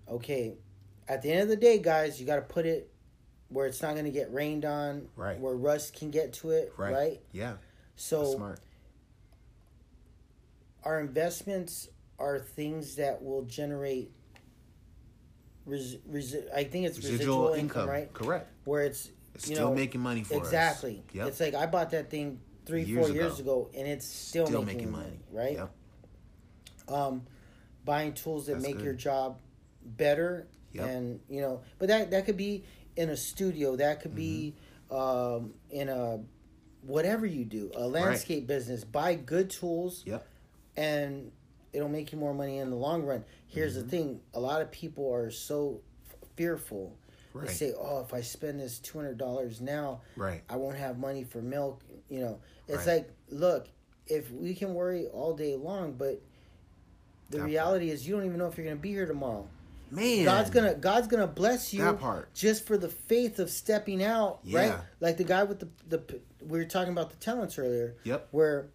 Okay, 0.09 0.55
at 1.07 1.21
the 1.21 1.31
end 1.31 1.43
of 1.43 1.49
the 1.49 1.57
day, 1.57 1.79
guys, 1.79 2.19
you 2.19 2.27
got 2.27 2.37
to 2.37 2.43
put 2.43 2.65
it 2.65 2.91
where 3.51 3.67
it's 3.67 3.83
not 3.83 3.93
going 3.93 4.05
to 4.07 4.11
get 4.11 4.33
rained 4.33 4.65
on, 4.65 5.07
Right. 5.17 5.39
Where 5.39 5.55
rust 5.55 5.95
can 5.95 6.11
get 6.11 6.33
to 6.35 6.51
it, 6.53 6.73
Right. 6.79 6.93
right? 6.95 7.21
Yeah. 7.33 7.55
So 8.01 8.21
That's 8.23 8.35
smart. 8.37 8.61
our 10.85 11.01
investments 11.01 11.89
are 12.19 12.39
things 12.39 12.97
that 12.97 13.23
will 13.23 13.43
generate 13.43 14.11
res, 15.67 15.97
resi- 16.11 16.51
I 16.55 16.65
think 16.65 16.87
it's 16.87 16.97
residual, 16.97 17.19
Residual 17.19 17.47
income, 17.49 17.61
income. 17.83 17.89
right? 17.89 18.13
Correct. 18.13 18.49
Where 18.65 18.83
it's 18.85 19.11
It's 19.35 19.45
still 19.45 19.69
know, 19.71 19.75
making 19.75 20.01
money 20.01 20.23
for 20.25 20.35
us. 20.41 20.47
exactly. 20.47 21.03
Yep. 21.13 21.29
It's 21.29 21.41
like 21.41 21.55
I 21.55 21.67
bought 21.67 21.91
that 21.91 22.11
thing 22.11 22.41
three, 22.65 22.85
Years 22.85 23.07
four 23.07 23.15
years 23.15 23.39
ago, 23.39 23.71
and 23.77 23.87
it's 23.87 24.07
still, 24.07 24.47
Still 24.47 24.63
making, 24.63 24.91
making 24.91 24.93
money, 24.93 25.05
money. 25.33 25.57
right? 25.57 25.57
Yep. 26.89 26.95
Um, 26.97 27.23
buying 27.85 28.15
tools 28.15 28.47
that 28.47 28.55
That's 28.55 28.65
make 28.65 28.77
good. 28.79 28.85
your 28.85 28.95
job 28.95 29.39
better, 29.85 30.47
Yep. 30.73 30.89
and 30.89 31.21
you 31.29 31.41
know, 31.43 31.61
but 31.79 31.89
that 31.89 32.11
that 32.13 32.25
could 32.25 32.37
be 32.39 32.65
in 32.97 33.11
a 33.11 33.17
studio, 33.17 33.77
that 33.77 34.01
could 34.01 34.15
be 34.15 34.55
Mm-hmm. 34.91 34.97
um, 34.97 35.55
in 35.71 35.89
a 35.89 36.21
whatever 36.83 37.27
you 37.27 37.45
do, 37.45 37.71
a 37.75 37.87
landscape 37.87 38.47
business. 38.47 38.85
Buy 38.85 39.15
good 39.15 39.51
tools 39.51 40.03
Yep. 40.07 40.27
and 40.77 41.33
it'll 41.73 41.89
make 41.89 42.13
you 42.13 42.19
more 42.19 42.35
money 42.35 42.59
in 42.59 42.71
the 42.71 42.77
long 42.77 43.03
run. 43.05 43.25
Here's 43.49 43.77
Mm-hmm. 43.77 43.85
the 43.85 43.91
thing: 43.91 44.21
a 44.35 44.41
lot 44.41 44.63
of 44.63 44.71
people 44.71 45.13
are 45.13 45.31
so 45.31 45.81
fearful. 46.37 46.97
Right. 47.33 47.47
They 47.47 47.53
say, 47.53 47.73
"Oh, 47.79 48.01
if 48.01 48.13
I 48.13 48.23
spend 48.23 48.59
this 48.61 48.79
two 48.81 48.99
hundred 48.99 49.19
dollars 49.19 49.61
now, 49.61 50.01
Right. 50.17 50.43
I 50.49 50.57
won't 50.57 50.77
have 50.77 50.99
money 50.99 51.23
for 51.25 51.41
milk." 51.41 51.83
You 52.09 52.21
know, 52.21 52.41
it's 52.67 52.87
Right. 52.87 52.97
like, 53.07 53.11
look, 53.29 53.69
if 54.09 54.31
we 54.33 54.55
can 54.55 54.75
worry 54.75 55.07
all 55.07 55.35
day 55.35 55.55
long, 55.55 55.93
but 55.93 56.21
the 57.31 57.39
part. 57.39 57.49
reality 57.49 57.91
is, 57.91 58.07
you 58.09 58.17
don't 58.17 58.25
even 58.27 58.39
know 58.39 58.47
if 58.49 58.57
you're 58.57 58.65
going 58.67 58.77
to 58.77 58.83
be 58.83 58.91
here 58.91 59.07
tomorrow. 59.07 59.47
Man. 59.91 60.25
God's 60.25 60.51
gonna 60.51 60.75
God's 60.75 61.07
gonna 61.09 61.27
bless 61.27 61.73
you 61.75 61.83
That 61.83 61.99
part. 62.01 62.33
just 62.35 62.67
for 62.67 62.77
the 62.79 62.89
faith 62.89 63.39
of 63.39 63.51
stepping 63.51 64.03
out, 64.03 64.41
right? 64.51 64.75
Like 65.01 65.17
the 65.17 65.25
guy 65.25 65.43
with 65.45 65.61
the 65.61 65.69
the 65.89 66.21
we 66.41 66.59
were 66.59 66.65
talking 66.65 66.93
about 66.93 67.11
the 67.11 67.17
talents 67.17 67.59
earlier. 67.59 67.97
Yep. 68.05 68.29
Where 68.31 68.69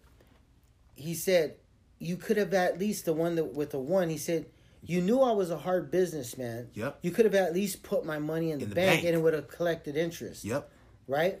he 0.94 1.14
said 1.14 1.56
you 1.98 2.16
could 2.16 2.36
have 2.36 2.52
at 2.54 2.78
least 2.78 3.04
the 3.06 3.12
one 3.12 3.34
that 3.36 3.54
with 3.54 3.70
the 3.70 3.78
one. 3.78 4.08
He 4.10 4.18
said 4.18 4.46
you 4.82 5.00
knew 5.00 5.20
I 5.20 5.32
was 5.32 5.50
a 5.50 5.58
hard 5.58 5.90
businessman. 5.90 6.68
Yep. 6.74 6.98
You 7.02 7.10
could 7.10 7.24
have 7.24 7.34
at 7.34 7.52
least 7.54 7.82
put 7.82 8.04
my 8.04 8.18
money 8.18 8.50
in 8.52 8.58
the, 8.58 8.64
In 8.64 8.70
the 8.70 8.74
bank, 8.76 8.90
bank. 8.96 9.06
and 9.06 9.14
it 9.16 9.20
would 9.20 9.34
have 9.34 9.48
collected 9.48 9.96
interest. 9.96 10.44
Yep. 10.44 10.70
Right. 11.08 11.40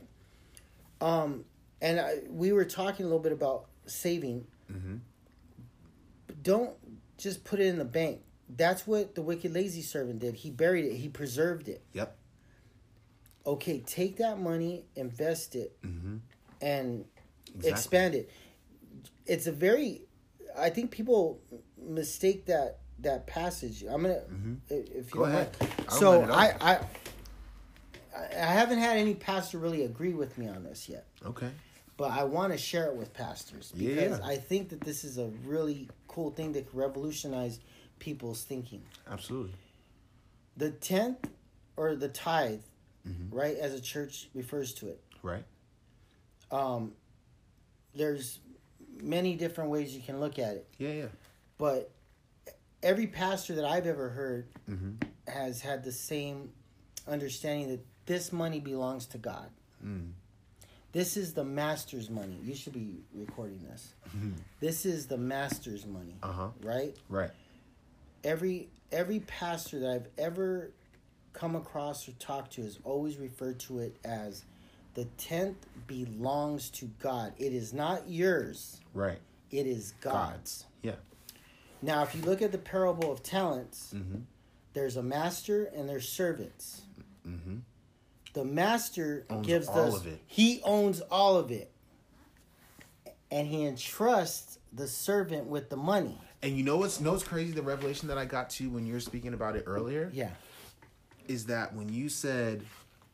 Um, 1.00 1.44
and 1.80 2.00
I, 2.00 2.14
we 2.28 2.52
were 2.52 2.64
talking 2.64 3.04
a 3.04 3.08
little 3.08 3.22
bit 3.22 3.32
about 3.32 3.66
saving. 3.86 4.46
Mhm. 4.72 5.00
Don't 6.42 6.74
just 7.18 7.44
put 7.44 7.60
it 7.60 7.66
in 7.66 7.78
the 7.78 7.84
bank. 7.84 8.20
That's 8.48 8.86
what 8.86 9.14
the 9.14 9.22
wicked 9.22 9.52
lazy 9.54 9.82
servant 9.82 10.20
did. 10.20 10.34
He 10.34 10.50
buried 10.50 10.84
it. 10.84 10.94
He 10.96 11.08
preserved 11.08 11.68
it. 11.68 11.82
Yep. 11.94 12.16
Okay, 13.46 13.80
take 13.80 14.16
that 14.18 14.38
money, 14.40 14.84
invest 14.96 15.54
it, 15.56 15.76
Mm-hmm. 15.82 16.16
and 16.60 17.04
Exactly. 17.54 17.70
expand 17.70 18.14
it. 18.16 18.30
It's 19.24 19.46
a 19.46 19.52
very, 19.52 20.02
I 20.58 20.68
think 20.70 20.90
people 20.90 21.40
mistake 21.80 22.46
that 22.46 22.78
that 23.00 23.26
passage. 23.26 23.82
I'm 23.82 24.02
gonna, 24.02 24.20
if 24.68 24.86
if 24.90 24.94
you 24.94 25.00
Mm-hmm. 25.02 25.18
Go 25.18 25.24
ahead. 25.24 25.56
mind. 25.60 25.72
So 25.90 26.22
I. 26.24 26.54
I, 26.60 26.80
I 28.32 28.46
haven't 28.46 28.78
had 28.78 28.96
any 28.96 29.14
pastor 29.14 29.58
really 29.58 29.84
agree 29.84 30.14
with 30.14 30.38
me 30.38 30.48
on 30.48 30.64
this 30.64 30.88
yet, 30.88 31.06
Okay. 31.26 31.50
but 31.98 32.10
I 32.12 32.24
want 32.24 32.50
to 32.52 32.58
share 32.58 32.86
it 32.86 32.96
with 32.96 33.12
pastors 33.12 33.72
Yeah. 33.76 33.94
because 33.94 34.20
I 34.20 34.36
think 34.38 34.70
that 34.70 34.80
this 34.80 35.04
is 35.04 35.18
a 35.18 35.26
really 35.44 35.90
cool 36.08 36.30
thing 36.30 36.52
that 36.52 36.66
could 36.70 36.78
revolutionize 36.78 37.60
people's 37.98 38.42
thinking. 38.42 38.82
Absolutely. 39.10 39.52
The 40.56 40.70
tenth 40.70 41.28
or 41.76 41.94
the 41.96 42.08
tithe, 42.08 42.60
Mm-hmm. 43.08 43.36
right, 43.36 43.56
as 43.56 43.72
a 43.72 43.80
church 43.80 44.28
refers 44.34 44.74
to 44.74 44.88
it. 44.88 45.00
Right. 45.22 45.44
um, 46.50 46.92
there's 47.94 48.40
many 49.00 49.36
different 49.36 49.70
ways 49.70 49.94
you 49.94 50.02
can 50.02 50.18
look 50.20 50.38
at 50.40 50.54
it, 50.56 50.66
Yeah. 50.78 50.90
Yeah. 50.92 51.06
but 51.56 51.90
every 52.82 53.06
pastor 53.06 53.54
that 53.56 53.64
I've 53.64 53.86
ever 53.86 54.08
heard 54.08 54.46
Mm-hmm. 54.68 54.92
has 55.28 55.60
had 55.60 55.84
the 55.84 55.92
same 55.92 56.50
understanding 57.06 57.68
that 57.68 57.80
this 58.06 58.32
money 58.32 58.58
belongs 58.60 59.06
to 59.06 59.18
God. 59.18 59.48
Mm. 59.84 60.10
This 60.92 61.16
is 61.16 61.32
the 61.34 61.44
master's 61.44 62.08
money. 62.10 62.36
You 62.42 62.54
should 62.56 62.72
be 62.72 62.96
recording 63.14 63.60
this. 63.70 63.92
Mhm. 64.16 64.34
This 64.60 64.84
is 64.86 65.06
the 65.06 65.18
master's 65.18 65.84
money, 65.86 66.16
Uh 66.22 66.32
huh. 66.32 66.48
right? 66.62 66.96
Right. 67.08 67.30
Every 68.26 68.68
every 68.92 69.20
pastor 69.20 69.78
that 69.80 69.90
I've 69.90 70.08
ever 70.18 70.70
come 71.32 71.54
across 71.56 72.08
or 72.08 72.12
talked 72.12 72.52
to 72.54 72.62
has 72.62 72.78
always 72.84 73.16
referred 73.18 73.58
to 73.60 73.78
it 73.78 73.96
as 74.04 74.44
the 74.94 75.04
tenth 75.18 75.66
belongs 75.86 76.70
to 76.70 76.86
God. 77.00 77.32
It 77.38 77.52
is 77.52 77.72
not 77.72 78.08
yours. 78.08 78.80
Right. 78.94 79.18
It 79.50 79.66
is 79.66 79.92
God's. 80.00 80.64
Yeah. 80.82 80.92
Now, 81.82 82.02
if 82.02 82.14
you 82.14 82.22
look 82.22 82.42
at 82.42 82.52
the 82.52 82.58
parable 82.58 83.12
of 83.12 83.22
talents, 83.22 83.92
Mm-hmm. 83.94 84.20
there's 84.72 84.96
a 84.96 85.02
master 85.02 85.66
and 85.76 85.88
there's 85.88 86.08
servants. 86.08 86.82
Mm-hmm. 87.28 87.58
The 88.32 88.44
master 88.44 89.24
Owns 89.30 89.46
gives 89.46 89.68
all 89.68 89.96
it. 89.96 90.20
he 90.26 90.60
owns 90.64 91.00
all 91.02 91.36
of 91.36 91.50
it, 91.50 91.70
and 93.30 93.46
he 93.46 93.64
entrusts 93.66 94.58
the 94.76 94.86
servant 94.86 95.46
with 95.46 95.70
the 95.70 95.76
money. 95.76 96.20
And 96.42 96.56
you 96.56 96.62
know 96.62 96.76
what's 96.76 97.00
know 97.00 97.12
what's 97.12 97.24
crazy? 97.24 97.52
The 97.52 97.62
revelation 97.62 98.08
that 98.08 98.18
I 98.18 98.24
got 98.26 98.50
to 98.50 98.68
when 98.70 98.86
you 98.86 98.92
were 98.94 99.00
speaking 99.00 99.34
about 99.34 99.56
it 99.56 99.64
earlier 99.66 100.10
Yeah, 100.12 100.30
is 101.26 101.46
that 101.46 101.74
when 101.74 101.88
you 101.88 102.08
said 102.08 102.62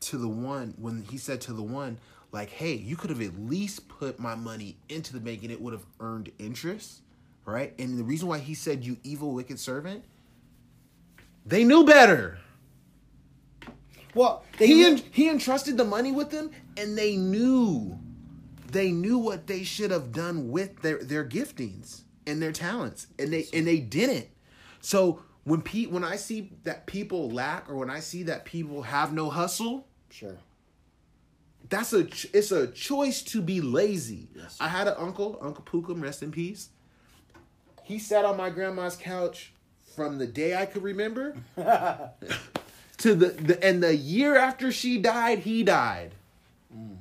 to 0.01 0.17
the 0.17 0.27
one, 0.27 0.73
when 0.77 1.03
he 1.09 1.17
said 1.17 1.39
to 1.41 1.53
the 1.53 1.63
one, 1.63 1.97
like, 2.31 2.49
"Hey, 2.49 2.73
you 2.73 2.95
could 2.95 3.09
have 3.09 3.21
at 3.21 3.39
least 3.39 3.87
put 3.87 4.19
my 4.19 4.35
money 4.35 4.75
into 4.89 5.13
the 5.13 5.19
bank 5.19 5.43
and 5.43 5.51
it 5.51 5.61
would 5.61 5.73
have 5.73 5.85
earned 5.99 6.31
interest." 6.37 7.01
Right? 7.45 7.73
And 7.79 7.97
the 7.97 8.03
reason 8.03 8.27
why 8.27 8.39
he 8.39 8.53
said, 8.53 8.83
"You 8.83 8.97
evil, 9.03 9.33
wicked 9.33 9.59
servant," 9.59 10.03
they 11.45 11.63
knew 11.63 11.85
better. 11.85 12.39
well, 14.13 14.43
they 14.59 14.67
he 14.67 14.85
en- 14.85 15.01
he 15.11 15.29
entrusted 15.29 15.77
the 15.77 15.85
money 15.85 16.11
with 16.11 16.29
them, 16.29 16.51
and 16.77 16.97
they 16.97 17.15
knew, 17.17 17.97
they 18.73 18.91
knew 18.91 19.17
what 19.17 19.47
they 19.47 19.63
should 19.63 19.91
have 19.91 20.11
done 20.11 20.49
with 20.49 20.81
their 20.81 20.97
their 20.97 21.23
giftings 21.23 22.01
and 22.27 22.41
their 22.41 22.51
talents, 22.51 23.07
and 23.17 23.31
they 23.31 23.47
and 23.53 23.65
they 23.65 23.79
didn't. 23.79 24.27
So 24.81 25.21
when 25.43 25.61
pe- 25.61 25.85
when 25.85 26.03
I 26.03 26.15
see 26.15 26.51
that 26.63 26.85
people 26.87 27.29
lack, 27.29 27.69
or 27.69 27.75
when 27.75 27.89
I 27.89 27.99
see 27.99 28.23
that 28.23 28.45
people 28.45 28.81
have 28.83 29.13
no 29.13 29.29
hustle, 29.29 29.87
sure. 30.09 30.37
that's 31.69 31.93
a 31.93 32.05
ch- 32.05 32.27
it's 32.33 32.51
a 32.51 32.67
choice 32.67 33.21
to 33.23 33.41
be 33.41 33.61
lazy. 33.61 34.27
Yes, 34.35 34.57
I 34.59 34.67
had 34.67 34.87
an 34.87 34.95
uncle, 34.97 35.37
Uncle 35.41 35.63
Pookum, 35.63 36.01
rest 36.01 36.23
in 36.23 36.31
peace. 36.31 36.69
He 37.83 37.99
sat 37.99 38.25
on 38.25 38.37
my 38.37 38.49
grandma's 38.49 38.95
couch 38.95 39.53
from 39.95 40.17
the 40.17 40.25
day 40.25 40.55
I 40.55 40.65
could 40.65 40.83
remember 40.83 41.35
to 41.55 43.13
the, 43.13 43.27
the 43.27 43.63
and 43.63 43.83
the 43.83 43.95
year 43.95 44.35
after 44.37 44.71
she 44.71 44.97
died, 44.97 45.39
he 45.39 45.63
died. 45.63 46.15
Mm. 46.75 46.97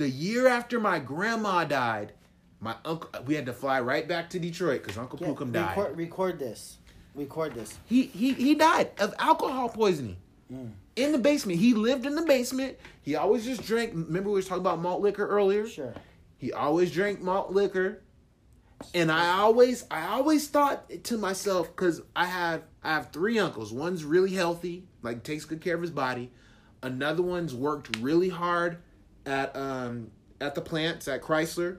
The 0.00 0.08
year 0.08 0.48
after 0.48 0.80
my 0.80 0.98
grandma 0.98 1.64
died, 1.64 2.14
my 2.58 2.74
uncle 2.86 3.10
we 3.26 3.34
had 3.34 3.44
to 3.44 3.52
fly 3.52 3.82
right 3.82 4.08
back 4.08 4.30
to 4.30 4.38
Detroit 4.38 4.82
because 4.82 4.96
Uncle 4.96 5.18
Yeah, 5.20 5.28
Pookum 5.28 5.52
died. 5.52 5.76
record, 5.76 5.98
record 5.98 6.38
this. 6.38 6.78
Record 7.14 7.54
this. 7.54 7.76
He 7.84 8.04
he 8.04 8.32
he 8.32 8.54
died 8.54 8.92
of 8.98 9.12
alcohol 9.18 9.68
poisoning. 9.68 10.16
Mm. 10.50 10.70
In 10.96 11.12
the 11.12 11.18
basement. 11.18 11.58
He 11.58 11.74
lived 11.74 12.06
in 12.06 12.14
the 12.14 12.22
basement. 12.22 12.78
He 13.02 13.14
always 13.14 13.44
just 13.44 13.62
drank. 13.66 13.92
Remember 13.92 14.30
we 14.30 14.36
was 14.36 14.48
talking 14.48 14.62
about 14.62 14.80
malt 14.80 15.02
liquor 15.02 15.26
earlier? 15.28 15.68
Sure. 15.68 15.92
He 16.38 16.50
always 16.50 16.90
drank 16.90 17.20
malt 17.20 17.52
liquor. 17.52 18.00
And 18.94 19.12
I 19.12 19.38
always 19.40 19.84
I 19.90 20.06
always 20.06 20.48
thought 20.48 20.88
to 21.04 21.18
myself 21.18 21.76
cuz 21.76 22.00
I 22.16 22.24
have 22.24 22.62
I 22.82 22.94
have 22.94 23.10
three 23.12 23.38
uncles. 23.38 23.70
One's 23.70 24.02
really 24.02 24.32
healthy, 24.32 24.86
like 25.02 25.24
takes 25.24 25.44
good 25.44 25.60
care 25.60 25.74
of 25.74 25.82
his 25.82 25.90
body. 25.90 26.30
Another 26.82 27.22
one's 27.22 27.54
worked 27.54 27.98
really 27.98 28.30
hard 28.30 28.78
at 29.30 29.54
um 29.56 30.10
at 30.40 30.54
the 30.54 30.60
plants 30.60 31.06
at 31.08 31.22
Chrysler 31.22 31.78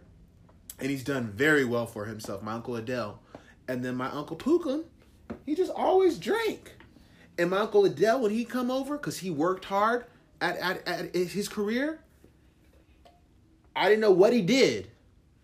and 0.80 0.90
he's 0.90 1.04
done 1.04 1.28
very 1.28 1.64
well 1.64 1.86
for 1.86 2.06
himself, 2.06 2.42
my 2.42 2.54
uncle 2.54 2.76
Adele. 2.76 3.20
And 3.68 3.86
then 3.86 3.96
my 3.96 4.10
uncle 4.10 4.36
Pookum, 4.36 4.84
he 5.46 5.54
just 5.54 5.72
always 5.72 6.18
drank. 6.18 6.74
And 7.38 7.52
my 7.52 7.60
uncle 7.60 7.86
Adele, 7.86 8.22
when 8.22 8.32
he 8.32 8.44
come 8.44 8.72
over, 8.72 8.98
because 8.98 9.20
he 9.20 9.30
worked 9.30 9.66
hard 9.66 10.06
at, 10.42 10.58
at, 10.58 10.88
at 10.88 11.16
his 11.16 11.48
career, 11.48 12.00
I 13.76 13.90
didn't 13.90 14.02
know 14.02 14.12
what 14.12 14.34
he 14.34 14.42
did, 14.42 14.90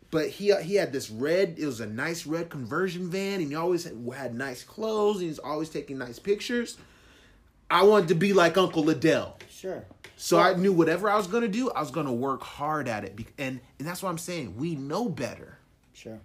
but 0.10 0.28
he 0.30 0.54
he 0.64 0.76
had 0.76 0.92
this 0.92 1.10
red. 1.10 1.56
It 1.58 1.66
was 1.66 1.80
a 1.80 1.86
nice 1.86 2.26
red 2.26 2.50
conversion 2.50 3.10
van, 3.10 3.40
and 3.40 3.50
he 3.50 3.56
always 3.56 3.84
had, 3.84 3.96
had 4.16 4.36
nice 4.36 4.64
clothes. 4.64 5.18
And 5.18 5.28
he's 5.28 5.40
always 5.40 5.70
taking 5.70 5.98
nice 5.98 6.20
pictures. 6.20 6.78
I 7.70 7.84
wanted 7.84 8.10
to 8.10 8.16
be 8.16 8.34
like 8.34 8.58
Uncle 8.58 8.90
Adele, 8.90 9.38
Sure. 9.50 9.86
So 10.18 10.40
I 10.40 10.54
knew 10.56 10.74
whatever 10.74 11.10
I 11.10 11.16
was 11.16 11.28
gonna 11.28 11.48
do, 11.48 11.70
I 11.72 11.80
was 11.80 11.92
gonna 11.92 12.12
work 12.14 12.42
hard 12.44 12.88
at 12.90 13.06
it. 13.06 13.18
And 13.38 13.62
and 13.80 13.88
that's 13.88 14.04
what 14.04 14.10
I'm 14.10 14.18
saying. 14.18 14.58
We 14.58 14.76
know 14.76 15.08
better. 15.08 15.60
Sure. 15.94 16.20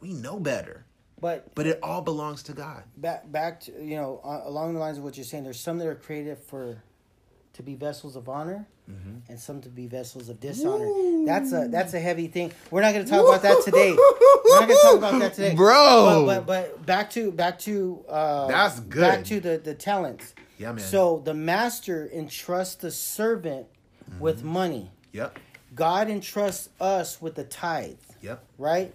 We 0.00 0.14
know 0.14 0.40
better, 0.40 0.86
But 1.20 1.54
but 1.54 1.66
it 1.66 1.78
all 1.82 2.00
belongs 2.00 2.42
to 2.44 2.52
God. 2.54 2.84
back 2.96 3.30
back 3.30 3.60
to 3.62 3.72
you 3.84 3.96
know 3.96 4.20
along 4.46 4.72
the 4.74 4.80
lines 4.80 4.96
of 4.98 5.04
what 5.04 5.16
you're 5.16 5.24
saying 5.24 5.44
there's 5.44 5.60
some 5.60 5.76
that 5.78 5.86
are 5.86 5.94
created 5.94 6.38
for 6.38 6.82
to 7.52 7.62
be 7.62 7.74
vessels 7.74 8.16
of 8.16 8.28
honor 8.28 8.66
and 9.28 9.38
some 9.38 9.60
to 9.60 9.68
be 9.68 9.86
vessels 9.86 10.28
of 10.28 10.40
dishonor 10.40 11.24
that's 11.24 11.52
a 11.52 11.68
that's 11.70 11.94
a 11.94 12.00
heavy 12.00 12.26
thing 12.26 12.50
we're 12.72 12.80
not 12.80 12.92
going 12.92 13.04
to 13.04 13.08
talk 13.10 13.24
about 13.24 13.40
that 13.42 13.62
today 13.64 13.92
we're 13.92 14.58
not 14.58 14.66
going 14.66 14.68
to 14.68 14.82
talk 14.82 14.96
about 14.98 15.20
that 15.20 15.32
today 15.34 15.54
Bro. 15.62 16.24
but, 16.26 16.44
but 16.44 16.46
but 16.74 16.86
back 16.86 17.08
to 17.10 17.30
back 17.30 17.56
to 17.60 18.04
uh 18.08 18.48
That's 18.48 18.80
good. 18.80 19.00
back 19.02 19.24
to 19.26 19.38
the 19.38 19.58
the 19.58 19.74
talents 19.74 20.34
Yeah, 20.60 20.72
man. 20.72 20.84
so 20.84 21.22
the 21.24 21.32
master 21.34 22.06
entrusts 22.12 22.74
the 22.74 22.90
servant 22.90 23.66
mm-hmm. 24.08 24.20
with 24.20 24.44
money 24.44 24.90
Yep. 25.12 25.38
god 25.74 26.10
entrusts 26.10 26.68
us 26.80 27.20
with 27.22 27.34
the 27.34 27.44
tithe 27.44 27.96
Yep. 28.20 28.44
right 28.58 28.94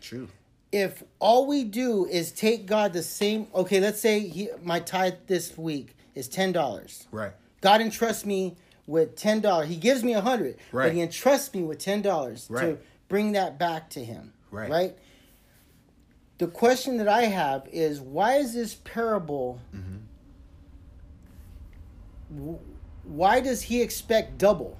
True. 0.00 0.28
if 0.72 1.02
all 1.18 1.46
we 1.46 1.64
do 1.64 2.06
is 2.06 2.32
take 2.32 2.66
God 2.66 2.92
the 2.92 3.02
same, 3.02 3.46
okay, 3.54 3.80
let's 3.80 4.00
say 4.00 4.20
he, 4.20 4.48
my 4.62 4.80
tithe 4.80 5.14
this 5.26 5.56
week 5.58 5.96
is 6.14 6.28
ten 6.28 6.52
dollars. 6.52 7.06
Right. 7.10 7.32
God 7.60 7.80
entrusts 7.80 8.24
me 8.24 8.56
with 8.86 9.16
ten 9.16 9.40
dollars. 9.40 9.68
He 9.68 9.76
gives 9.76 10.02
me 10.04 10.14
a 10.14 10.20
hundred, 10.20 10.56
Right. 10.72 10.86
but 10.86 10.92
he 10.94 11.00
entrusts 11.00 11.52
me 11.54 11.62
with 11.62 11.78
ten 11.78 12.00
dollars 12.02 12.46
to 12.48 12.78
bring 13.08 13.32
that 13.32 13.58
back 13.58 13.90
to 13.90 14.04
him. 14.04 14.32
Right. 14.50 14.70
Right. 14.70 14.98
The 16.38 16.46
question 16.46 16.98
that 16.98 17.08
I 17.08 17.22
have 17.24 17.66
is, 17.72 18.00
why 18.00 18.36
is 18.36 18.54
this 18.54 18.74
parable? 18.76 19.60
w- 19.72 19.87
Why 23.04 23.40
does 23.40 23.62
he 23.62 23.80
expect 23.82 24.38
double? 24.38 24.78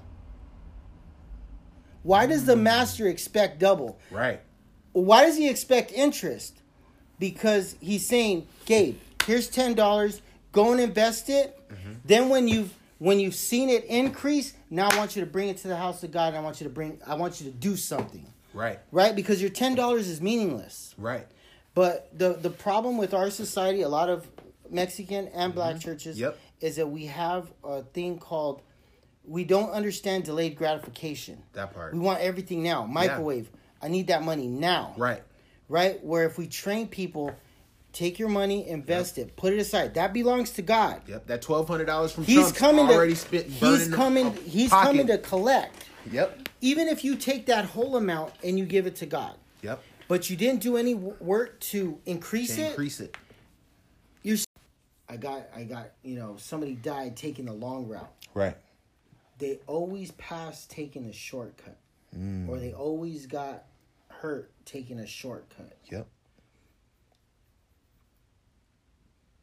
Why 2.03 2.25
does 2.25 2.45
the 2.45 2.55
master 2.55 3.07
expect 3.07 3.59
double? 3.59 3.99
Right. 4.11 4.41
Why 4.93 5.25
does 5.25 5.37
he 5.37 5.49
expect 5.49 5.91
interest? 5.91 6.61
Because 7.19 7.75
he's 7.81 8.07
saying, 8.07 8.47
Gabe, 8.65 8.97
Here's 9.25 9.47
ten 9.47 9.75
dollars. 9.75 10.21
Go 10.51 10.71
and 10.71 10.81
invest 10.81 11.29
it. 11.29 11.59
Mm-hmm. 11.71 11.91
Then 12.05 12.29
when 12.29 12.47
you've 12.47 12.73
when 12.97 13.19
you've 13.19 13.35
seen 13.35 13.69
it 13.69 13.83
increase, 13.85 14.53
now 14.71 14.89
I 14.89 14.97
want 14.97 15.15
you 15.15 15.23
to 15.23 15.29
bring 15.29 15.49
it 15.49 15.57
to 15.57 15.67
the 15.67 15.75
house 15.77 16.03
of 16.03 16.11
God. 16.11 16.29
And 16.29 16.37
I 16.37 16.39
want 16.41 16.59
you 16.61 16.63
to 16.67 16.73
bring. 16.73 16.99
I 17.05 17.13
want 17.15 17.39
you 17.39 17.51
to 17.51 17.55
do 17.55 17.75
something, 17.75 18.25
Right. 18.53 18.79
right? 18.91 19.15
Because 19.15 19.39
your 19.41 19.51
ten 19.51 19.75
dollars 19.75 20.07
is 20.07 20.19
meaningless. 20.21 20.95
Right. 20.97 21.27
But 21.75 22.09
the 22.17 22.33
the 22.33 22.49
problem 22.49 22.97
with 22.97 23.13
our 23.13 23.29
society, 23.29 23.81
a 23.83 23.89
lot 23.89 24.09
of 24.09 24.27
Mexican 24.71 25.27
and 25.27 25.53
black 25.53 25.79
churches, 25.79 26.15
Mm-hmm. 26.15 26.23
Yep. 26.23 26.39
Is 26.61 26.75
that 26.77 26.87
we 26.87 27.05
have 27.05 27.51
a 27.63 27.81
thing 27.83 28.17
called 28.17 28.61
we 29.25 29.43
don't 29.43 29.69
understand 29.71 30.23
delayed 30.23 30.55
gratification. 30.55 31.43
That 31.53 31.73
part. 31.73 31.93
We 31.93 31.99
want 31.99 32.19
everything 32.21 32.63
now. 32.63 32.85
Microwave. 32.85 33.49
I 33.81 33.87
need 33.87 34.07
that 34.07 34.23
money 34.23 34.47
now. 34.47 34.93
Right. 34.97 35.21
Right? 35.67 36.03
Where 36.03 36.25
if 36.25 36.37
we 36.39 36.47
train 36.47 36.87
people, 36.87 37.35
take 37.93 38.17
your 38.17 38.29
money, 38.29 38.67
invest 38.67 39.17
it, 39.19 39.35
put 39.35 39.53
it 39.53 39.59
aside. 39.59 39.93
That 39.93 40.13
belongs 40.13 40.51
to 40.51 40.61
God. 40.63 41.01
Yep. 41.07 41.27
That 41.27 41.41
twelve 41.43 41.67
hundred 41.67 41.85
dollars 41.85 42.11
from 42.11 42.23
He's 42.23 42.37
Trump's 42.37 42.57
coming 42.57 42.87
already 42.87 43.13
to 43.13 43.19
spit. 43.19 43.45
he's 43.45 43.87
coming 43.93 44.33
he's 44.45 44.69
pocket. 44.71 44.87
coming 44.87 45.07
to 45.07 45.17
collect. 45.19 45.85
Yep. 46.11 46.49
Even 46.61 46.87
if 46.87 47.03
you 47.03 47.15
take 47.15 47.45
that 47.47 47.65
whole 47.65 47.97
amount 47.97 48.33
and 48.43 48.57
you 48.57 48.65
give 48.65 48.87
it 48.87 48.95
to 48.97 49.05
God, 49.05 49.35
Yep. 49.61 49.81
but 50.07 50.29
you 50.29 50.35
didn't 50.37 50.61
do 50.61 50.75
any 50.75 50.95
work 50.95 51.59
to 51.59 51.99
increase 52.07 52.55
To 52.55 52.63
it, 52.63 52.69
increase 52.69 52.99
it. 52.99 53.15
I 55.09 55.17
got 55.17 55.47
I 55.55 55.63
got, 55.63 55.91
you 56.03 56.15
know, 56.15 56.35
somebody 56.37 56.75
died 56.75 57.17
taking 57.17 57.45
the 57.45 57.53
long 57.53 57.87
route. 57.87 58.11
Right. 58.33 58.55
They 59.39 59.59
always 59.67 60.11
pass 60.11 60.65
taking 60.67 61.05
a 61.05 61.13
shortcut. 61.13 61.77
Mm. 62.15 62.47
Or 62.49 62.59
they 62.59 62.73
always 62.73 63.25
got 63.25 63.65
hurt 64.07 64.51
taking 64.65 64.99
a 64.99 65.07
shortcut. 65.07 65.77
Yep. 65.91 66.07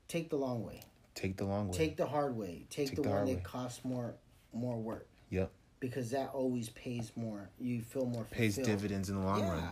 Take 0.09 0.31
the 0.31 0.37
long 0.37 0.65
way. 0.65 0.83
Take 1.15 1.37
the 1.37 1.45
long 1.45 1.69
way. 1.69 1.77
Take 1.77 1.97
the 1.97 2.07
hard 2.07 2.37
way. 2.37 2.67
Take, 2.71 2.89
Take 2.89 2.97
the, 2.97 3.03
the 3.03 3.09
one 3.09 3.25
that 3.27 3.37
way. 3.37 3.41
costs 3.43 3.85
more 3.85 4.15
more 4.53 4.77
work. 4.79 5.09
Yep. 5.31 5.51
Because 5.81 6.11
that 6.11 6.31
always 6.33 6.69
pays 6.71 7.13
more. 7.17 7.51
You 7.59 7.83
feel 7.83 8.07
more 8.07 8.25
Pays 8.31 8.57
dividends 8.57 9.11
in 9.11 9.17
the 9.17 9.23
long 9.27 9.41
Yeah. 9.41 9.51
run. 9.53 9.69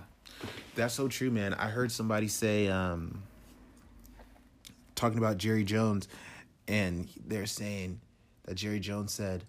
That's 0.75 0.95
so 0.95 1.09
true, 1.09 1.31
man. 1.31 1.55
I 1.55 1.69
heard 1.69 1.91
somebody 1.93 2.29
say, 2.29 2.69
um, 2.69 3.23
talking 4.95 5.19
about 5.19 5.39
Jerry 5.39 5.65
Jones, 5.65 6.09
and 6.69 7.09
they're 7.27 7.47
saying 7.47 8.01
that 8.45 8.55
Jerry 8.55 8.81
Jones 8.81 9.13
said, 9.13 9.45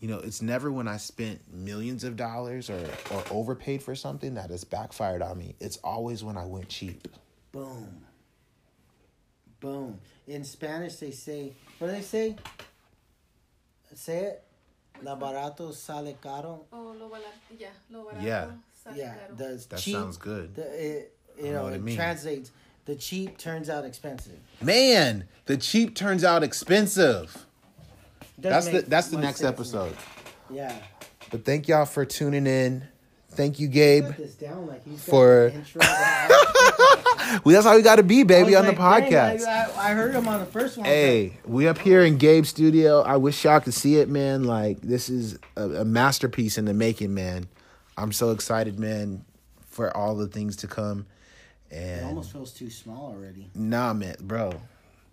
you 0.00 0.08
know, 0.08 0.18
it's 0.18 0.42
never 0.42 0.70
when 0.70 0.86
I 0.86 0.98
spent 0.98 1.40
millions 1.52 2.04
of 2.04 2.16
dollars 2.16 2.68
or, 2.68 2.84
or 3.10 3.24
overpaid 3.30 3.82
for 3.82 3.94
something 3.94 4.34
that 4.34 4.50
has 4.50 4.62
backfired 4.64 5.22
on 5.22 5.38
me. 5.38 5.54
It's 5.60 5.78
always 5.78 6.22
when 6.22 6.36
I 6.36 6.44
went 6.44 6.68
cheap. 6.68 7.08
Boom. 7.52 8.04
Boom. 9.60 9.98
In 10.26 10.44
Spanish 10.44 10.96
they 10.96 11.10
say 11.10 11.52
what 11.78 11.88
do 11.88 11.94
they 11.94 12.02
say? 12.02 12.36
Say 13.94 14.18
it. 14.24 14.44
La 15.02 15.16
barato 15.16 15.72
sale 15.72 16.16
caro. 16.20 16.66
Oh, 16.72 16.94
lo 16.98 17.08
barato, 17.08 17.58
yeah, 17.58 17.68
lo 17.90 18.04
barato 18.12 18.22
Yeah. 18.22 18.46
sale 18.72 18.96
Yeah, 18.96 19.14
caro. 19.14 19.34
the 19.36 19.66
That 19.70 19.78
cheap, 19.80 19.94
sounds 19.94 20.16
good. 20.18 20.54
The, 20.54 20.62
it, 20.86 21.16
you 21.38 21.46
I 21.46 21.48
know 21.48 21.54
know, 21.54 21.62
what 21.64 21.72
it 21.72 21.76
it 21.76 21.82
means. 21.82 21.96
translates. 21.96 22.50
The 22.86 22.94
cheap 22.96 23.38
turns 23.38 23.70
out 23.70 23.84
expensive. 23.84 24.38
Man, 24.60 25.24
the 25.46 25.56
cheap 25.56 25.94
turns 25.94 26.22
out 26.24 26.42
expensive. 26.42 27.46
Doesn't 28.40 28.72
That's 28.72 28.84
the 28.84 28.90
that's 28.90 29.08
the 29.08 29.18
next 29.18 29.38
sense 29.40 29.56
to 29.56 29.76
me. 29.76 29.82
episode. 29.88 29.96
Yeah. 30.50 30.76
But 31.30 31.44
thank 31.44 31.68
y'all 31.68 31.86
for 31.86 32.04
tuning 32.04 32.46
in. 32.46 32.84
Thank 33.30 33.58
you, 33.58 33.68
Gabe. 33.68 34.14
This 34.16 34.34
down 34.34 34.66
like 34.66 34.86
For- 34.98 35.48
intro. 35.54 35.80
Well, 37.44 37.54
that's 37.54 37.64
how 37.64 37.74
we 37.74 37.82
got 37.82 37.96
to 37.96 38.02
be, 38.02 38.22
baby, 38.22 38.54
on 38.54 38.64
the 38.66 38.72
like, 38.72 39.08
dang, 39.10 39.38
podcast. 39.38 39.46
I, 39.76 39.90
I 39.90 39.94
heard 39.94 40.14
him 40.14 40.28
on 40.28 40.38
the 40.40 40.46
first 40.46 40.76
one. 40.76 40.84
Hey, 40.84 41.38
we 41.46 41.66
up 41.66 41.78
here 41.78 42.04
in 42.04 42.18
Gabe's 42.18 42.50
studio. 42.50 43.00
I 43.00 43.16
wish 43.16 43.42
y'all 43.44 43.60
could 43.60 43.74
see 43.74 43.96
it, 43.96 44.08
man. 44.08 44.44
Like 44.44 44.80
this 44.82 45.08
is 45.08 45.38
a, 45.56 45.68
a 45.70 45.84
masterpiece 45.84 46.58
in 46.58 46.66
the 46.66 46.74
making, 46.74 47.14
man. 47.14 47.48
I'm 47.96 48.12
so 48.12 48.30
excited, 48.30 48.78
man, 48.78 49.24
for 49.66 49.96
all 49.96 50.14
the 50.14 50.26
things 50.28 50.54
to 50.56 50.66
come. 50.68 51.06
It 51.74 52.04
almost 52.04 52.32
feels 52.32 52.52
too 52.52 52.70
small 52.70 53.12
already. 53.12 53.50
nah, 53.54 53.92
man, 53.92 54.16
bro, 54.20 54.52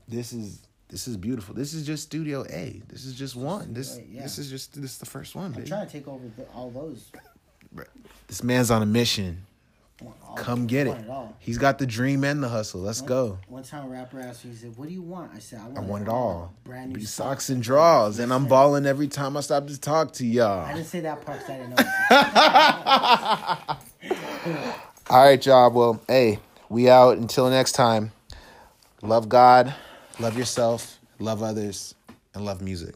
this 0.08 0.34
is 0.34 0.62
this 0.90 1.08
is 1.08 1.16
beautiful. 1.18 1.56
This 1.56 1.74
is 1.74 1.86
just 1.86 2.04
Studio 2.04 2.44
A. 2.50 2.82
This 2.90 3.06
is 3.06 3.14
just 3.14 3.36
one. 3.36 3.74
This 3.74 4.00
yeah. 4.10 4.24
this 4.24 4.38
is 4.38 4.50
just 4.50 4.74
this 4.80 4.92
is 4.92 4.98
the 4.98 5.06
first 5.06 5.36
one, 5.36 5.46
I'm 5.46 5.52
baby. 5.54 5.68
trying 5.68 5.88
to 5.88 5.92
take 5.92 6.08
over 6.08 6.24
the, 6.38 6.44
all 6.54 6.70
those. 6.70 7.12
This 8.28 8.44
man's 8.44 8.70
on 8.72 8.82
a 8.82 8.86
mission. 8.86 9.46
Come 10.36 10.66
get 10.66 10.88
it. 10.88 10.98
He's 11.40 11.58
got 11.58 11.78
the 11.78 11.86
dream 11.86 12.24
and 12.24 12.42
the 12.42 12.50
hustle. 12.50 12.82
Let's 12.82 13.02
go. 13.02 13.38
One 13.48 13.64
time, 13.64 13.86
a 13.86 13.90
rapper 13.90 14.20
asked 14.20 14.46
me, 14.46 14.52
he 14.52 14.58
said, 14.58 14.76
"What 14.76 14.88
do 14.88 14.94
you 14.94 15.02
want?" 15.02 15.32
I 15.36 15.40
said, 15.40 15.60
"I 15.60 15.66
want, 15.66 15.78
I 15.78 15.82
want 15.82 16.04
it 16.04 16.10
all. 16.10 16.54
Brand 16.64 16.90
new 16.90 16.96
Be 16.96 17.06
socks, 17.06 17.50
and 17.50 17.62
drawers, 17.62 18.18
and 18.18 18.34
I'm 18.34 18.46
balling 18.48 18.86
every 18.86 19.08
time 19.08 19.38
I 19.38 19.42
stop 19.42 19.68
to 19.68 19.80
talk 19.80 20.14
to 20.14 20.26
y'all. 20.26 20.66
I 20.66 20.74
didn't 20.74 20.88
say 20.88 21.02
that 21.02 21.24
part 21.26 21.42
I 21.48 21.58
didn't 21.58 21.70
know. 21.70 21.76
All 25.10 25.26
right, 25.26 25.46
y'all. 25.46 25.70
Well, 25.72 26.02
hey, 26.08 26.40
we 26.72 26.90
out. 26.90 27.18
Until 27.18 27.50
next 27.50 27.74
time, 27.74 28.14
love 29.02 29.28
God, 29.28 29.76
love 30.20 30.38
yourself, 30.38 31.00
love 31.20 31.44
others, 31.44 31.94
and 32.34 32.46
love 32.46 32.62
music. 32.62 32.96